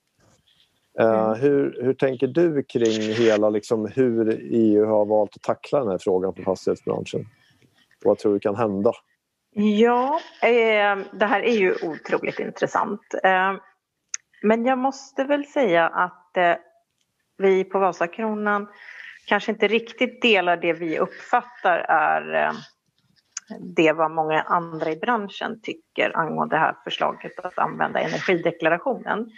Eh, 0.98 1.24
mm. 1.24 1.40
hur, 1.40 1.82
hur 1.82 1.94
tänker 1.94 2.26
du 2.26 2.62
kring 2.62 3.14
hela 3.14 3.50
liksom, 3.50 3.86
hur 3.94 4.38
EU 4.40 4.86
har 4.86 5.06
valt 5.06 5.36
att 5.36 5.42
tackla 5.42 5.78
den 5.78 5.88
här 5.88 5.98
frågan 5.98 6.34
för 6.34 6.42
fastighetsbranschen? 6.42 7.26
Vad 8.04 8.18
tror 8.18 8.32
du 8.32 8.40
kan 8.40 8.56
hända? 8.56 8.92
Ja, 9.54 10.20
eh, 10.42 10.98
det 11.12 11.26
här 11.26 11.42
är 11.42 11.56
ju 11.56 11.74
otroligt 11.82 12.38
intressant. 12.38 13.14
Eh, 13.24 13.54
men 14.42 14.64
jag 14.64 14.78
måste 14.78 15.24
väl 15.24 15.44
säga 15.44 15.88
att 15.88 16.36
eh, 16.36 16.54
vi 17.38 17.64
på 17.64 17.78
Vasakronan 17.78 18.68
kanske 19.26 19.52
inte 19.52 19.68
riktigt 19.68 20.22
delar 20.22 20.56
det 20.56 20.72
vi 20.72 20.98
uppfattar 20.98 21.78
är 21.88 22.44
eh, 22.44 22.52
det 23.60 23.92
vad 23.92 24.10
många 24.10 24.42
andra 24.42 24.90
i 24.90 24.96
branschen 24.96 25.60
tycker 25.62 26.16
angående 26.16 26.56
det 26.56 26.60
här 26.60 26.76
förslaget 26.84 27.38
att 27.38 27.58
använda 27.58 28.00
energideklarationen. 28.00 29.30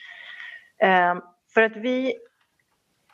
För 1.55 1.63
att 1.63 1.77
vi 1.77 2.15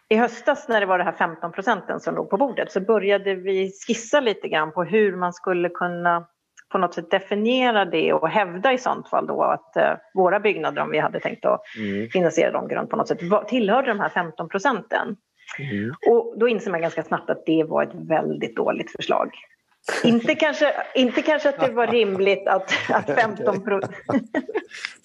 i 0.09 0.17
höstas 0.17 0.69
när 0.69 0.81
det 0.81 0.87
var 0.87 0.99
det 0.99 1.05
här 1.05 1.13
15 1.13 1.53
procenten 1.53 2.01
som 2.01 2.15
låg 2.15 2.31
på 2.31 2.37
bordet 2.37 2.73
så 2.73 2.81
började 2.81 3.35
vi 3.35 3.73
skissa 3.87 4.21
lite 4.21 4.49
grann 4.49 4.73
på 4.73 4.85
hur 4.85 5.17
man 5.17 5.33
skulle 5.33 5.69
kunna 5.69 6.27
på 6.69 6.79
något 6.79 6.95
sätt 6.95 7.11
definiera 7.11 7.85
det 7.85 8.13
och 8.13 8.29
hävda 8.29 8.73
i 8.73 8.79
sånt 8.79 9.09
fall 9.09 9.27
då 9.27 9.43
att 9.43 9.77
eh, 9.77 9.93
våra 10.15 10.41
byggnader, 10.41 10.83
om 10.83 10.91
vi 10.91 10.99
hade 10.99 11.21
tänkt 11.21 11.45
att 11.45 11.61
mm. 11.79 12.11
finansiera 12.11 12.53
dem 12.53 12.69
grönt 12.69 12.91
på 12.91 12.97
något 12.97 13.09
sätt, 13.09 13.21
tillhörde 13.49 13.89
de 13.89 14.01
här 14.01 14.09
15 14.09 14.49
procenten. 14.49 15.17
Mm. 15.59 15.95
Och 16.09 16.35
då 16.39 16.49
inser 16.49 16.71
man 16.71 16.81
ganska 16.81 17.03
snabbt 17.03 17.31
att 17.31 17.47
det 17.47 17.65
var 17.65 17.83
ett 17.83 17.95
väldigt 17.95 18.57
dåligt 18.57 18.91
förslag. 18.91 19.31
inte, 20.05 20.35
kanske, 20.35 20.73
inte 20.95 21.23
kanske 21.23 21.49
att 21.49 21.61
det 21.61 21.73
var 21.73 21.87
rimligt 21.87 22.49
att, 22.49 22.73
att 22.91 23.07
15 23.07 23.65
procent... 23.65 23.97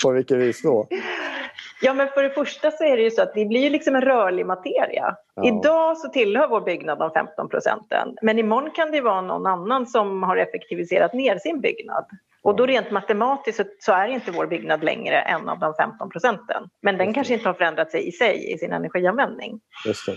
på 0.04 0.12
vilket 0.12 0.38
vis 0.38 0.62
då? 0.62 0.88
Ja, 1.82 1.94
men 1.94 2.08
för 2.08 2.24
det 2.24 2.30
första 2.30 2.72
så 2.72 2.84
är 2.84 2.98
det 2.98 3.04
ju 3.04 3.12
så 3.12 3.22
att 3.22 3.34
det 3.34 3.46
blir 3.46 3.70
liksom 3.70 3.96
en 3.96 4.02
rörlig 4.02 4.46
materia. 4.46 5.16
Ja. 5.36 5.48
Idag 5.48 5.98
så 5.98 6.10
tillhör 6.10 6.48
vår 6.48 6.62
byggnad 6.62 7.00
de 7.00 7.12
15 7.12 7.50
procenten, 7.50 8.16
men 8.22 8.40
imorgon 8.40 8.72
kan 8.72 8.92
det 8.92 9.02
vara 9.02 9.22
någon 9.22 9.48
annan 9.48 9.88
som 9.88 10.24
har 10.24 10.38
effektiviserat 10.38 11.14
ner 11.14 11.38
sin 11.38 11.62
byggnad. 11.62 12.06
Och 12.44 12.56
då 12.56 12.66
rent 12.66 12.92
matematiskt 12.92 13.84
så, 13.84 13.92
är 13.92 14.08
inte 14.08 14.32
vår 14.32 14.48
byggnad 14.48 14.84
längre 14.84 15.22
en 15.22 15.50
av 15.50 15.60
de 15.60 15.74
15 15.74 16.10
procenten. 16.10 16.70
Men 16.82 16.98
den 16.98 17.14
kanske 17.14 17.34
inte 17.34 17.50
har 17.50 17.54
förändrat 17.54 17.92
sig 17.92 18.08
i 18.08 18.12
sig 18.12 18.54
i 18.54 18.58
sin 18.58 18.74
energianvändning. 18.74 19.60
Just 19.86 20.06
det. 20.06 20.16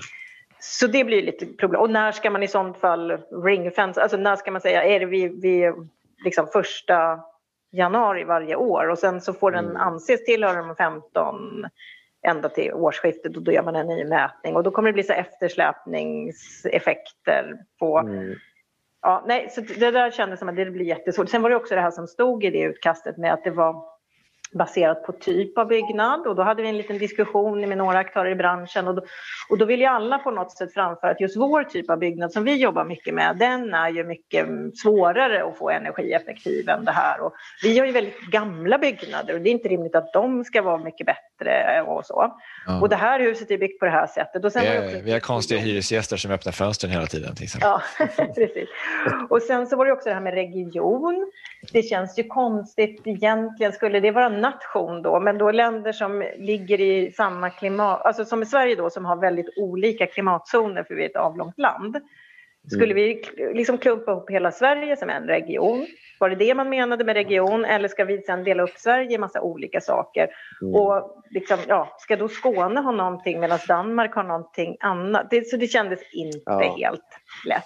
Så 0.59 0.87
det 0.87 1.05
blir 1.05 1.23
lite 1.23 1.47
problem. 1.47 1.81
Och 1.81 1.91
när 1.91 2.12
ska 2.12 2.31
man 2.31 2.43
i 2.43 2.49
sånt 2.49 2.79
fall 2.79 3.19
ringfence, 3.45 4.03
alltså 4.03 4.17
när 4.17 4.37
ska 4.37 4.51
man 4.51 4.61
säga, 4.61 4.85
är 4.85 5.01
det 5.01 5.07
vid, 5.07 5.43
vid 5.43 5.73
liksom 6.25 6.47
första 6.47 7.21
januari 7.75 8.25
varje 8.25 8.57
år 8.57 8.89
och 8.89 8.99
sen 8.99 9.20
så 9.20 9.33
får 9.33 9.51
den 9.51 9.64
mm. 9.64 9.77
anses 9.77 10.25
tillhöra 10.25 10.62
de 10.62 10.77
15 10.77 11.66
ända 12.27 12.49
till 12.49 12.72
årsskiftet 12.72 13.37
och 13.37 13.43
då 13.43 13.53
gör 13.53 13.62
man 13.62 13.77
en 13.77 13.87
ny 13.87 14.05
mätning 14.05 14.57
och 14.57 14.62
då 14.62 14.70
kommer 14.70 14.89
det 14.89 14.93
bli 14.93 15.03
så 15.03 15.12
eftersläpningseffekter 15.12 17.57
på 17.79 17.99
mm. 17.99 18.35
Ja, 19.07 19.25
nej, 19.27 19.49
så 19.51 19.61
det 19.61 19.91
där 19.91 20.11
kändes 20.11 20.39
som 20.39 20.49
att 20.49 20.57
det 20.57 20.70
blir 20.70 20.85
jättesvårt. 20.85 21.29
Sen 21.29 21.43
var 21.43 21.51
det 21.51 21.57
också 21.57 21.75
det 21.75 21.81
här 21.81 21.91
som 21.91 22.07
stod 22.07 22.45
i 22.45 22.51
det 22.51 22.62
utkastet 22.62 23.16
med 23.16 23.33
att 23.33 23.45
det 23.45 23.51
var 23.51 23.93
baserat 24.55 25.02
på 25.02 25.12
typ 25.12 25.59
av 25.59 25.68
byggnad 25.68 26.26
och 26.26 26.36
då 26.36 26.42
hade 26.42 26.62
vi 26.62 26.68
en 26.68 26.76
liten 26.76 26.98
diskussion 26.98 27.68
med 27.68 27.78
några 27.78 27.98
aktörer 27.98 28.30
i 28.30 28.34
branschen 28.34 28.88
och 28.88 28.94
då, 28.94 29.02
och 29.48 29.59
då 29.59 29.64
vill 29.64 29.80
ju 29.80 29.86
alla 29.86 30.18
på 30.18 30.30
något 30.30 30.52
sätt 30.52 30.74
framföra 30.74 31.11
att 31.11 31.20
just 31.20 31.36
vår 31.36 31.64
typ 31.64 31.90
av 31.90 31.98
byggnad 31.98 32.32
som 32.32 32.44
vi 32.44 32.57
jobbar 32.57 32.84
mycket 32.84 33.14
med 33.14 33.36
den 33.36 33.74
är 33.74 33.88
ju 33.88 34.05
mycket 34.05 34.48
svårare 34.82 35.44
att 35.44 35.59
få 35.59 35.70
energieffektiv 35.70 36.68
än 36.68 36.84
det 36.84 36.92
här 36.92 37.20
och 37.20 37.32
vi 37.62 37.78
har 37.78 37.86
ju 37.86 37.92
väldigt 37.92 38.20
gamla 38.20 38.78
byggnader 38.78 39.34
och 39.34 39.40
det 39.40 39.50
är 39.50 39.52
inte 39.52 39.68
rimligt 39.68 39.94
att 39.94 40.12
de 40.12 40.44
ska 40.44 40.62
vara 40.62 40.78
mycket 40.78 41.07
bättre 41.07 41.82
och 41.86 42.07
så. 42.07 42.34
Ja. 42.66 42.80
Och 42.80 42.88
det 42.88 42.96
här 42.96 43.20
huset 43.20 43.50
är 43.50 43.59
byggt 43.59 43.78
på 43.78 43.84
det 43.84 43.90
här 43.90 44.07
sättet. 44.07 44.44
Och 44.44 44.52
sen 44.52 44.62
vi, 44.62 44.68
är, 44.68 45.02
vi 45.02 45.12
har 45.12 45.20
konstiga 45.20 45.61
hyresgäster 45.61 46.16
som 46.16 46.30
öppnar 46.30 46.52
fönstren 46.52 46.92
hela 46.92 47.07
tiden. 47.07 47.34
Till 47.34 47.48
ja, 47.61 47.82
precis. 48.16 48.68
Och 49.30 49.42
sen 49.42 49.66
så 49.66 49.76
var 49.76 49.86
det 49.86 49.92
också 49.92 50.09
det 50.09 50.14
här 50.14 50.22
med 50.22 50.34
region. 50.34 51.30
Det 51.73 51.83
känns 51.83 52.19
ju 52.19 52.25
konstigt 52.25 53.03
egentligen. 53.05 53.73
Skulle 53.73 54.01
det 54.01 54.11
vara 54.11 54.29
nation 54.29 55.03
då, 55.03 55.21
men 55.21 55.39
då 55.39 55.51
länder 55.51 55.93
som 55.93 56.25
ligger 56.37 56.81
i 56.81 57.12
samma 57.12 57.51
klimat, 57.51 58.03
alltså 58.03 58.25
som 58.25 58.43
i 58.43 58.47
Sverige 58.47 58.77
då 58.77 58.91
som 58.91 59.05
har 59.05 59.17
väldigt 59.17 59.59
olika 59.59 60.07
klimatzoner 60.07 60.85
för 60.85 60.95
vi 60.95 61.05
är 61.05 61.11
ett 61.11 61.17
avlångt 61.17 61.59
land. 61.59 62.01
Skulle 62.71 62.93
mm. 62.93 62.97
vi 62.97 63.23
liksom 63.55 63.79
klumpa 63.79 64.12
ihop 64.12 64.31
hela 64.31 64.51
Sverige 64.51 64.97
som 64.97 65.11
en 65.11 65.27
region? 65.27 65.87
Var 66.21 66.31
det 66.31 66.37
det 66.37 66.55
man 66.55 66.69
menade 66.69 67.05
med 67.05 67.15
region 67.15 67.65
eller 67.65 67.89
ska 67.89 68.05
vi 68.05 68.23
sen 68.23 68.45
dela 68.45 68.62
upp 68.62 68.77
Sverige 68.77 69.15
i 69.15 69.19
massa 69.19 69.41
olika 69.41 69.81
saker? 69.81 70.29
Mm. 70.62 70.75
Och 70.75 71.23
liksom, 71.31 71.59
ja, 71.69 71.97
ska 71.99 72.17
då 72.17 72.29
Skåne 72.29 72.81
ha 72.81 72.93
någonting 72.93 73.41
medan 73.41 73.59
Danmark 73.69 74.15
har 74.15 74.23
någonting 74.23 74.77
annat? 74.81 75.27
Det, 75.31 75.47
så 75.47 75.57
det 75.57 75.67
kändes 75.67 76.01
inte 76.12 76.43
ja. 76.47 76.75
helt 76.77 77.21
lätt. 77.47 77.65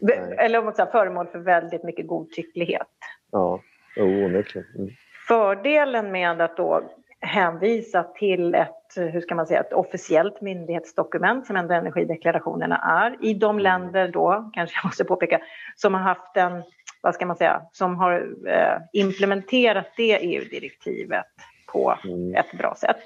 Nej. 0.00 0.36
Eller 0.38 0.58
om 0.58 0.64
man 0.64 0.74
säger 0.74 0.90
föremål 0.90 1.26
för 1.26 1.38
väldigt 1.38 1.82
mycket 1.82 2.06
godtycklighet. 2.06 2.88
Ja, 3.32 3.60
onekligen. 3.96 4.68
Mm. 4.78 4.90
Fördelen 5.28 6.12
med 6.12 6.40
att 6.40 6.56
då 6.56 6.82
hänvisa 7.20 8.02
till 8.02 8.54
ett, 8.54 8.92
hur 8.96 9.20
ska 9.20 9.34
man 9.34 9.46
säga, 9.46 9.60
ett 9.60 9.72
officiellt 9.72 10.40
myndighetsdokument 10.40 11.46
som 11.46 11.56
ändå 11.56 11.74
energideklarationerna 11.74 12.76
är 12.76 13.26
i 13.26 13.34
de 13.34 13.50
mm. 13.50 13.62
länder 13.62 14.08
då, 14.08 14.50
kanske 14.54 14.76
jag 14.78 14.84
måste 14.84 15.04
påpeka, 15.04 15.40
som 15.76 15.94
har 15.94 16.00
haft 16.00 16.36
en, 16.36 16.62
vad 17.00 17.14
ska 17.14 17.26
man 17.26 17.36
säga, 17.36 17.62
som 17.72 17.96
har 17.96 18.28
eh, 18.46 18.78
implementerat 18.92 19.86
det 19.96 20.16
EU-direktivet 20.16 21.26
på 21.66 21.98
mm. 22.04 22.34
ett 22.34 22.52
bra 22.58 22.74
sätt. 22.74 22.96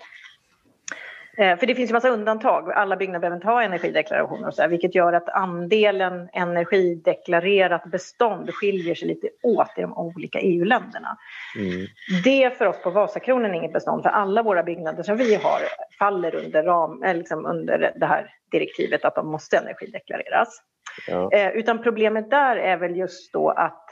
Eh, 1.39 1.59
för 1.59 1.67
det 1.67 1.75
finns 1.75 1.91
ju 1.91 1.95
massa 1.95 2.09
undantag. 2.09 2.73
Alla 2.73 2.97
byggnader 2.97 3.21
behöver 3.21 3.37
inte 3.37 3.47
ha 3.47 3.63
energideklarationer 3.63 4.49
och 4.49 4.55
så 4.55 4.63
här, 4.63 4.69
vilket 4.69 4.95
gör 4.95 5.13
att 5.13 5.29
andelen 5.29 6.29
energideklarerat 6.33 7.85
bestånd 7.85 8.51
skiljer 8.55 8.95
sig 8.95 9.09
lite 9.09 9.29
åt 9.43 9.79
i 9.79 9.81
de 9.81 9.93
olika 9.93 10.41
EU-länderna. 10.41 11.19
Mm. 11.57 11.87
Det 12.25 12.59
för 12.59 12.67
oss 12.67 12.83
på 12.83 12.91
Vasakronan 12.91 13.51
är 13.51 13.55
inget 13.55 13.73
bestånd 13.73 14.03
för 14.03 14.11
alla 14.11 14.43
våra 14.43 14.63
byggnader 14.63 15.03
som 15.03 15.17
vi 15.17 15.35
har 15.35 15.61
faller 15.99 16.35
under, 16.35 16.63
ram, 16.63 17.03
eh, 17.03 17.15
liksom 17.15 17.47
under 17.47 17.93
det 17.97 18.07
här 18.07 18.31
direktivet 18.51 19.05
att 19.05 19.15
de 19.15 19.31
måste 19.31 19.57
energideklareras. 19.57 20.63
Ja. 21.09 21.33
Eh, 21.33 21.49
utan 21.49 21.83
problemet 21.83 22.31
där 22.31 22.57
är 22.57 22.77
väl 22.77 22.97
just 22.97 23.33
då 23.33 23.51
att 23.51 23.83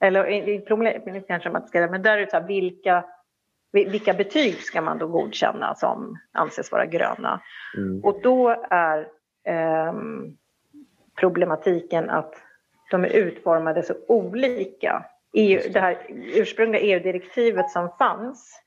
eller 0.00 0.60
problemet 0.66 1.26
kanske 1.26 1.50
man 1.50 1.66
ska 1.66 1.86
men 1.86 2.02
där 2.02 2.16
är 2.16 2.20
det 2.20 2.30
så 2.30 2.36
här, 2.36 2.46
vilka 2.46 3.04
vilka 3.72 4.12
betyg 4.12 4.54
ska 4.54 4.80
man 4.80 4.98
då 4.98 5.06
godkänna 5.06 5.74
som 5.74 6.18
anses 6.32 6.72
vara 6.72 6.86
gröna? 6.86 7.40
Mm. 7.76 8.04
Och 8.04 8.22
då 8.22 8.48
är 8.70 8.98
eh, 9.44 9.92
problematiken 11.20 12.10
att 12.10 12.34
de 12.90 13.04
är 13.04 13.08
utformade 13.08 13.82
så 13.82 13.94
olika. 14.08 15.04
EU, 15.32 15.60
det 15.72 15.80
här 15.80 15.96
ursprungliga 16.34 16.82
EU-direktivet 16.82 17.70
som 17.70 17.90
fanns 17.98 18.60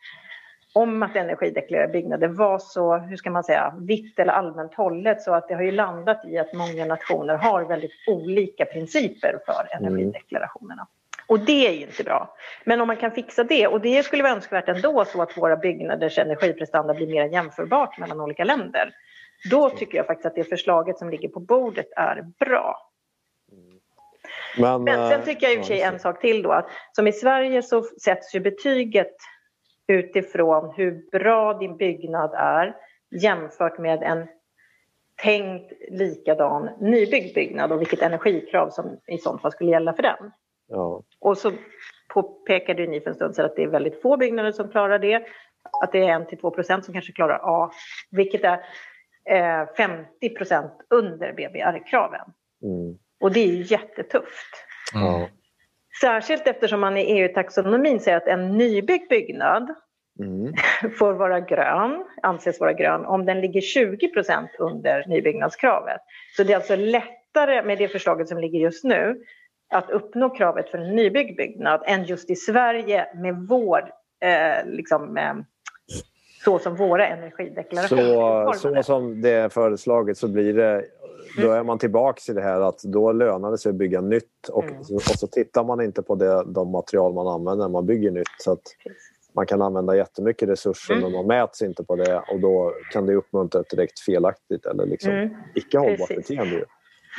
om 0.73 1.03
att 1.03 1.15
energideklarera 1.15 1.87
byggnader 1.87 2.27
var 2.27 2.59
så, 2.59 2.97
hur 2.97 3.17
ska 3.17 3.31
man 3.31 3.43
säga, 3.43 3.73
vitt 3.79 4.19
eller 4.19 4.33
allmänt 4.33 4.73
hållet 4.73 5.21
så 5.21 5.33
att 5.33 5.47
det 5.47 5.53
har 5.53 5.61
ju 5.61 5.71
landat 5.71 6.25
i 6.25 6.37
att 6.37 6.53
många 6.53 6.85
nationer 6.85 7.35
har 7.35 7.65
väldigt 7.65 7.91
olika 8.07 8.65
principer 8.65 9.39
för 9.45 9.87
mm. 9.87 10.13
Och 11.31 11.39
det 11.39 11.67
är 11.67 11.71
ju 11.71 11.81
inte 11.81 12.03
bra. 12.03 12.35
Men 12.63 12.81
om 12.81 12.87
man 12.87 12.97
kan 12.97 13.11
fixa 13.11 13.43
det, 13.43 13.67
och 13.67 13.81
det 13.81 14.03
skulle 14.03 14.23
vara 14.23 14.33
önskvärt 14.33 14.69
ändå 14.69 15.05
så 15.05 15.21
att 15.21 15.37
våra 15.37 15.57
byggnaders 15.57 16.17
energiprestanda 16.17 16.93
blir 16.93 17.07
mer 17.07 17.25
jämförbart 17.25 17.97
mellan 17.97 18.21
olika 18.21 18.43
länder. 18.43 18.93
Då 19.49 19.69
tycker 19.69 19.97
jag 19.97 20.07
faktiskt 20.07 20.25
att 20.25 20.35
det 20.35 20.43
förslaget 20.43 20.97
som 20.97 21.09
ligger 21.09 21.29
på 21.29 21.39
bordet 21.39 21.85
är 21.95 22.25
bra. 22.39 22.91
Men, 24.57 24.83
Men 24.83 25.09
sen 25.09 25.19
eh, 25.19 25.25
tycker 25.25 25.47
jag 25.47 25.53
i 25.53 25.57
och 25.57 25.59
för 25.59 25.67
sig 25.67 25.81
en 25.81 25.99
sak 25.99 26.21
till 26.21 26.41
då, 26.41 26.51
att 26.51 26.69
som 26.91 27.07
i 27.07 27.13
Sverige 27.13 27.61
så 27.61 27.83
sätts 27.83 28.35
ju 28.35 28.39
betyget 28.39 29.15
utifrån 29.87 30.73
hur 30.75 31.09
bra 31.11 31.53
din 31.53 31.77
byggnad 31.77 32.33
är 32.33 32.75
jämfört 33.21 33.77
med 33.77 34.03
en 34.03 34.27
tänkt 35.15 35.73
likadan 35.89 36.69
nybyggd 36.79 37.35
byggnad 37.35 37.71
och 37.71 37.81
vilket 37.81 38.01
energikrav 38.01 38.69
som 38.69 38.97
i 39.07 39.17
sånt 39.17 39.41
fall 39.41 39.51
skulle 39.51 39.71
gälla 39.71 39.93
för 39.93 40.03
den. 40.03 40.31
Ja. 40.71 41.03
Och 41.19 41.37
så 41.37 41.51
påpekade 42.13 42.87
ni 42.87 43.01
för 43.01 43.09
en 43.09 43.15
stund 43.15 43.35
sedan 43.35 43.45
att 43.45 43.55
det 43.55 43.63
är 43.63 43.67
väldigt 43.67 44.01
få 44.01 44.17
byggnader 44.17 44.51
som 44.51 44.69
klarar 44.69 44.99
det. 44.99 45.25
Att 45.83 45.91
det 45.91 46.07
är 46.07 46.19
1-2 46.19 46.51
procent 46.51 46.85
som 46.85 46.93
kanske 46.93 47.11
klarar 47.11 47.39
A, 47.43 47.71
vilket 48.11 48.41
är 48.43 48.59
eh, 49.29 49.67
50 49.77 50.29
procent 50.29 50.71
under 50.89 51.33
BBR-kraven. 51.33 52.25
Mm. 52.63 52.97
Och 53.19 53.31
det 53.31 53.39
är 53.39 53.47
ju 53.47 53.61
jättetufft. 53.61 54.65
Mm. 54.95 55.29
Särskilt 56.01 56.47
eftersom 56.47 56.79
man 56.79 56.97
i 56.97 57.01
EU-taxonomin 57.01 57.99
säger 57.99 58.17
att 58.17 58.27
en 58.27 58.57
nybyggd 58.57 59.09
byggnad 59.09 59.75
mm. 60.19 60.53
får 60.97 61.13
vara 61.13 61.39
grön, 61.39 62.05
anses 62.21 62.59
vara 62.59 62.73
grön, 62.73 63.05
om 63.05 63.25
den 63.25 63.41
ligger 63.41 63.61
20 63.61 64.07
procent 64.07 64.49
under 64.59 65.05
nybyggnadskravet. 65.07 66.01
Så 66.37 66.43
det 66.43 66.53
är 66.53 66.57
alltså 66.57 66.75
lättare 66.75 67.63
med 67.63 67.77
det 67.77 67.87
förslaget 67.87 68.27
som 68.27 68.37
ligger 68.37 68.59
just 68.59 68.83
nu 68.83 69.23
att 69.71 69.89
uppnå 69.89 70.29
kravet 70.29 70.69
för 70.69 70.77
en 70.77 70.95
nybyggd 70.95 71.37
byggnad 71.37 71.83
än 71.85 72.03
just 72.03 72.29
i 72.29 72.35
Sverige 72.35 73.07
med 73.15 73.35
vår, 73.49 73.89
eh, 74.21 74.65
liksom, 74.65 75.17
eh, 75.17 75.33
så 76.45 76.59
som 76.59 76.75
våra 76.75 77.07
energideklarationer 77.07 78.53
så, 78.53 78.73
så 78.73 78.83
som 78.83 79.21
det 79.21 79.29
är 79.29 79.49
föreslaget 79.49 80.17
så 80.17 80.27
blir 80.27 80.53
det 80.53 80.85
då 81.37 81.47
mm. 81.47 81.57
är 81.57 81.63
man 81.63 81.79
tillbaka 81.79 82.31
i 82.31 82.35
det 82.35 82.41
här 82.41 82.61
att 82.61 82.83
då 82.83 83.11
lönar 83.11 83.51
det 83.51 83.57
sig 83.57 83.69
att 83.69 83.75
bygga 83.75 84.01
nytt 84.01 84.49
och, 84.51 84.63
mm. 84.63 84.79
och 84.79 85.01
så 85.01 85.27
tittar 85.27 85.63
man 85.63 85.81
inte 85.81 86.01
på 86.01 86.15
det, 86.15 86.43
de 86.45 86.71
material 86.71 87.13
man 87.13 87.27
använder 87.27 87.65
när 87.65 87.71
man 87.71 87.85
bygger 87.85 88.11
nytt. 88.11 88.27
Så 88.37 88.51
att 88.51 88.61
man 89.33 89.45
kan 89.45 89.61
använda 89.61 89.95
jättemycket 89.95 90.49
resurser 90.49 90.93
mm. 90.93 91.03
men 91.03 91.11
man 91.11 91.27
mäts 91.27 91.61
inte 91.61 91.83
på 91.83 91.95
det 91.95 92.19
och 92.19 92.39
då 92.39 92.73
kan 92.91 93.05
det 93.05 93.15
uppmuntra 93.15 93.61
ett 93.61 93.69
direkt 93.69 93.99
felaktigt 93.99 94.65
eller 94.65 94.85
liksom 94.85 95.11
mm. 95.11 95.29
icke 95.55 95.77
hållbart 95.77 96.07
beteende. 96.07 96.65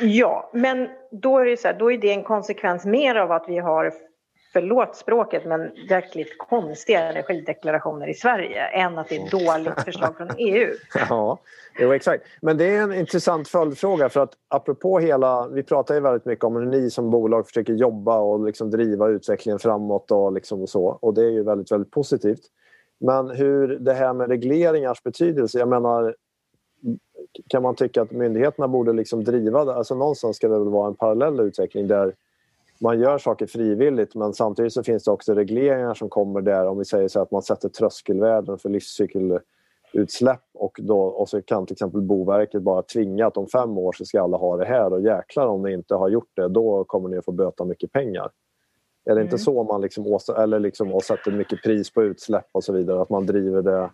Ja, 0.01 0.51
men 0.53 0.89
då 1.11 1.39
är, 1.39 1.45
det 1.45 1.57
så 1.57 1.69
här, 1.69 1.79
då 1.79 1.93
är 1.93 1.99
det 1.99 2.13
en 2.13 2.23
konsekvens 2.23 2.85
mer 2.85 3.15
av 3.15 3.33
att 3.33 3.45
vi 3.49 3.59
har, 3.59 3.93
förlåt 4.53 4.97
språket, 4.97 5.45
men 5.45 5.61
verkligt 5.89 6.39
konstiga 6.39 7.01
energideklarationer 7.01 8.07
i 8.07 8.15
Sverige 8.15 8.67
än 8.67 8.99
att 8.99 9.09
det 9.09 9.17
är 9.17 9.31
dåligt 9.31 9.85
förslag 9.85 10.17
från 10.17 10.29
EU. 10.39 10.75
Ja, 11.09 11.39
jo, 11.79 11.93
exakt. 11.93 12.25
Men 12.43 12.57
det 12.59 12.77
är 12.77 12.83
en 12.83 12.95
intressant 12.95 13.49
följdfråga 13.49 14.09
för 14.09 14.21
att 14.21 14.33
apropå 14.49 14.99
hela, 14.99 15.49
vi 15.49 15.63
pratar 15.63 15.95
ju 15.95 16.01
väldigt 16.01 16.25
mycket 16.25 16.45
om 16.45 16.57
hur 16.57 16.67
ni 16.67 16.91
som 16.91 17.11
bolag 17.11 17.47
försöker 17.47 17.73
jobba 17.73 18.19
och 18.19 18.45
liksom 18.47 18.71
driva 18.71 19.09
utvecklingen 19.09 19.59
framåt 19.59 20.11
och, 20.11 20.33
liksom 20.33 20.63
och 20.63 20.69
så 20.69 20.85
och 20.87 21.15
det 21.15 21.23
är 21.23 21.31
ju 21.31 21.43
väldigt, 21.43 21.73
väldigt 21.73 21.91
positivt. 21.91 22.43
Men 23.01 23.31
hur 23.31 23.69
det 23.69 23.93
här 23.93 24.13
med 24.13 24.29
regleringars 24.29 25.03
betydelse, 25.03 25.59
jag 25.59 25.69
menar 25.69 26.15
kan 27.49 27.63
man 27.63 27.75
tycka 27.75 28.03
att 28.03 28.11
myndigheterna 28.11 28.69
borde 28.69 28.93
liksom 28.93 29.25
driva 29.25 29.65
det. 29.65 29.75
Alltså 29.75 29.95
någonstans 29.95 30.37
ska 30.37 30.49
det 30.49 30.59
väl 30.59 30.69
vara 30.69 30.89
en 30.89 30.95
parallell 30.95 31.41
utveckling 31.41 31.89
där 31.89 32.15
man 32.81 33.01
gör 33.01 33.19
saker 33.19 33.47
frivilligt 33.47 34.15
men 34.15 34.33
samtidigt 34.35 34.73
så 34.73 34.83
finns 34.83 35.05
det 35.05 35.11
också 35.11 35.35
regleringar 35.35 35.95
som 35.95 36.09
kommer 36.09 36.41
där 36.41 36.67
om 36.67 36.79
vi 36.79 36.85
säger 36.85 37.09
så 37.09 37.21
att 37.21 37.31
man 37.31 37.43
sätter 37.43 37.69
tröskelvärden 37.69 38.59
för 38.59 38.69
livscykelutsläpp 38.69 40.41
och, 40.55 40.79
då, 40.83 41.01
och 41.01 41.29
så 41.29 41.43
kan 41.43 41.67
till 41.67 41.75
exempel 41.75 42.01
Boverket 42.01 42.63
bara 42.63 42.83
tvinga 42.83 43.27
att 43.27 43.37
om 43.37 43.47
fem 43.47 43.79
år 43.79 43.93
så 43.93 44.05
ska 44.05 44.23
alla 44.23 44.37
ha 44.37 44.57
det 44.57 44.65
här 44.65 44.93
och 44.93 45.03
jäklar 45.03 45.47
om 45.47 45.63
ni 45.63 45.73
inte 45.73 45.95
har 45.95 46.09
gjort 46.09 46.31
det 46.35 46.49
då 46.49 46.85
kommer 46.85 47.09
ni 47.09 47.19
att 47.19 47.25
få 47.25 47.33
böta 47.33 47.65
mycket 47.65 47.93
pengar. 47.93 48.31
Är 49.05 49.15
det 49.15 49.21
mm. 49.21 49.25
inte 49.25 49.39
så 49.39 49.65
man 49.65 49.81
liksom, 49.81 50.19
eller 50.37 50.61
liksom, 50.61 50.93
och 50.93 51.03
sätter 51.03 51.31
mycket 51.31 51.63
pris 51.63 51.91
på 51.91 52.03
utsläpp 52.03 52.47
och 52.53 52.65
så 52.65 52.73
vidare, 52.73 53.03
att 53.03 53.11
man 53.11 53.27
driver 53.27 53.63
det 53.63 53.91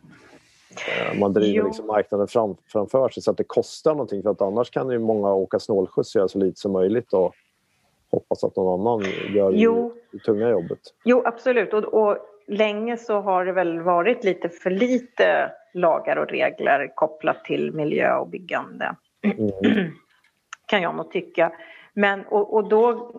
man 1.18 1.32
driver 1.32 1.64
liksom 1.64 1.86
marknaden 1.86 2.28
fram, 2.28 2.56
framför 2.72 3.08
sig 3.08 3.22
så 3.22 3.30
att 3.30 3.36
det 3.36 3.44
kostar 3.44 3.90
någonting 3.90 4.22
för 4.22 4.30
att 4.30 4.42
annars 4.42 4.70
kan 4.70 4.90
ju 4.90 4.98
många 4.98 5.32
åka 5.32 5.58
snålskjuts 5.58 6.14
och 6.14 6.18
göra 6.18 6.28
så 6.28 6.38
lite 6.38 6.60
som 6.60 6.72
möjligt 6.72 7.12
och 7.12 7.34
hoppas 8.10 8.44
att 8.44 8.56
någon 8.56 8.80
annan 8.80 9.12
gör 9.34 9.52
jo. 9.52 9.94
det 10.12 10.18
tunga 10.18 10.48
jobbet. 10.48 10.78
Jo, 11.04 11.22
absolut. 11.24 11.74
Och, 11.74 11.84
och 11.84 12.18
länge 12.46 12.96
så 12.96 13.20
har 13.20 13.44
det 13.44 13.52
väl 13.52 13.80
varit 13.80 14.24
lite 14.24 14.48
för 14.48 14.70
lite 14.70 15.52
lagar 15.74 16.16
och 16.16 16.28
regler 16.28 16.92
kopplat 16.94 17.44
till 17.44 17.72
miljö 17.72 18.16
och 18.16 18.28
byggande. 18.28 18.96
Mm. 19.22 19.50
kan 20.66 20.82
jag 20.82 20.94
nog 20.94 21.10
tycka. 21.10 21.52
Men, 21.94 22.24
och, 22.26 22.54
och 22.54 22.68
då 22.68 23.12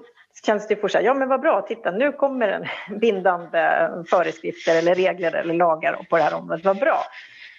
känns 0.45 0.68
det 0.68 0.76
för 0.76 0.88
sig, 0.88 1.06
ja 1.06 1.14
men 1.14 1.30
vad 1.30 1.41
bra, 1.41 1.62
titta 1.62 1.91
nu 1.91 2.12
kommer 2.12 2.47
en 2.47 2.66
bindande 3.00 3.89
föreskrifter 4.10 4.78
eller 4.78 4.95
regler 4.95 5.36
eller 5.36 5.54
lagar 5.54 6.06
på 6.10 6.18
det 6.18 6.24
här 6.24 6.36
området, 6.36 6.66
vad 6.66 6.80
bra. 6.80 7.00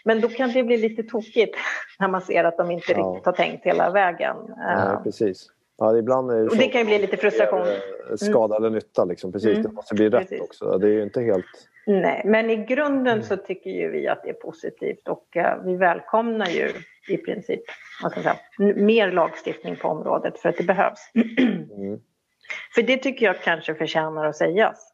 Men 0.04 0.20
då 0.20 0.28
kan 0.28 0.52
det 0.52 0.62
bli 0.62 0.76
lite 0.76 1.02
tokigt 1.02 1.56
när 1.98 2.08
man 2.08 2.20
ser 2.20 2.44
att 2.44 2.56
de 2.56 2.70
inte 2.70 2.92
ja. 2.92 2.98
riktigt 2.98 3.26
har 3.26 3.32
tänkt 3.32 3.66
hela 3.66 3.90
vägen. 3.90 4.36
Nej, 4.56 4.76
eh, 4.76 5.02
precis. 5.02 5.50
Ja, 5.78 5.98
ibland 5.98 6.30
är 6.30 6.36
det, 6.36 6.56
det 6.56 6.68
kan 6.68 6.80
ju 6.80 6.86
bli 6.86 6.98
lite 6.98 7.16
frustration. 7.16 7.60
Mm. 7.60 8.18
Skada 8.18 8.56
eller 8.56 8.70
nytta, 8.70 9.04
liksom. 9.04 9.32
precis. 9.32 9.50
Mm. 9.50 9.62
det 9.62 9.72
måste 9.72 9.94
bli 9.94 10.08
rätt 10.08 10.28
precis. 10.28 10.40
också. 10.40 10.78
Det 10.78 10.86
är 10.86 10.90
ju 10.90 11.02
inte 11.02 11.22
helt... 11.22 11.46
Nej, 11.86 12.22
men 12.24 12.50
i 12.50 12.56
grunden 12.56 13.12
mm. 13.12 13.22
så 13.22 13.36
tycker 13.36 13.70
ju 13.70 13.90
vi 13.90 14.08
att 14.08 14.22
det 14.22 14.30
är 14.30 14.34
positivt 14.34 15.08
och 15.08 15.26
uh, 15.36 15.64
vi 15.64 15.76
välkomnar 15.76 16.46
ju 16.46 16.70
i 17.08 17.16
princip 17.16 17.60
säga, 18.14 18.36
mer 18.76 19.12
lagstiftning 19.12 19.76
på 19.76 19.88
området 19.88 20.38
för 20.38 20.48
att 20.48 20.56
det 20.56 20.64
behövs. 20.64 21.10
Mm. 21.76 22.00
För 22.74 22.82
det 22.82 22.96
tycker 22.96 23.26
jag 23.26 23.42
kanske 23.42 23.74
förtjänar 23.74 24.26
att 24.26 24.36
sägas 24.36 24.89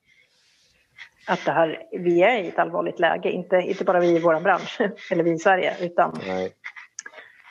att 1.26 1.44
det 1.44 1.52
här, 1.52 1.82
vi 1.92 2.22
är 2.22 2.42
i 2.42 2.48
ett 2.48 2.58
allvarligt 2.58 2.98
läge, 2.98 3.30
inte, 3.30 3.56
inte 3.56 3.84
bara 3.84 4.00
vi 4.00 4.16
i 4.16 4.18
vår 4.18 4.40
bransch, 4.40 4.80
eller 5.10 5.24
vi 5.24 5.32
i 5.32 5.38
Sverige, 5.38 5.76
utan 5.80 6.18
Nej. 6.26 6.52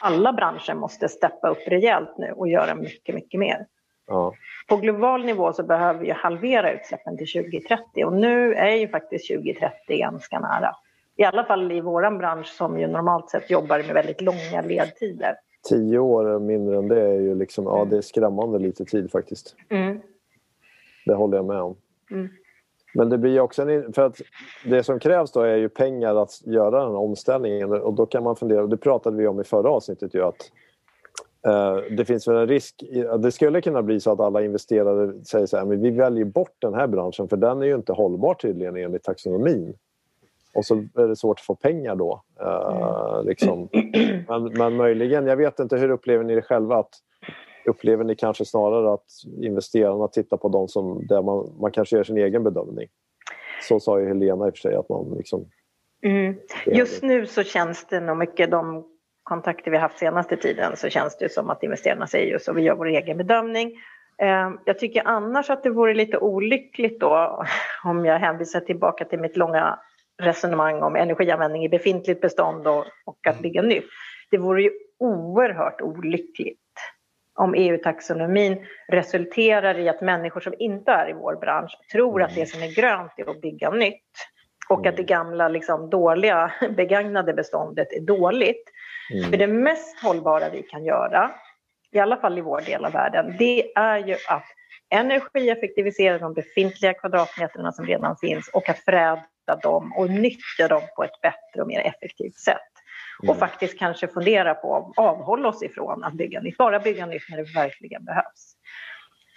alla 0.02 0.34
branscher 0.34 0.74
måste 0.74 1.10
steppa 1.10 1.50
upp 1.50 1.68
rejält 1.68 2.18
nu 2.18 2.32
och 2.32 2.48
göra 2.48 2.76
mycket, 2.76 3.16
mycket 3.16 3.40
mer. 3.40 3.66
Ja. 4.08 4.34
På 4.68 4.78
global 4.78 5.26
nivå 5.26 5.54
så 5.54 5.64
behöver 5.64 6.00
vi 6.00 6.12
halvera 6.12 6.72
utsläppen 6.72 7.18
till 7.18 7.28
2030 7.28 8.06
och 8.06 8.14
nu 8.14 8.54
är 8.54 8.76
ju 8.76 8.88
faktiskt 8.88 9.28
2030 9.28 9.98
ganska 9.98 10.40
nära. 10.40 10.76
I 11.16 11.24
alla 11.24 11.44
fall 11.44 11.72
i 11.72 11.82
vår 11.82 12.18
bransch 12.18 12.48
som 12.48 12.80
ju 12.80 12.88
normalt 12.88 13.30
sett 13.30 13.50
jobbar 13.50 13.78
med 13.78 13.94
väldigt 13.94 14.22
långa 14.22 14.62
ledtider. 14.62 15.36
Tio 15.70 16.00
år 16.00 16.40
mindre 16.40 16.78
än 16.78 16.88
det 16.88 17.02
är 17.02 17.20
ju 17.20 17.36
liksom, 17.36 17.66
ja 17.66 17.86
det 17.90 17.98
är 17.98 18.02
skrämmande 18.02 18.60
lite 18.60 18.86
tid 18.86 19.12
faktiskt. 19.12 19.56
Mm. 19.70 20.02
Det 21.06 21.14
håller 21.14 21.38
jag 21.38 21.46
med 21.46 21.62
om. 21.62 21.76
Mm. 22.12 22.30
Men 22.96 23.10
det 23.10 23.18
blir 23.18 23.40
också 23.40 23.62
en, 23.62 23.94
för 23.94 24.02
att 24.02 24.22
det 24.66 24.84
som 24.84 25.00
krävs 25.00 25.32
då 25.32 25.42
är 25.42 25.56
ju 25.56 25.70
pengar 25.70 26.16
att 26.16 26.42
göra 26.46 26.80
den 26.80 26.92
här 26.92 27.00
omställningen 27.00 27.72
och 27.72 27.94
då 27.94 28.06
kan 28.06 28.24
man 28.24 28.36
fundera, 28.36 28.64
och 28.64 28.70
det 28.70 28.78
pratade 28.78 29.18
vi 29.18 29.28
om 29.28 29.42
i 29.42 29.44
förra 29.44 29.70
avsnittet 29.70 30.14
ju 30.14 30.24
att 30.24 30.52
eh, 31.48 31.76
det 31.98 32.06
finns 32.06 32.28
väl 32.28 32.36
en 32.36 32.48
risk, 32.48 32.84
det 33.20 33.32
skulle 33.32 33.62
kunna 33.62 33.82
bli 33.82 34.00
så 34.00 34.12
att 34.12 34.20
alla 34.20 34.44
investerare 34.44 35.24
säger 35.24 35.46
så 35.46 35.58
här, 35.58 35.66
men 35.66 35.82
vi 35.82 35.92
väljer 35.92 36.26
bort 36.26 36.56
den 36.60 36.74
här 36.74 36.88
branschen 36.88 37.28
för 37.28 37.38
den 37.38 37.62
är 37.62 37.66
ju 37.66 37.76
inte 37.76 37.94
hållbar 37.94 38.34
tydligen 38.34 38.76
enligt 38.76 39.04
taxonomin. 39.04 39.74
och 40.56 40.66
så 40.66 40.76
är 40.76 41.08
det 41.08 41.16
svårt 41.16 41.40
att 41.40 41.46
få 41.46 41.56
pengar 41.56 41.96
då. 41.96 42.24
Uh, 42.42 43.24
liksom. 43.24 43.70
men, 44.28 44.44
men 44.44 44.76
möjligen, 44.76 45.28
jag 45.28 45.38
vet 45.38 45.60
inte, 45.60 45.78
hur 45.78 45.90
upplever 45.90 46.24
ni 46.24 46.36
det 46.36 46.42
själva? 46.42 46.78
Att, 46.78 46.90
upplever 47.68 48.04
ni 48.04 48.16
kanske 48.16 48.46
snarare 48.46 48.94
att 48.94 49.06
investerarna 49.42 50.08
tittar 50.08 50.38
på 50.38 50.50
de 50.50 50.68
som, 50.68 51.08
där 51.08 51.22
man, 51.22 51.56
man 51.60 51.72
kanske 51.72 51.96
gör 51.96 52.04
sin 52.04 52.18
egen 52.18 52.44
bedömning? 52.44 52.88
Så 53.62 53.80
sa 53.80 54.00
ju 54.00 54.08
Helena 54.08 54.48
i 54.48 54.50
och 54.50 54.54
för 54.54 54.60
sig, 54.60 54.76
att 54.76 54.90
man 54.90 55.14
liksom... 55.18 55.46
Mm. 56.04 56.36
Just 56.66 57.04
nu 57.04 57.26
så 57.26 57.44
känns 57.44 57.86
det 57.86 58.00
nog 58.00 58.18
mycket 58.18 58.52
de 58.52 58.86
kontakter 59.24 59.72
vi 59.72 59.78
haft 59.78 59.98
senaste 59.98 60.38
tiden 60.38 60.78
så 60.78 60.90
känns 60.90 61.18
det 61.18 61.32
som 61.32 61.50
att 61.50 61.64
investerarna 61.64 62.08
säger 62.08 62.32
just 62.32 62.46
så, 62.46 62.54
vi 62.54 62.62
gör 62.62 62.76
vår 62.76 62.88
egen 62.88 63.18
bedömning. 63.18 63.72
Ehm, 64.18 64.60
jag 64.66 64.80
tycker 64.80 65.02
annars 65.06 65.50
att 65.50 65.64
det 65.64 65.70
vore 65.70 65.94
lite 65.94 66.18
olyckligt 66.18 67.00
då 67.00 67.44
om 67.84 68.06
jag 68.06 68.20
hänvisar 68.20 68.60
tillbaka 68.60 69.06
till 69.06 69.20
mitt 69.20 69.38
långa 69.38 69.80
resonemang 70.22 70.82
om 70.82 70.96
energianvändning 70.96 71.66
i 71.66 71.70
befintligt 71.70 72.22
bestånd 72.22 72.68
och, 72.68 72.86
och 73.06 73.28
att 73.28 73.40
bygga 73.40 73.62
nytt. 73.62 73.86
Det 74.32 74.38
vore 74.38 74.62
ju 74.64 74.72
oerhört 75.00 75.82
olyckligt 75.82 76.60
om 77.36 77.54
EU-taxonomin 77.56 78.66
resulterar 78.88 79.80
i 79.80 79.90
att 79.90 80.02
människor 80.02 80.42
som 80.42 80.54
inte 80.60 80.92
är 80.92 81.10
i 81.10 81.14
vår 81.14 81.36
bransch 81.36 81.78
tror 81.92 82.24
att 82.24 82.36
det 82.36 82.46
som 82.46 82.64
är 82.64 82.76
grönt 82.76 83.12
är 83.18 83.30
att 83.30 83.42
bygga 83.42 83.70
nytt 83.70 84.12
och 84.70 84.88
att 84.88 84.98
det 84.98 85.04
gamla 85.04 85.48
liksom, 85.48 85.90
dåliga 85.90 86.52
begagnade 86.78 87.34
beståndet 87.34 87.94
är 87.94 88.02
dåligt. 88.02 88.64
Mm. 89.14 89.32
För 89.32 89.38
det 89.38 89.48
mest 89.48 90.04
hållbara 90.04 90.50
vi 90.50 90.64
kan 90.64 90.86
göra, 90.86 91.32
i 91.92 92.00
alla 92.00 92.18
fall 92.18 92.38
i 92.38 92.42
vår 92.42 92.62
del 92.62 92.86
av 92.86 92.92
världen, 92.92 93.36
det 93.40 93.78
är 93.78 93.98
ju 93.98 94.16
att 94.28 94.46
energieffektivisera 94.90 96.18
de 96.18 96.34
befintliga 96.34 96.94
kvadratmeterna 96.94 97.72
som 97.72 97.86
redan 97.86 98.18
finns 98.18 98.50
och 98.54 98.70
att 98.70 98.80
förädla 98.80 99.56
dem 99.64 99.94
och 99.98 100.10
nyttja 100.10 100.68
dem 100.70 100.82
på 100.96 101.04
ett 101.04 101.22
bättre 101.22 101.62
och 101.62 101.68
mer 101.68 101.80
effektivt 101.80 102.36
sätt. 102.36 102.75
Mm. 103.24 103.32
Och 103.32 103.40
faktiskt 103.40 103.80
kanske 103.80 104.08
fundera 104.08 104.54
på 104.54 104.76
att 104.76 104.98
avhålla 105.06 105.50
oss 105.50 105.64
ifrån 105.64 106.04
att 106.04 106.14
bygga 106.14 106.42
nytt, 106.42 106.58
bara 106.58 106.80
bygga 106.80 107.06
nytt 107.06 107.24
när 107.30 107.38
det 107.38 107.56
verkligen 107.56 108.06
behövs. 108.06 108.56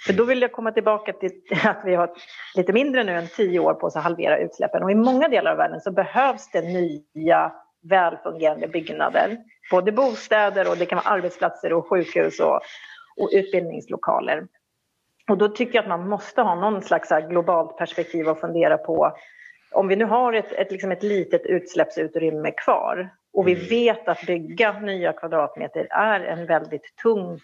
För 0.07 0.13
då 0.13 0.25
vill 0.25 0.43
jag 0.43 0.53
komma 0.53 0.73
tillbaka 0.73 1.13
till 1.13 1.31
att 1.65 1.83
vi 1.85 1.95
har 1.95 2.11
lite 2.57 2.73
mindre 2.73 3.05
nu 3.05 3.13
än 3.13 3.29
tio 3.29 3.59
år 3.59 3.75
på 3.75 3.87
oss 3.87 3.97
att 3.97 4.03
halvera 4.03 4.39
utsläppen 4.39 4.83
och 4.83 4.91
i 4.91 4.95
många 4.95 5.29
delar 5.29 5.51
av 5.51 5.57
världen 5.57 5.81
så 5.81 5.91
behövs 5.91 6.51
det 6.53 6.63
nya 6.63 7.53
välfungerande 7.83 8.69
byggnader. 8.69 9.37
Både 9.71 9.93
bostäder 9.93 10.71
och 10.71 10.77
det 10.77 10.87
kan 10.87 10.97
vara 10.97 11.09
arbetsplatser 11.09 11.73
och 11.73 11.89
sjukhus 11.89 12.41
och, 12.41 12.61
och 13.17 13.31
utbildningslokaler. 13.33 14.47
Och 15.29 15.39
då 15.39 15.49
tycker 15.49 15.75
jag 15.75 15.83
att 15.83 15.89
man 15.89 16.09
måste 16.09 16.43
ha 16.43 16.55
någon 16.55 16.83
slags 16.83 17.09
globalt 17.29 17.79
perspektiv 17.79 18.29
och 18.29 18.41
fundera 18.41 18.79
på 18.79 19.17
om 19.71 19.89
vi 19.89 19.97
nu 19.97 20.05
har 20.05 20.33
ett, 20.33 20.53
ett, 20.53 20.73
liksom 20.73 20.93
ett 20.93 21.03
litet 21.03 21.47
utsläppsutrymme 21.47 22.51
kvar 22.51 23.11
och 23.33 23.49
vi 23.49 23.53
mm. 23.53 23.67
vet 23.69 24.09
att 24.09 24.27
bygga 24.27 24.81
nya 24.81 25.13
kvadratmeter 25.13 25.87
är 25.91 26.21
en 26.21 26.47
väldigt 26.47 26.97
tung 27.03 27.41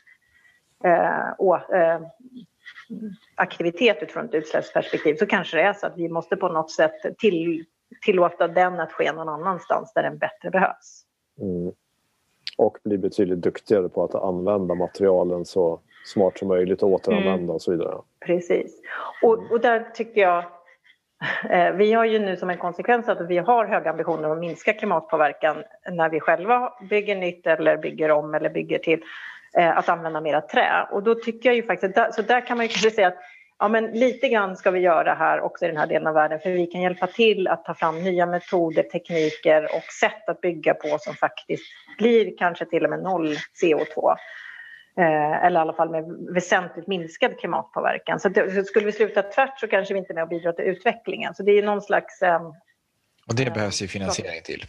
eh, 0.85 1.31
och, 1.39 1.75
eh, 1.75 2.01
aktivitet 3.35 4.03
utifrån 4.03 4.25
ett 4.25 4.35
utsläppsperspektiv 4.35 5.15
så 5.15 5.27
kanske 5.27 5.57
det 5.57 5.63
är 5.63 5.73
så 5.73 5.87
att 5.87 5.97
vi 5.97 6.09
måste 6.09 6.37
på 6.37 6.49
något 6.49 6.71
sätt 6.71 7.19
till, 7.19 7.65
tillåta 8.03 8.49
den 8.49 8.81
att 8.81 8.93
ske 8.93 9.13
någon 9.13 9.29
annanstans 9.29 9.93
där 9.95 10.03
den 10.03 10.19
bättre 10.19 10.51
behövs. 10.51 11.05
Mm. 11.41 11.73
Och 12.59 12.79
bli 12.85 12.99
betydligt 12.99 13.41
duktigare 13.41 13.89
på 13.89 14.05
att 14.05 14.15
använda 14.15 14.75
materialen 14.75 15.45
så 15.45 15.81
smart 16.07 16.39
som 16.39 16.49
möjligt 16.49 16.83
och 16.83 16.89
återanvända 16.89 17.35
mm. 17.35 17.51
och 17.51 17.63
så 17.63 17.71
vidare. 17.71 17.99
Precis. 18.27 18.81
Och, 19.23 19.39
och 19.51 19.61
där 19.61 19.91
tycker 19.95 20.21
jag 20.21 20.45
Eh, 21.51 21.73
vi 21.73 21.93
har 21.93 22.05
ju 22.05 22.19
nu 22.19 22.37
som 22.37 22.51
en 22.51 22.59
konsekvens 22.59 23.09
att 23.09 23.29
vi 23.29 23.39
har 23.39 23.67
höga 23.67 23.91
ambitioner 23.91 24.31
att 24.31 24.39
minska 24.39 24.73
klimatpåverkan 24.73 25.57
när 25.91 26.09
vi 26.09 26.21
själva 26.21 26.73
bygger 26.91 27.17
nytt 27.17 27.47
eller 27.47 27.77
bygger 27.77 28.11
om 28.11 28.35
eller 28.35 28.51
bygger 28.51 28.79
till 28.79 29.03
eh, 29.59 29.79
att 29.79 29.89
använda 29.89 30.21
mera 30.21 30.41
trä. 30.41 30.89
Och 30.91 31.03
då 31.03 31.15
tycker 31.15 31.49
jag 31.49 31.57
ju 31.57 31.63
faktiskt, 31.63 32.15
så 32.15 32.23
där 32.23 32.47
kan 32.47 32.57
man 32.57 32.67
ju 32.67 32.69
kanske 32.69 32.91
säga 32.91 33.09
att 33.09 33.19
ja, 33.59 33.69
men 33.69 33.85
lite 33.85 34.29
grann 34.29 34.57
ska 34.57 34.71
vi 34.71 34.81
göra 34.81 35.15
här 35.15 35.41
också 35.41 35.65
i 35.65 35.69
den 35.69 35.77
här 35.77 35.87
delen 35.87 36.07
av 36.07 36.15
världen 36.15 36.41
för 36.41 36.51
vi 36.51 36.67
kan 36.67 36.81
hjälpa 36.81 37.07
till 37.07 37.49
att 37.49 37.65
ta 37.65 37.75
fram 37.75 38.03
nya 38.03 38.27
metoder, 38.27 38.83
tekniker 38.83 39.65
och 39.65 39.93
sätt 40.01 40.29
att 40.29 40.41
bygga 40.41 40.75
på 40.75 40.99
som 40.99 41.15
faktiskt 41.15 41.65
blir 41.99 42.37
kanske 42.39 42.65
till 42.65 42.85
och 42.85 42.91
med 42.91 43.03
noll 43.03 43.35
CO2. 43.63 44.17
Eh, 44.99 45.45
eller 45.45 45.61
i 45.61 45.63
alla 45.63 45.73
fall 45.73 45.91
med 45.91 46.05
väsentligt 46.35 46.87
minskad 46.87 47.39
klimatpåverkan. 47.39 48.21
Så, 48.21 48.29
det, 48.29 48.55
så 48.55 48.65
skulle 48.65 48.87
vi 48.87 48.93
sluta 48.93 49.23
tvärt 49.23 49.61
så 49.61 49.69
kanske 49.69 49.95
vi 49.95 50.01
inte 50.01 50.13
är 50.13 50.15
med 50.15 50.23
och 50.23 50.29
bidrar 50.29 50.53
till 50.53 50.65
utvecklingen. 50.65 51.35
Så 51.35 51.43
det 51.43 51.59
är 51.59 51.63
någon 51.63 51.83
slags... 51.83 52.23
Eh, 52.23 52.43
och 53.29 53.35
det 53.37 53.55
behövs 53.55 53.83
ju 53.83 53.89
finansiering 53.89 54.43
till? 54.45 54.65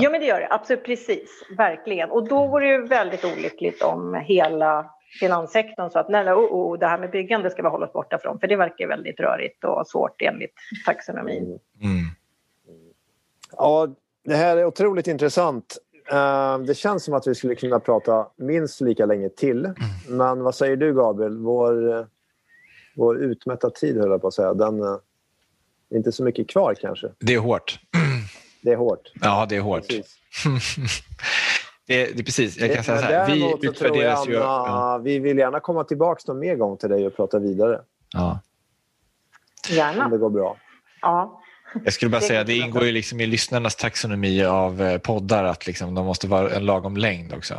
Ja, 0.00 0.10
men 0.10 0.20
det 0.20 0.26
gör 0.26 0.40
det. 0.40 0.48
Absolut, 0.50 0.84
precis. 0.84 1.30
Verkligen. 1.56 2.10
Och 2.10 2.28
då 2.28 2.46
vore 2.46 2.76
det 2.76 2.88
väldigt 2.88 3.24
olyckligt 3.24 3.82
om 3.82 4.14
hela 4.14 4.90
finanssektorn 5.20 5.90
sa 5.90 6.00
att 6.00 6.08
nej, 6.08 6.24
nej 6.24 6.34
oh, 6.34 6.52
oh, 6.52 6.78
det 6.78 6.86
här 6.86 6.98
med 6.98 7.10
byggande 7.10 7.50
ska 7.50 7.62
vi 7.62 7.68
hålla 7.68 7.86
oss 7.86 7.92
borta 7.92 8.18
från 8.18 8.40
för 8.40 8.46
det 8.46 8.56
verkar 8.56 8.86
väldigt 8.86 9.20
rörigt 9.20 9.64
och 9.64 9.86
svårt 9.86 10.22
enligt 10.22 10.54
taxonomin. 10.86 11.58
Mm. 11.82 12.04
Ja, 13.56 13.88
det 14.24 14.34
här 14.34 14.56
är 14.56 14.64
otroligt 14.64 15.06
intressant. 15.06 15.78
Eh, 16.10 16.58
det 16.58 16.74
känns 16.74 17.04
som 17.04 17.14
att 17.14 17.26
vi 17.26 17.34
skulle 17.34 17.54
kunna 17.54 17.80
prata 17.80 18.28
minst 18.36 18.80
lika 18.80 19.06
länge 19.06 19.28
till. 19.28 19.72
Men 20.08 20.42
vad 20.42 20.54
säger 20.54 20.76
du 20.76 20.94
Gabriel? 20.94 21.38
Vår, 21.38 22.06
vår 22.96 23.18
utmätta 23.18 23.70
tid 23.70 23.96
höll 23.96 24.10
jag 24.10 24.20
på 24.20 24.28
att 24.28 24.34
säga. 24.34 24.54
Den 24.54 24.82
är 24.82 24.92
eh, 24.92 24.98
inte 25.90 26.12
så 26.12 26.24
mycket 26.24 26.50
kvar 26.50 26.74
kanske. 26.74 27.08
Det 27.18 27.34
är 27.34 27.38
hårt. 27.38 27.80
Det 28.62 28.72
är 28.72 28.76
hårt. 28.76 29.12
Ja, 29.20 29.46
det 29.48 29.56
är 29.56 29.60
hårt. 29.60 29.84
Det, 31.86 32.16
det, 32.16 32.24
precis, 32.24 32.58
jag 32.58 32.74
kan 32.74 32.84
säga 32.84 32.98
så 32.98 33.04
här. 33.04 33.26
Vi 33.26 33.54
utvärderas 33.62 34.28
ju... 34.28 34.32
Ja. 34.32 35.00
Vi 35.04 35.18
vill 35.18 35.38
gärna 35.38 35.60
komma 35.60 35.84
tillbaka 35.84 36.20
någon 36.26 36.38
mer 36.38 36.56
gång 36.56 36.76
till 36.76 36.88
dig 36.88 37.06
och 37.06 37.16
prata 37.16 37.38
vidare. 37.38 37.80
Ja. 38.12 38.40
Gärna. 39.68 40.04
Om 40.04 40.10
det 40.10 40.18
går 40.18 40.30
bra. 40.30 40.56
Ja. 41.02 41.40
Jag 41.84 41.92
skulle 41.92 42.08
bara 42.08 42.20
säga, 42.20 42.44
det 42.44 42.56
ingår 42.56 42.84
ju 42.84 42.92
liksom 42.92 43.20
i 43.20 43.26
lyssnarnas 43.26 43.76
taxonomi 43.76 44.44
av 44.44 44.82
eh, 44.82 44.98
poddar 44.98 45.44
att 45.44 45.66
liksom 45.66 45.94
de 45.94 46.06
måste 46.06 46.26
vara 46.26 46.50
en 46.50 46.66
lagom 46.66 46.96
längd 46.96 47.32
också. 47.32 47.54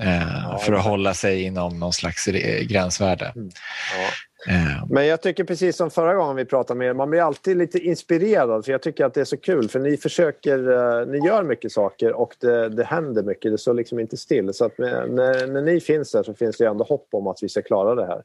Eh, 0.00 0.22
ja, 0.50 0.58
för 0.58 0.72
att 0.72 0.84
hålla 0.84 1.14
sig 1.14 1.42
inom 1.42 1.80
någon 1.80 1.92
slags 1.92 2.26
gränsvärde. 2.62 3.32
Mm. 3.36 3.50
Ja. 3.96 4.52
Eh. 4.52 4.86
Men 4.90 5.06
jag 5.06 5.22
tycker 5.22 5.44
precis 5.44 5.76
som 5.76 5.90
förra 5.90 6.14
gången 6.14 6.36
vi 6.36 6.44
pratade 6.44 6.78
med 6.78 6.88
er, 6.88 6.94
man 6.94 7.10
blir 7.10 7.20
alltid 7.20 7.56
lite 7.56 7.78
inspirerad 7.78 8.64
för 8.64 8.72
jag 8.72 8.82
tycker 8.82 9.04
att 9.04 9.14
det 9.14 9.20
är 9.20 9.24
så 9.24 9.36
kul 9.36 9.68
för 9.68 9.78
ni 9.78 9.96
försöker, 9.96 10.56
ni 11.06 11.26
gör 11.26 11.42
mycket 11.42 11.72
saker 11.72 12.12
och 12.12 12.34
det, 12.40 12.68
det 12.68 12.84
händer 12.84 13.22
mycket, 13.22 13.52
det 13.52 13.58
står 13.58 13.74
liksom 13.74 13.98
inte 13.98 14.16
still. 14.16 14.54
Så 14.54 14.64
att 14.64 14.78
när, 14.78 15.46
när 15.46 15.62
ni 15.62 15.80
finns 15.80 16.12
där 16.12 16.22
så 16.22 16.34
finns 16.34 16.56
det 16.56 16.66
ändå 16.66 16.84
hopp 16.84 17.08
om 17.12 17.26
att 17.26 17.38
vi 17.42 17.48
ska 17.48 17.62
klara 17.62 17.94
det 17.94 18.06
här. 18.06 18.22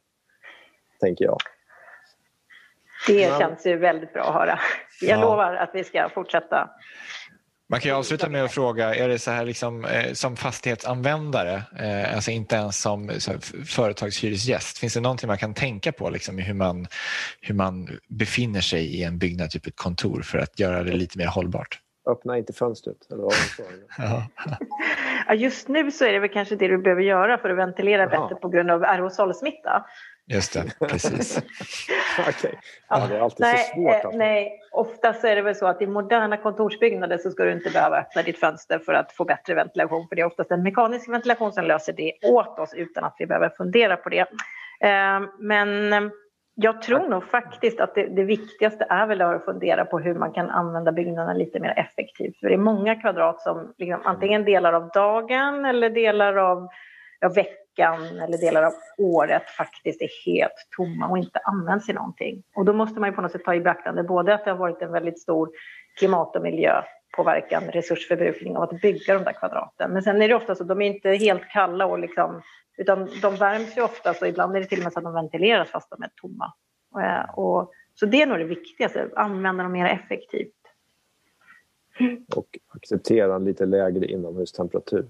Tänker 1.00 1.24
jag. 1.24 1.38
Det 3.06 3.38
känns 3.38 3.66
ju 3.66 3.76
väldigt 3.76 4.12
bra 4.12 4.22
att 4.22 4.34
höra. 4.34 4.58
Jag 5.00 5.18
ja. 5.18 5.22
lovar 5.22 5.54
att 5.54 5.70
vi 5.72 5.84
ska 5.84 6.08
fortsätta 6.14 6.70
man 7.68 7.80
kan 7.80 7.90
ju 7.90 7.96
avsluta 7.96 8.28
med 8.28 8.44
att 8.44 8.52
fråga, 8.52 8.94
är 8.94 9.08
det 9.08 9.18
så 9.18 9.30
här 9.30 9.44
liksom, 9.44 9.84
eh, 9.84 10.12
som 10.12 10.36
fastighetsanvändare, 10.36 11.62
eh, 11.78 12.14
alltså 12.14 12.30
inte 12.30 12.56
ens 12.56 12.82
som 12.82 13.10
företagshyresgäst, 13.66 14.78
finns 14.78 14.94
det 14.94 15.00
någonting 15.00 15.26
man 15.26 15.38
kan 15.38 15.54
tänka 15.54 15.92
på 15.92 16.10
liksom, 16.10 16.38
i 16.38 16.42
hur 16.42 16.54
man, 16.54 16.86
hur 17.40 17.54
man 17.54 17.88
befinner 18.08 18.60
sig 18.60 18.84
i 18.84 19.02
en 19.02 19.18
byggnad, 19.18 19.50
typ 19.50 19.66
ett 19.66 19.76
kontor, 19.76 20.22
för 20.22 20.38
att 20.38 20.58
göra 20.58 20.82
det 20.82 20.92
lite 20.92 21.18
mer 21.18 21.26
hållbart? 21.26 21.80
Öppna 22.10 22.38
inte 22.38 22.52
fönstret. 22.52 22.96
Eller 23.10 23.22
vad 23.22 23.34
ja. 23.98 24.26
ja, 25.26 25.34
just 25.34 25.68
nu 25.68 25.90
så 25.90 26.04
är 26.04 26.12
det 26.12 26.18
väl 26.18 26.28
kanske 26.28 26.56
det 26.56 26.68
du 26.68 26.78
behöver 26.78 27.02
göra 27.02 27.38
för 27.38 27.50
att 27.50 27.58
ventilera 27.58 28.02
Jaha. 28.02 28.22
bättre 28.22 28.40
på 28.40 28.48
grund 28.48 28.70
av 28.70 28.84
aerosolsmitta. 28.84 29.86
Just 30.28 30.52
det, 30.52 30.86
precis. 30.88 31.38
okay. 32.28 32.52
ja, 32.88 33.06
det 33.08 33.16
är 33.16 33.20
alltid 33.20 33.40
nej, 33.40 33.58
så 33.58 33.74
svårt. 33.74 33.94
Alltså. 33.94 34.18
Nej, 34.18 34.60
oftast 34.72 35.24
är 35.24 35.36
det 35.36 35.42
väl 35.42 35.54
så 35.54 35.66
att 35.66 35.82
i 35.82 35.86
moderna 35.86 36.36
kontorsbyggnader 36.36 37.18
så 37.18 37.30
ska 37.30 37.44
du 37.44 37.52
inte 37.52 37.70
behöva 37.70 37.98
öppna 37.98 38.22
ditt 38.22 38.40
fönster 38.40 38.78
för 38.78 38.92
att 38.92 39.12
få 39.12 39.24
bättre 39.24 39.54
ventilation. 39.54 40.08
För 40.08 40.16
det 40.16 40.22
är 40.22 40.26
oftast 40.26 40.50
en 40.50 40.62
mekanisk 40.62 41.08
ventilation 41.08 41.52
som 41.52 41.64
löser 41.64 41.92
det 41.92 42.12
åt 42.22 42.58
oss 42.58 42.74
utan 42.74 43.04
att 43.04 43.16
vi 43.18 43.26
behöver 43.26 43.48
fundera 43.48 43.96
på 43.96 44.08
det. 44.08 44.26
Ehm, 44.80 45.28
men 45.38 45.92
jag 46.54 46.82
tror 46.82 47.08
nog 47.08 47.24
faktiskt 47.24 47.80
att 47.80 47.94
det, 47.94 48.06
det 48.06 48.24
viktigaste 48.24 48.86
är 48.90 49.06
väl 49.06 49.22
att 49.22 49.44
fundera 49.44 49.84
på 49.84 49.98
hur 49.98 50.14
man 50.14 50.32
kan 50.32 50.50
använda 50.50 50.92
byggnaderna 50.92 51.34
lite 51.34 51.60
mer 51.60 51.78
effektivt. 51.78 52.40
För 52.40 52.48
det 52.48 52.54
är 52.54 52.58
många 52.58 52.94
kvadrat 52.94 53.40
som 53.40 53.74
liksom, 53.78 54.00
antingen 54.04 54.44
delar 54.44 54.72
av 54.72 54.88
dagen 54.88 55.64
eller 55.64 55.90
delar 55.90 56.36
av 56.36 56.68
ja, 57.20 57.28
veckan 57.28 57.65
eller 57.84 58.38
delar 58.38 58.62
av 58.62 58.72
året 58.98 59.50
faktiskt 59.50 60.02
är 60.02 60.08
helt 60.26 60.68
tomma 60.76 61.08
och 61.08 61.18
inte 61.18 61.38
används 61.38 61.88
i 61.88 61.92
någonting. 61.92 62.42
Och 62.54 62.64
då 62.64 62.72
måste 62.72 63.00
man 63.00 63.08
ju 63.08 63.14
på 63.14 63.22
något 63.22 63.32
sätt 63.32 63.44
ta 63.44 63.54
i 63.54 63.60
beaktande 63.60 64.02
både 64.02 64.34
att 64.34 64.44
det 64.44 64.50
har 64.50 64.58
varit 64.58 64.82
en 64.82 64.92
väldigt 64.92 65.20
stor 65.20 65.50
klimat 65.98 66.36
och 66.36 66.42
miljöpåverkan, 66.42 67.62
resursförbrukning 67.64 68.56
av 68.56 68.62
att 68.62 68.80
bygga 68.80 69.14
de 69.14 69.24
där 69.24 69.32
kvadraten. 69.32 69.90
Men 69.90 70.02
sen 70.02 70.22
är 70.22 70.28
det 70.28 70.34
ofta 70.34 70.54
så 70.54 70.62
att 70.62 70.68
de 70.68 70.82
är 70.82 70.86
inte 70.86 71.10
helt 71.10 71.48
kalla 71.52 71.86
och 71.86 71.98
liksom, 71.98 72.42
utan 72.76 73.08
de 73.22 73.36
värms 73.36 73.76
ju 73.76 73.82
ofta 73.82 74.14
så 74.14 74.26
ibland 74.26 74.56
är 74.56 74.60
det 74.60 74.66
till 74.66 74.78
och 74.78 74.84
med 74.84 74.92
så 74.92 74.98
att 74.98 75.04
de 75.04 75.14
ventileras 75.14 75.70
fast 75.70 75.90
de 75.90 76.02
är 76.02 76.10
tomma. 76.16 76.52
Eh, 77.02 77.38
och, 77.38 77.72
så 77.94 78.06
det 78.06 78.22
är 78.22 78.26
nog 78.26 78.38
det 78.38 78.44
viktigaste, 78.44 79.10
använda 79.16 79.62
dem 79.62 79.72
mer 79.72 79.86
effektivt. 79.86 80.52
och 82.36 82.58
acceptera 82.68 83.34
en 83.34 83.44
lite 83.44 83.66
lägre 83.66 84.06
inomhustemperatur. 84.06 85.06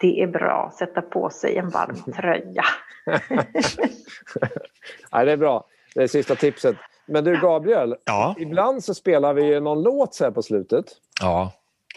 Det 0.00 0.22
är 0.22 0.26
bra, 0.26 0.72
sätta 0.78 1.02
på 1.02 1.30
sig 1.30 1.56
en 1.56 1.68
varm 1.70 2.12
tröja. 2.16 2.64
Nej, 5.12 5.26
det 5.26 5.32
är 5.32 5.36
bra. 5.36 5.64
Det 5.94 6.02
är 6.02 6.06
sista 6.06 6.34
tipset. 6.34 6.76
Men 7.06 7.24
du 7.24 7.40
Gabriel, 7.40 7.96
Ja. 8.04 8.34
ibland 8.38 8.84
så 8.84 8.94
spelar 8.94 9.34
vi 9.34 9.60
någon 9.60 9.82
låt 9.82 10.14
så 10.14 10.24
här 10.24 10.30
på 10.30 10.42
slutet. 10.42 10.84
Ja, 11.20 11.52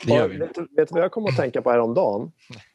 det 0.06 0.14
gör 0.14 0.26
Och 0.26 0.32
vi. 0.32 0.38
Vet, 0.38 0.58
vet 0.58 0.68
du 0.76 0.86
vad 0.90 1.04
jag 1.04 1.12
kom 1.12 1.26
att 1.26 1.38
tänka 1.38 1.62
på 1.62 1.72
häromdagen? 1.72 2.32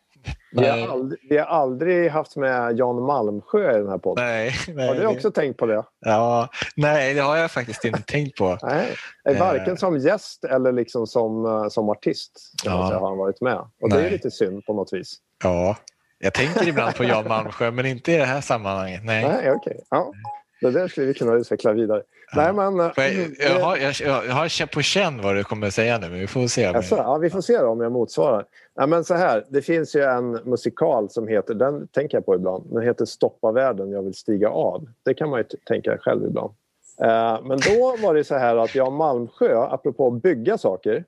Vi 0.56 0.62
Nej. 0.62 0.80
har, 0.86 0.92
aldrig, 0.92 1.18
vi 1.30 1.38
har 1.38 1.44
aldrig 1.46 2.10
haft 2.10 2.36
med 2.36 2.78
Jan 2.78 3.02
Malmsjö 3.02 3.74
i 3.76 3.78
den 3.78 3.88
här 3.88 3.98
podden. 3.98 4.24
Nej, 4.24 4.54
nej, 4.68 4.88
Har 4.88 4.94
du 4.94 5.00
det- 5.00 5.06
också 5.06 5.30
tänkt 5.30 5.56
på 5.58 5.66
det? 5.66 5.82
Ja, 6.00 6.48
nej, 6.76 7.14
det 7.14 7.20
har 7.20 7.36
jag 7.36 7.50
faktiskt 7.50 7.84
inte 7.84 8.02
tänkt 8.06 8.38
på. 8.38 8.58
Nej, 8.62 8.96
varken 9.38 9.72
Eh. 9.72 9.76
som 9.76 9.98
gäst 9.98 10.44
eller 10.44 10.72
liksom 10.72 11.06
som, 11.06 11.46
eh, 11.46 11.68
som 11.68 11.88
artist 11.90 12.32
Ja. 12.64 12.88
säga, 12.88 12.98
har 13.00 13.08
han 13.08 13.18
varit 13.18 13.40
med. 13.40 13.58
Och 13.82 13.90
det 13.90 13.96
är 13.96 14.02
Nej. 14.02 14.10
lite 14.10 14.30
synd 14.30 14.64
på 14.66 14.74
något 14.74 14.92
vis. 14.92 15.14
Ja, 15.44 15.76
jag 16.18 16.34
tänker 16.34 16.68
ibland 16.68 16.94
på 16.94 17.04
Jan 17.04 17.28
Malmsjö, 17.28 17.70
men 17.70 17.86
inte 17.86 18.12
i 18.12 18.16
det 18.16 18.24
här 18.24 18.40
sammanhanget. 18.40 19.00
Nej. 19.04 19.24
Nej, 19.24 19.50
okej. 19.52 19.80
Ja. 19.90 20.12
Det 20.60 20.70
där 20.70 20.88
skulle 20.88 21.06
vi 21.06 21.14
kunna 21.14 21.32
utveckla 21.34 21.72
vidare. 21.72 22.02
Nej, 22.36 22.52
men... 22.52 22.80
eh, 22.80 22.90
Jag, 22.96 23.54
jag, 23.56 23.60
har, 23.64 23.76
jag, 23.76 23.94
jag 24.26 24.34
har 24.34 24.66
på 24.66 24.82
känn 24.82 25.22
vad 25.22 25.34
du 25.36 25.44
kommer 25.44 25.70
säga 25.70 25.98
nu, 25.98 26.08
men 26.08 26.18
vi 26.20 26.26
får 26.26 26.46
se. 26.46 26.68
Om 26.68 26.76
Alltså, 26.76 26.96
ja, 26.96 27.18
vi 27.18 27.30
får 27.30 27.40
se 27.40 27.58
om 27.58 27.80
jag 27.80 27.92
motsvarar. 27.92 28.44
Ja, 28.78 28.86
men 28.86 29.04
så 29.04 29.14
här, 29.14 29.44
det 29.48 29.62
finns 29.62 29.96
ju 29.96 30.02
en 30.02 30.30
musikal 30.44 31.10
som 31.10 31.28
heter, 31.28 31.54
den 31.54 31.88
tänker 31.88 32.16
jag 32.16 32.26
på 32.26 32.34
ibland, 32.34 32.64
den 32.72 32.82
heter 32.82 33.04
Stoppa 33.04 33.52
världen, 33.52 33.90
jag 33.90 34.02
vill 34.02 34.14
stiga 34.14 34.48
av. 34.48 34.88
Det 35.02 35.14
kan 35.14 35.30
man 35.30 35.38
ju 35.38 35.44
tänka 35.44 35.98
själv 35.98 36.26
ibland. 36.26 36.52
Eh, 37.00 37.38
men 37.42 37.58
då 37.58 37.96
var 38.02 38.14
det 38.14 38.24
så 38.24 38.34
här 38.34 38.56
att 38.56 38.74
Jan 38.74 38.94
Malmsjö, 38.94 39.58
apropå 39.70 40.06
att 40.06 40.22
bygga 40.22 40.58
saker, 40.58 41.04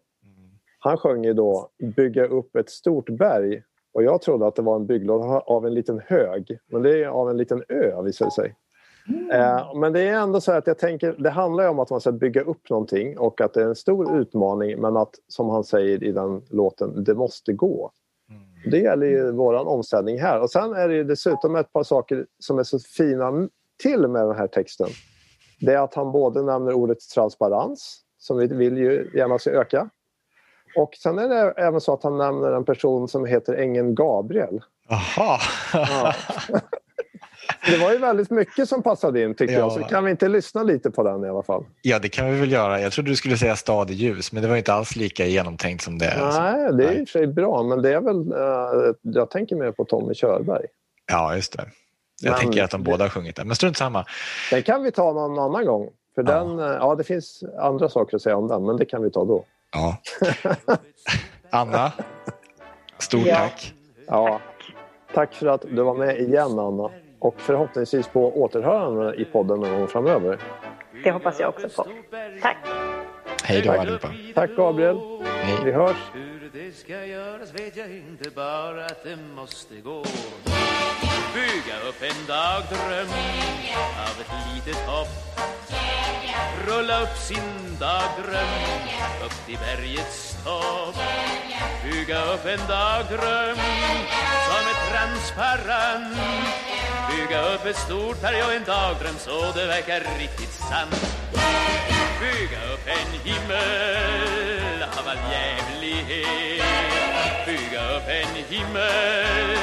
han 0.79 0.97
sjöng 0.97 1.25
ju 1.25 1.33
då 1.33 1.69
Bygga 1.97 2.27
upp 2.27 2.57
ett 2.57 2.71
stort 2.71 3.11
berg. 3.11 3.63
Och 3.93 4.03
jag 4.03 4.23
trodde 4.23 4.47
att 4.47 4.57
det 4.57 4.63
var 4.63 4.77
en 4.77 4.87
bygglåda 4.87 5.25
av 5.25 5.67
en 5.67 5.75
liten 5.75 6.03
hög, 6.07 6.59
men 6.67 6.83
det 6.83 7.03
är 7.03 7.09
av 7.09 7.31
en 7.31 7.37
liten 7.37 7.65
ö 7.69 8.03
visar 8.03 8.25
det 8.25 8.31
sig. 8.33 8.55
Eh, 9.33 9.75
Men 9.75 9.93
det 9.93 10.01
är 10.01 10.15
ändå 10.15 10.41
så 10.41 10.53
att 10.53 10.67
jag 10.67 10.79
tänker, 10.79 11.15
det 11.19 11.31
handlar 11.31 11.69
om 11.69 11.79
att 11.79 11.91
man 11.91 12.01
ska 12.01 12.13
bygga 12.13 12.43
upp 12.43 12.71
någonting 12.71 13.19
och 13.19 13.41
att 13.41 13.55
det 13.55 13.63
är 13.63 13.67
en 13.67 13.75
stor 13.75 14.19
utmaning 14.21 14.81
men 14.81 14.97
att, 14.97 15.15
som 15.29 15.49
han 15.49 15.65
säger 15.65 16.05
i 16.05 16.13
den 16.13 16.43
låten, 16.51 17.05
det 17.05 17.15
måste 17.15 17.53
gå. 17.53 17.91
Det 18.71 18.79
gäller 18.79 19.07
ju 19.07 19.33
våran 19.33 19.67
omställning 19.67 20.21
här. 20.21 20.41
Och 20.41 20.51
sen 20.51 20.73
är 20.73 20.89
det 20.89 21.05
dessutom 21.05 21.57
ett 21.57 21.73
par 21.73 21.83
saker 21.83 22.27
som 22.39 22.59
är 22.59 22.63
så 22.63 22.79
fina 22.79 23.49
till 23.83 24.09
med 24.09 24.27
den 24.27 24.37
här 24.37 24.47
texten. 24.47 24.89
Det 25.61 25.75
är 25.75 25.79
att 25.79 25.95
han 25.95 26.13
både 26.13 26.43
nämner 26.43 26.73
ordet 26.73 26.99
transparens, 27.15 28.01
som 28.19 28.37
vi 28.37 28.47
vill 28.47 28.79
ju 28.79 29.11
gärna 29.15 29.39
ska 29.39 29.51
öka. 29.51 29.91
Och 30.77 30.95
sen 30.95 31.19
är 31.19 31.29
det 31.29 31.51
även 31.57 31.81
så 31.81 31.93
att 31.93 32.03
han 32.03 32.19
nämner 32.19 32.53
en 32.53 32.65
person 32.65 33.09
som 33.09 33.27
heter 33.27 33.55
ängeln 33.55 33.95
Gabriel. 33.95 34.63
Jaha. 34.89 35.39
Ja. 35.73 36.13
Det 37.71 37.79
var 37.79 37.93
ju 37.93 37.99
väldigt 37.99 38.31
mycket 38.31 38.69
som 38.69 38.83
passade 38.83 39.23
in 39.23 39.35
tycker 39.35 39.55
Ja. 39.55 39.61
jag. 39.61 39.73
Så 39.73 39.81
kan 39.83 40.05
vi 40.05 40.11
inte 40.11 40.29
lyssna 40.29 40.63
lite 40.63 40.91
på 40.91 41.03
den 41.03 41.25
i 41.25 41.29
alla 41.29 41.43
fall? 41.43 41.65
Ja, 41.83 41.99
det 41.99 42.09
kan 42.09 42.31
vi 42.31 42.41
väl 42.41 42.53
göra. 42.53 42.81
Jag 42.81 42.93
trodde 42.93 43.11
du 43.11 43.17
skulle 43.17 43.37
säga 43.37 43.57
stad 43.57 43.91
i 43.91 43.95
ljus, 43.95 44.33
men 44.33 44.43
det 44.43 44.49
var 44.49 44.57
inte 44.57 44.73
alls 44.73 44.97
lika 44.97 45.27
genomtänkt 45.27 45.85
som 45.85 45.99
det. 45.99 46.17
Nej, 46.33 46.73
det 46.73 46.85
är 46.85 46.93
i 46.93 47.05
och 47.05 47.09
för 47.09 47.19
sig 47.19 47.27
bra 47.27 47.63
men 47.63 47.83
det 47.83 47.93
är 47.95 48.01
väl... 48.01 48.33
eh, 48.33 48.95
jag 49.03 49.31
tänker 49.31 49.57
mer 49.57 49.73
på 49.73 49.85
Tommy 49.85 50.15
Körberg. 50.15 50.67
Ja, 51.13 51.35
just 51.37 51.57
det. 51.57 51.65
Jag 52.23 52.31
Men- 52.31 52.41
tänker 52.41 52.65
att 52.65 52.71
de 52.71 52.83
båda 52.83 53.05
har 53.05 53.09
sjungit 53.09 53.37
den, 53.37 53.47
men 53.47 53.57
strunt 53.57 53.77
samma. 53.77 54.05
Den 54.51 54.63
kan 54.63 54.83
vi 54.83 54.91
ta 54.93 55.13
någon 55.13 55.39
annan 55.39 55.65
gång. 55.67 55.89
För 56.15 56.23
Ja. 56.29 56.33
den, 56.45 56.59
eh, 56.59 56.65
ja 56.67 56.95
det 56.95 57.05
finns 57.05 57.43
andra 57.61 57.89
saker 57.89 58.17
att 58.17 58.23
säga 58.23 58.37
om 58.37 58.49
den 58.49 58.65
men 58.67 58.77
det 58.77 58.85
kan 58.85 59.03
vi 59.03 59.11
ta 59.11 59.25
då. 59.25 59.45
Ja. 59.73 59.97
Anna, 61.51 61.93
stort 62.99 63.27
Ja. 63.27 63.35
tack. 63.37 63.75
Ja, 64.07 64.41
tack 65.15 65.35
för 65.35 65.47
att 65.47 65.63
du 65.63 65.83
var 65.83 65.95
med 65.95 66.21
igen 66.21 66.59
Anna. 66.59 66.91
Och 67.19 67.41
förhoppningsvis 67.41 68.09
på 68.09 68.43
återhörande 68.43 69.15
i 69.15 69.25
podden 69.25 69.61
någon 69.61 69.79
gång 69.79 69.89
framöver. 69.89 70.39
Det 71.05 71.11
hoppas 71.11 71.41
jag 71.41 71.49
också 71.49 71.69
på. 71.83 71.89
Tack! 72.43 72.57
Hej 73.45 73.63
då 73.63 73.73
allihopa. 73.73 74.11
Tack 74.35 74.51
Gabriel. 74.57 74.99
Hej. 75.25 75.57
Vi 75.65 75.73
hörs. 75.73 75.97
Hur 76.15 76.51
det 76.53 76.77
ska 76.77 77.05
göras 77.05 77.55
vet 77.55 77.77
jag 77.77 77.91
inte, 77.91 78.31
bara 78.31 78.85
att 78.85 79.05
det 79.05 79.19
måste 79.37 79.75
gå 79.75 80.03
Bygga 81.39 81.77
upp 81.89 82.03
en 82.03 82.27
dagdröm 82.27 83.09
av 84.07 84.21
ett 84.21 84.33
litet 84.55 84.87
hopp. 84.87 85.09
Rulla 86.67 87.01
upp 87.01 87.17
sin 87.17 87.79
dagdröm 87.81 88.49
upp 89.25 89.47
till 89.47 89.59
bergets 89.59 90.37
topp. 90.45 90.97
Bygga 91.85 92.25
upp 92.25 92.47
en 92.47 92.67
dagdröm 92.69 93.57
som 94.47 94.63
är 94.73 94.91
transparent. 94.91 96.17
Bygga 97.11 97.43
upp 97.55 97.67
ett 97.67 97.79
stort 97.79 98.23
berg 98.23 98.43
och 98.43 98.53
en 98.53 98.65
dagdröm 98.65 99.19
så 99.19 99.53
det 99.53 99.67
verkar 99.67 100.01
riktigt 100.19 100.53
sant. 100.53 101.19
Bygga 102.21 102.73
upp 102.73 102.87
en 102.87 103.21
himmel 103.25 104.83
av 104.83 105.09
all 105.09 105.33
jävlighet. 105.33 106.88
Bygga 107.79 107.97
upp 107.97 108.09
en 108.09 108.35
himmel 108.57 109.57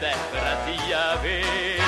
därför 0.00 0.38
att 0.52 0.90
jag 0.90 1.22
vet 1.22 1.80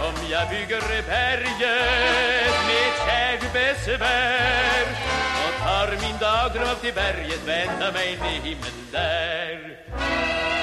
Om 0.00 0.14
jag 0.30 0.48
bygger 0.48 0.80
berget 1.06 2.54
med 2.66 2.92
kärt 3.06 3.52
besvär 3.52 4.86
och 5.46 5.62
tar 5.62 5.88
min 6.02 6.18
dagdröm 6.20 6.68
upp 6.68 6.80
till 6.80 6.94
berget 6.94 7.46
väntar 7.46 7.92
mig 7.92 8.18
en 8.20 8.42
himmel 8.42 8.72
där. 8.92 10.59